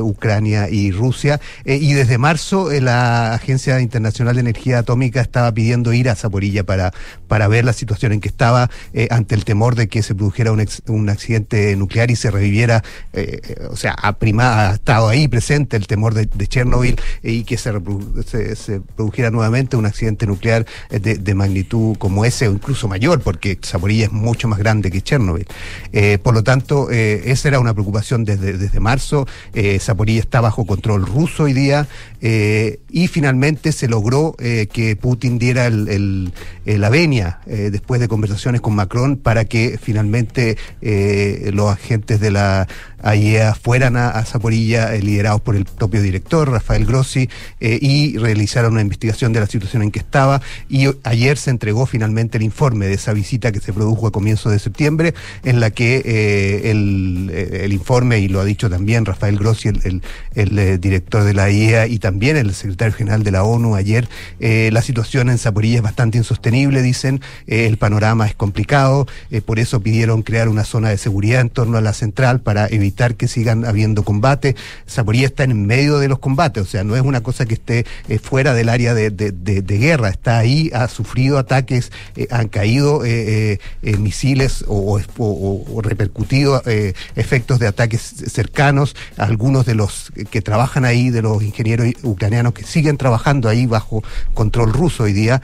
Ucrania 0.00 0.68
y 0.70 0.90
Rusia. 0.92 1.40
eh, 1.64 1.76
y 1.80 1.92
desde 1.94 2.16
marzo 2.18 2.70
eh, 2.70 2.80
la 2.80 3.34
Agencia 3.34 3.80
Internacional 3.80 4.34
de 4.36 4.40
Energía 4.40 4.78
Atómica 4.78 5.20
estaba 5.20 5.52
pidiendo 5.52 5.92
ir 5.92 6.08
a 6.08 6.14
Zaporilla 6.14 6.64
para, 6.64 6.92
para 7.28 7.48
ver 7.48 7.64
la 7.64 7.72
situación 7.72 8.12
en 8.12 8.20
que 8.20 8.28
estaba 8.28 8.70
eh, 8.92 9.08
ante 9.10 9.34
el 9.34 9.44
temor 9.44 9.74
de 9.74 9.88
que 9.88 10.02
se 10.02 10.14
produjera 10.14 10.52
un, 10.52 10.60
ex- 10.60 10.82
un 10.86 11.08
accidente 11.08 11.74
nuclear 11.76 12.10
y 12.10 12.16
se 12.16 12.30
reviviera, 12.30 12.82
eh, 13.12 13.40
eh, 13.42 13.56
o 13.70 13.76
sea, 13.76 13.92
ha, 14.00 14.12
prima- 14.18 14.70
ha 14.70 14.74
estado 14.74 15.08
ahí 15.08 15.26
presente 15.28 15.76
el 15.76 15.86
temor 15.86 16.14
de, 16.14 16.26
de 16.26 16.46
Chernobyl 16.46 16.96
eh, 17.22 17.32
y 17.32 17.44
que 17.44 17.56
se, 17.58 17.72
se, 18.26 18.56
se 18.56 18.80
produjera 18.80 19.30
nuevamente 19.30 19.76
un 19.76 19.86
accidente 19.86 20.26
nuclear 20.26 20.66
de, 20.90 21.16
de 21.16 21.34
magnitud 21.34 21.96
como 21.98 22.24
ese 22.24 22.48
o 22.48 22.52
incluso 22.52 22.86
mayor, 22.88 23.20
porque 23.20 23.58
Zaporilla 23.64 24.04
es 24.06 24.12
mucho 24.12 24.46
más 24.48 24.58
grande 24.58 24.90
que 24.90 25.02
Chernobyl. 25.02 25.46
Por 26.22 26.34
lo 26.34 26.42
tanto, 26.42 26.90
esa 26.90 27.48
era 27.48 27.58
una 27.60 27.72
preocupación 27.74 28.24
desde, 28.24 28.54
desde 28.58 28.80
marzo. 28.80 29.26
Eh, 29.52 29.63
Zaporilla 29.80 30.20
está 30.20 30.40
bajo 30.40 30.64
control 30.66 31.06
ruso 31.06 31.44
hoy 31.44 31.52
día 31.52 31.86
eh, 32.20 32.80
y 32.90 33.08
finalmente 33.08 33.72
se 33.72 33.88
logró 33.88 34.34
eh, 34.38 34.68
que 34.72 34.96
Putin 34.96 35.38
diera 35.38 35.66
el, 35.66 35.88
el- 35.88 36.32
eh, 36.66 36.78
la 36.78 36.88
venia 36.90 37.40
eh, 37.46 37.68
después 37.70 38.00
de 38.00 38.08
conversaciones 38.08 38.60
con 38.60 38.74
Macron 38.74 39.16
para 39.16 39.44
que 39.44 39.78
finalmente 39.80 40.56
eh, 40.80 41.50
los 41.52 41.70
agentes 41.70 42.20
de 42.20 42.30
la 42.30 42.66
AIEA 43.04 43.54
fueran 43.54 43.96
a, 43.96 44.08
a 44.08 44.24
Zaporilla, 44.24 44.94
eh, 44.94 45.02
liderados 45.02 45.40
por 45.42 45.56
el 45.56 45.66
propio 45.66 46.02
director, 46.02 46.50
Rafael 46.50 46.86
Grossi, 46.86 47.28
eh, 47.60 47.78
y 47.80 48.16
realizaron 48.18 48.72
una 48.72 48.80
investigación 48.80 49.32
de 49.34 49.40
la 49.40 49.46
situación 49.46 49.82
en 49.82 49.90
que 49.90 49.98
estaba. 49.98 50.40
Y 50.68 50.86
ayer 51.04 51.36
se 51.36 51.50
entregó 51.50 51.84
finalmente 51.86 52.38
el 52.38 52.44
informe 52.44 52.86
de 52.86 52.94
esa 52.94 53.12
visita 53.12 53.52
que 53.52 53.60
se 53.60 53.72
produjo 53.74 54.06
a 54.06 54.10
comienzos 54.10 54.50
de 54.52 54.58
septiembre, 54.58 55.14
en 55.44 55.60
la 55.60 55.70
que 55.70 56.02
eh, 56.04 56.70
el, 56.70 57.30
el 57.30 57.72
informe, 57.74 58.18
y 58.20 58.28
lo 58.28 58.40
ha 58.40 58.44
dicho 58.44 58.70
también 58.70 59.04
Rafael 59.04 59.38
Grossi, 59.38 59.68
el, 59.68 59.80
el- 59.84 60.02
el, 60.58 60.80
director 60.80 61.24
de 61.24 61.34
la 61.34 61.44
AIEA, 61.44 61.86
y 61.86 61.98
también 61.98 62.36
el 62.38 62.54
secretario 62.54 62.94
general 62.94 63.22
de 63.22 63.30
la 63.30 63.44
ONU 63.44 63.74
ayer, 63.76 64.08
la 64.40 64.82
situación 64.82 65.28
en 65.30 65.38
Zaporilla 65.38 65.76
es 65.76 65.82
bastante 65.82 66.18
insostenible, 66.18 66.82
dicen, 66.82 67.20
el 67.46 67.76
panorama 67.76 68.26
es 68.26 68.34
complicado, 68.34 69.06
por 69.46 69.58
eso 69.58 69.80
pidieron 69.80 70.22
crear 70.22 70.48
una 70.48 70.64
zona 70.64 70.88
de 70.88 70.98
seguridad 70.98 71.40
en 71.40 71.50
torno 71.50 71.76
a 71.78 71.80
la 71.80 71.92
central 71.92 72.40
para 72.40 72.66
evitar 72.66 72.93
que 73.16 73.28
sigan 73.28 73.64
habiendo 73.64 74.04
combate. 74.04 74.56
Zaporilla 74.88 75.26
está 75.26 75.44
en 75.44 75.66
medio 75.66 75.98
de 75.98 76.08
los 76.08 76.18
combates, 76.18 76.62
o 76.62 76.66
sea, 76.66 76.84
no 76.84 76.96
es 76.96 77.02
una 77.02 77.22
cosa 77.22 77.46
que 77.46 77.54
esté 77.54 77.86
eh, 78.08 78.18
fuera 78.18 78.54
del 78.54 78.68
área 78.68 78.94
de, 78.94 79.10
guerra, 79.64 80.08
está 80.08 80.38
ahí, 80.38 80.70
ha 80.72 80.88
sufrido 80.88 81.38
ataques, 81.38 81.90
eh, 82.16 82.28
han 82.30 82.48
caído 82.48 83.02
eh, 83.04 83.58
misiles 83.98 84.64
o, 84.68 85.00
repercutido 85.82 86.62
efectos 87.16 87.58
de 87.58 87.66
ataques 87.66 88.00
cercanos. 88.00 88.96
Algunos 89.16 89.66
de 89.66 89.74
los 89.74 90.12
que 90.30 90.40
trabajan 90.40 90.84
ahí, 90.84 91.10
de 91.10 91.22
los 91.22 91.42
ingenieros 91.42 91.88
ucranianos 92.02 92.54
que 92.54 92.64
siguen 92.64 92.96
trabajando 92.96 93.48
ahí 93.48 93.66
bajo 93.66 94.02
control 94.34 94.72
ruso 94.72 95.04
hoy 95.04 95.12
día, 95.12 95.42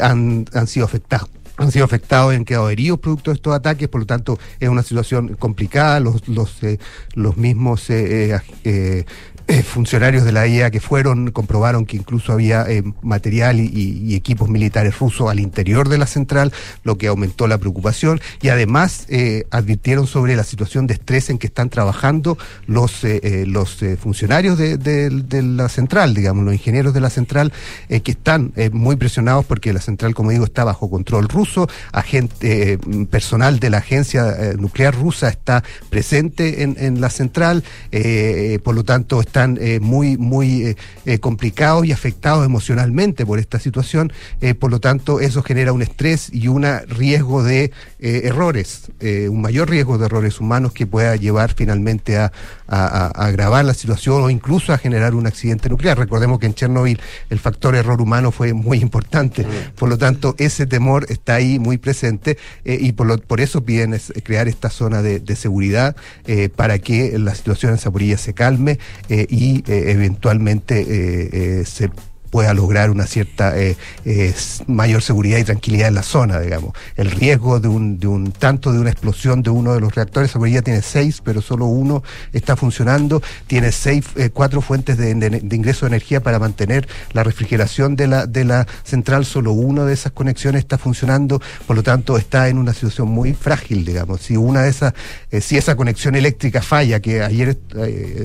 han 0.00 0.66
sido 0.66 0.86
afectados 0.86 1.28
han 1.58 1.72
sido 1.72 1.84
afectados, 1.84 2.34
han 2.34 2.44
quedado 2.44 2.70
heridos 2.70 3.00
producto 3.00 3.30
de 3.30 3.36
estos 3.36 3.54
ataques, 3.54 3.88
por 3.88 4.00
lo 4.00 4.06
tanto 4.06 4.38
es 4.60 4.68
una 4.68 4.82
situación 4.82 5.34
complicada. 5.34 6.00
Los, 6.00 6.26
los, 6.28 6.62
eh, 6.62 6.78
los 7.14 7.36
mismos 7.36 7.90
eh, 7.90 9.04
eh, 9.50 9.62
funcionarios 9.62 10.24
de 10.24 10.32
la 10.32 10.46
IA 10.46 10.70
que 10.70 10.78
fueron 10.78 11.30
comprobaron 11.30 11.86
que 11.86 11.96
incluso 11.96 12.34
había 12.34 12.66
eh, 12.68 12.82
material 13.00 13.58
y, 13.60 14.14
equipos 14.14 14.50
militares 14.50 14.98
rusos 14.98 15.30
al 15.30 15.40
interior 15.40 15.88
de 15.88 15.96
la 15.96 16.06
central, 16.06 16.52
lo 16.82 16.98
que 16.98 17.06
aumentó 17.06 17.46
la 17.46 17.56
preocupación. 17.56 18.20
Y 18.42 18.50
además 18.50 19.06
eh, 19.08 19.46
advirtieron 19.50 20.06
sobre 20.06 20.36
la 20.36 20.44
situación 20.44 20.86
de 20.86 20.94
estrés 20.94 21.30
en 21.30 21.38
que 21.38 21.46
están 21.46 21.70
trabajando 21.70 22.36
los, 22.66 23.06
los 23.46 23.78
funcionarios 23.98 24.58
de, 24.58 25.42
la 25.42 25.68
central, 25.70 26.12
digamos, 26.12 26.44
los 26.44 26.52
ingenieros 26.52 26.92
de 26.92 27.00
la 27.00 27.08
central, 27.08 27.52
que 27.88 28.10
están 28.10 28.52
muy 28.72 28.96
presionados 28.96 29.46
porque 29.46 29.72
la 29.72 29.80
central, 29.80 30.14
como 30.14 30.30
digo, 30.30 30.44
está 30.44 30.64
bajo 30.64 30.90
control 30.90 31.28
ruso, 31.28 31.68
agente, 31.92 32.78
personal 33.10 33.60
de 33.60 33.70
la 33.70 33.78
agencia 33.78 34.54
nuclear 34.58 34.94
rusa 34.94 35.28
está 35.28 35.62
presente 35.88 36.62
en, 36.64 37.00
la 37.00 37.08
central, 37.08 37.62
por 38.62 38.74
lo 38.74 38.84
tanto 38.84 39.20
están 39.38 39.56
eh, 39.60 39.78
muy, 39.78 40.16
muy 40.16 40.62
eh, 40.66 40.76
eh, 41.06 41.18
complicados 41.20 41.86
y 41.86 41.92
afectados 41.92 42.44
emocionalmente 42.44 43.24
por 43.24 43.38
esta 43.38 43.60
situación, 43.60 44.12
por 44.58 44.70
lo 44.70 44.80
tanto 44.80 45.20
eso 45.20 45.42
genera 45.44 45.72
un 45.72 45.80
estrés 45.82 46.28
y 46.32 46.48
un 46.48 46.64
riesgo 46.88 47.42
de 47.44 47.70
errores, 48.00 48.90
un 49.00 49.40
mayor 49.40 49.68
riesgo 49.70 49.98
de 49.98 50.06
errores 50.06 50.40
humanos 50.40 50.72
que 50.72 50.86
pueda 50.86 51.14
llevar 51.16 51.52
finalmente 51.54 52.16
a, 52.16 52.32
a- 52.66 52.86
a- 52.86 53.06
a 53.14 53.26
agravar 53.26 53.64
la 53.64 53.74
situación 53.74 54.22
o 54.22 54.30
incluso 54.30 54.72
a 54.72 54.78
generar 54.78 55.14
un 55.14 55.26
accidente 55.26 55.68
nuclear. 55.68 55.98
Recordemos 55.98 56.38
que 56.38 56.46
en 56.46 56.54
Chernobyl 56.54 57.00
el 57.30 57.38
factor 57.38 57.74
error 57.76 58.00
humano 58.00 58.30
fue 58.32 58.52
muy 58.54 58.78
importante, 58.78 59.46
por 59.78 59.88
lo 59.88 59.98
tanto 59.98 60.34
ese 60.38 60.66
temor 60.66 61.06
está 61.08 61.34
ahí 61.36 61.58
muy 61.58 61.78
presente 61.78 62.38
y 62.64 62.92
por, 62.92 63.06
lo- 63.06 63.18
por 63.18 63.40
eso 63.40 63.64
piden 63.64 63.94
es- 63.94 64.12
crear 64.24 64.48
esta 64.48 64.70
zona 64.70 65.02
de, 65.02 65.20
de 65.20 65.36
seguridad 65.36 65.94
para 66.56 66.78
que 66.78 67.18
la 67.18 67.34
situación 67.34 67.72
en 67.72 67.78
Zaporilla 67.78 68.18
se 68.18 68.34
calme 68.34 68.78
eh, 69.08 69.26
y 69.28 69.58
eh, 69.70 69.90
eventualmente 69.90 70.80
eh, 70.80 71.60
eh, 71.60 71.64
se 71.64 71.90
pueda 72.30 72.54
lograr 72.54 72.90
una 72.90 73.06
cierta 73.06 73.58
eh, 73.58 73.76
eh, 74.04 74.34
mayor 74.66 75.02
seguridad 75.02 75.38
y 75.38 75.44
tranquilidad 75.44 75.88
en 75.88 75.94
la 75.94 76.02
zona, 76.02 76.40
digamos. 76.40 76.72
El 76.96 77.10
riesgo 77.10 77.60
de 77.60 77.68
un, 77.68 77.98
de 77.98 78.06
un 78.06 78.32
tanto 78.32 78.72
de 78.72 78.80
una 78.80 78.90
explosión 78.90 79.42
de 79.42 79.50
uno 79.50 79.74
de 79.74 79.80
los 79.80 79.94
reactores, 79.94 80.32
Zaporilla 80.32 80.62
tiene 80.62 80.82
seis, 80.82 81.20
pero 81.24 81.40
solo 81.42 81.66
uno 81.66 82.02
está 82.32 82.56
funcionando, 82.56 83.22
tiene 83.46 83.72
seis, 83.72 84.04
eh, 84.16 84.30
cuatro 84.32 84.60
fuentes 84.60 84.96
de, 84.98 85.14
de- 85.14 85.30
de 85.40 85.56
ingreso 85.56 85.86
de 85.86 85.90
energía 85.90 86.20
para 86.22 86.38
mantener 86.38 86.88
la 87.12 87.22
refrigeración 87.24 87.96
de 87.96 88.06
la, 88.08 88.26
de 88.26 88.44
la 88.44 88.66
central, 88.84 89.24
solo 89.24 89.52
uno 89.52 89.84
de 89.84 89.94
esas 89.94 90.12
conexiones 90.12 90.60
está 90.60 90.78
funcionando, 90.78 91.40
por 91.66 91.76
lo 91.76 91.82
tanto 91.82 92.16
está 92.18 92.48
en 92.48 92.58
una 92.58 92.72
situación 92.74 93.08
muy 93.08 93.34
frágil, 93.34 93.84
digamos. 93.84 94.20
Si 94.22 94.36
una 94.36 94.62
de 94.62 94.70
esas, 94.70 94.92
si 95.40 95.56
esa 95.56 95.76
conexión 95.76 96.14
eléctrica 96.16 96.62
falla, 96.62 97.00
que 97.00 97.22
ayer 97.22 97.56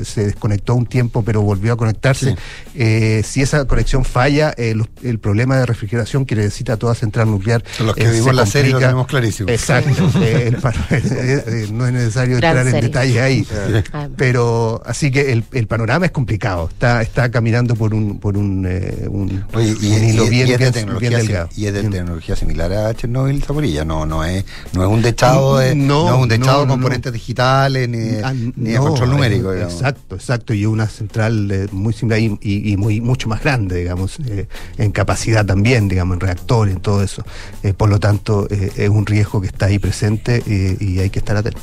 se 0.06 0.26
desconectó 0.26 0.76
un 0.76 0.86
tiempo 0.86 1.24
pero 1.24 1.42
volvió 1.42 1.74
a 1.74 1.78
conectarse, 1.78 2.36
Sí. 2.74 3.24
si 3.24 3.42
esa 3.42 3.66
conexión 3.66 3.93
falla, 4.02 4.54
eh, 4.58 4.74
los- 4.76 4.88
el 5.04 5.20
problema 5.20 5.58
de 5.58 5.66
refrigeración 5.68 6.26
que 6.26 6.36
necesita 6.36 6.78
toda 6.78 6.96
central 6.96 7.30
nuclear. 7.30 7.64
Son 7.78 7.86
los 7.88 7.96
que 7.96 8.04
eh, 8.04 8.12
vimos 8.12 8.26
se 8.28 8.34
la 8.34 8.46
serie 8.48 8.72
lo 8.72 8.80
tenemos 8.80 9.06
clarísimo. 9.08 9.50
Exacto. 9.50 10.10
eh, 10.22 10.48
el 10.48 10.56
eh, 10.92 11.68
no 11.72 11.86
es 11.86 11.94
necesario 11.94 12.38
Gran 12.38 12.58
entrar 12.58 12.76
en 12.76 12.82
detalle 12.82 13.22
ahí. 13.22 13.44
Sí. 13.44 13.84
Pero 14.18 14.82
así 14.86 15.12
que 15.12 15.32
el, 15.32 15.44
el 15.52 15.68
panorama 15.68 16.06
es 16.06 16.12
complicado. 16.12 16.70
Está, 16.72 17.02
está 17.02 17.30
caminando 17.30 17.76
por 17.76 17.94
un, 17.94 18.20
por 18.20 18.38
un, 18.38 18.66
eh, 18.68 19.06
un, 19.10 19.44
Oye, 19.54 19.76
y, 19.82 19.92
un 19.96 20.04
hilo 20.04 20.26
y- 20.26 20.30
bien, 20.30 20.48
y 20.48 20.52
es 20.52 20.58
de 20.60 20.64
bien- 20.66 20.72
tecnología, 20.74 21.10
bien 21.10 21.22
delgado. 21.22 21.50
y 21.56 21.66
es 21.66 21.74
de 21.74 21.84
tecnología 21.84 22.36
similar 22.36 22.74
a 22.74 22.94
Chernobyl 22.94 23.44
Zaporilla, 23.44 23.86
no, 23.86 24.06
no 24.06 24.24
es, 24.24 24.46
no 24.74 24.84
es 24.84 24.90
un 24.90 25.02
dechado 25.02 25.58
de, 25.58 25.76
No, 25.76 26.10
no, 26.10 26.16
es 26.16 26.22
un 26.24 26.30
dechado 26.30 26.54
no, 26.54 26.60
de 26.62 26.66
no, 26.68 26.74
componentes 26.74 27.14
digitales 27.14 27.90
ni, 27.90 27.98
de- 27.98 28.24
Ah, 28.24 28.34
ni 28.34 28.72
de 28.72 28.78
control 28.78 29.10
numérico. 29.10 29.52
digamos. 29.52 29.74
Exacto, 29.74 30.16
exacto. 30.16 30.54
Y 30.54 30.66
una 30.66 30.88
central 30.88 31.52
eh, 31.52 31.68
muy 31.72 31.94
similar 31.94 32.20
y, 32.20 32.38
y- 32.42 32.72
y 32.74 32.78
muy 32.78 33.02
mucho 33.02 33.28
más 33.28 33.42
grande, 33.44 33.83
digamos, 33.84 34.18
eh, 34.28 34.48
en 34.78 34.92
capacidad 34.92 35.46
también, 35.46 35.88
digamos, 35.88 36.16
en 36.16 36.20
reactor, 36.22 36.70
en 36.70 36.80
todo 36.80 37.04
eso. 37.04 37.24
Eh, 37.64 37.74
por 37.74 37.90
lo 37.90 38.00
tanto, 38.00 38.48
eh, 38.50 38.72
es 38.78 38.90
un 38.90 39.06
riesgo 39.06 39.42
que 39.42 39.48
está 39.48 39.68
ahí 39.68 39.80
presente 39.80 40.42
y 40.46 41.00
hay 41.00 41.10
que 41.10 41.20
estar 41.20 41.36
atento. 41.38 41.60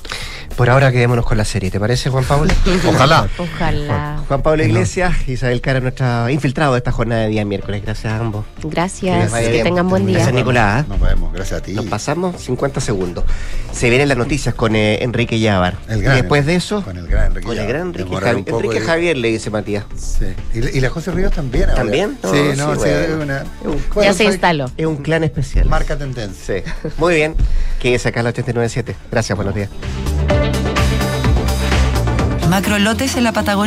Por 0.57 0.69
ahora 0.71 0.93
quedémonos 0.93 1.25
con 1.25 1.39
la 1.39 1.45
serie, 1.45 1.71
¿te 1.71 1.81
parece, 1.81 2.11
Juan 2.11 2.25
Pablo? 2.25 2.53
Ojalá. 2.89 3.29
Ojalá. 3.39 4.23
Juan 4.29 4.43
Pablo 4.43 4.65
Iglesias, 4.65 5.29
Isabel 5.29 5.61
Cara, 5.61 5.81
nuestra 5.81 6.31
infiltrado 6.31 6.73
de 6.73 6.79
esta 6.79 6.93
jornada 6.93 7.23
de 7.23 7.29
día 7.29 7.45
miércoles. 7.45 7.83
Gracias 7.83 8.13
a 8.13 8.19
ambos. 8.19 8.45
Gracias, 8.63 9.33
que 9.33 9.63
tengan 9.63 9.89
buen 9.89 10.07
día. 10.07 10.17
Gracias, 10.17 10.35
Nicolás. 10.35 10.87
Nos 10.89 11.01
vemos, 11.01 11.33
gracias 11.33 11.61
a 11.61 11.63
ti. 11.63 11.73
Nos 11.73 11.87
pasamos 11.87 12.41
50 12.43 12.81
segundos. 12.81 13.25
Se 13.73 13.89
vienen 13.89 14.09
las 14.09 14.19
noticias 14.19 14.55
con 14.55 14.77
eh, 14.77 15.03
Enrique 15.03 15.39
Llávar. 15.39 15.77
El 15.89 16.03
gran 16.03 16.17
y 16.19 16.21
después 16.21 16.45
de 16.47 16.57
eso, 16.57 16.83
Con 16.83 16.97
el 16.97 17.07
gran 17.07 17.27
Enrique. 17.29 17.47
con 17.47 17.59
el 17.59 17.67
gran 17.67 17.83
Enrique, 17.89 18.11
Javi- 18.17 18.45
Enrique 18.49 18.77
y- 18.79 18.87
Javier, 18.87 19.17
le 19.17 19.29
dice 19.29 19.51
Matías. 19.51 19.85
Sí. 19.97 20.27
Y, 20.55 20.61
la- 20.61 20.71
y 20.71 20.81
la 20.81 20.91
José 20.91 21.11
Ríos 21.13 21.33
también. 21.33 21.71
ahora. 21.71 21.83
Sí, 22.23 22.57
no, 22.57 22.75
sí, 22.75 22.81
sí, 22.81 22.89
bueno. 22.89 23.01
es 23.01 23.11
una. 23.23 23.37
Es 23.39 23.47
un- 23.67 23.85
bueno, 23.95 24.11
ya 24.11 24.13
se 24.15 24.25
instaló. 24.25 24.71
Es 24.77 24.87
un 24.87 24.97
clan 24.99 25.25
especial. 25.25 25.67
Marca 25.67 25.97
tendencia. 25.97 26.63
Sí. 26.63 26.91
Muy 26.99 27.15
bien. 27.15 27.35
Que 27.81 27.95
es 27.95 28.05
acá 28.07 28.23
la 28.23 28.31
897. 28.31 28.97
Gracias, 29.11 29.37
buenos 29.37 29.55
días. 29.55 29.69
Macrolotes 32.49 33.15
en 33.17 33.25
la 33.25 33.33
Patagonia. 33.33 33.51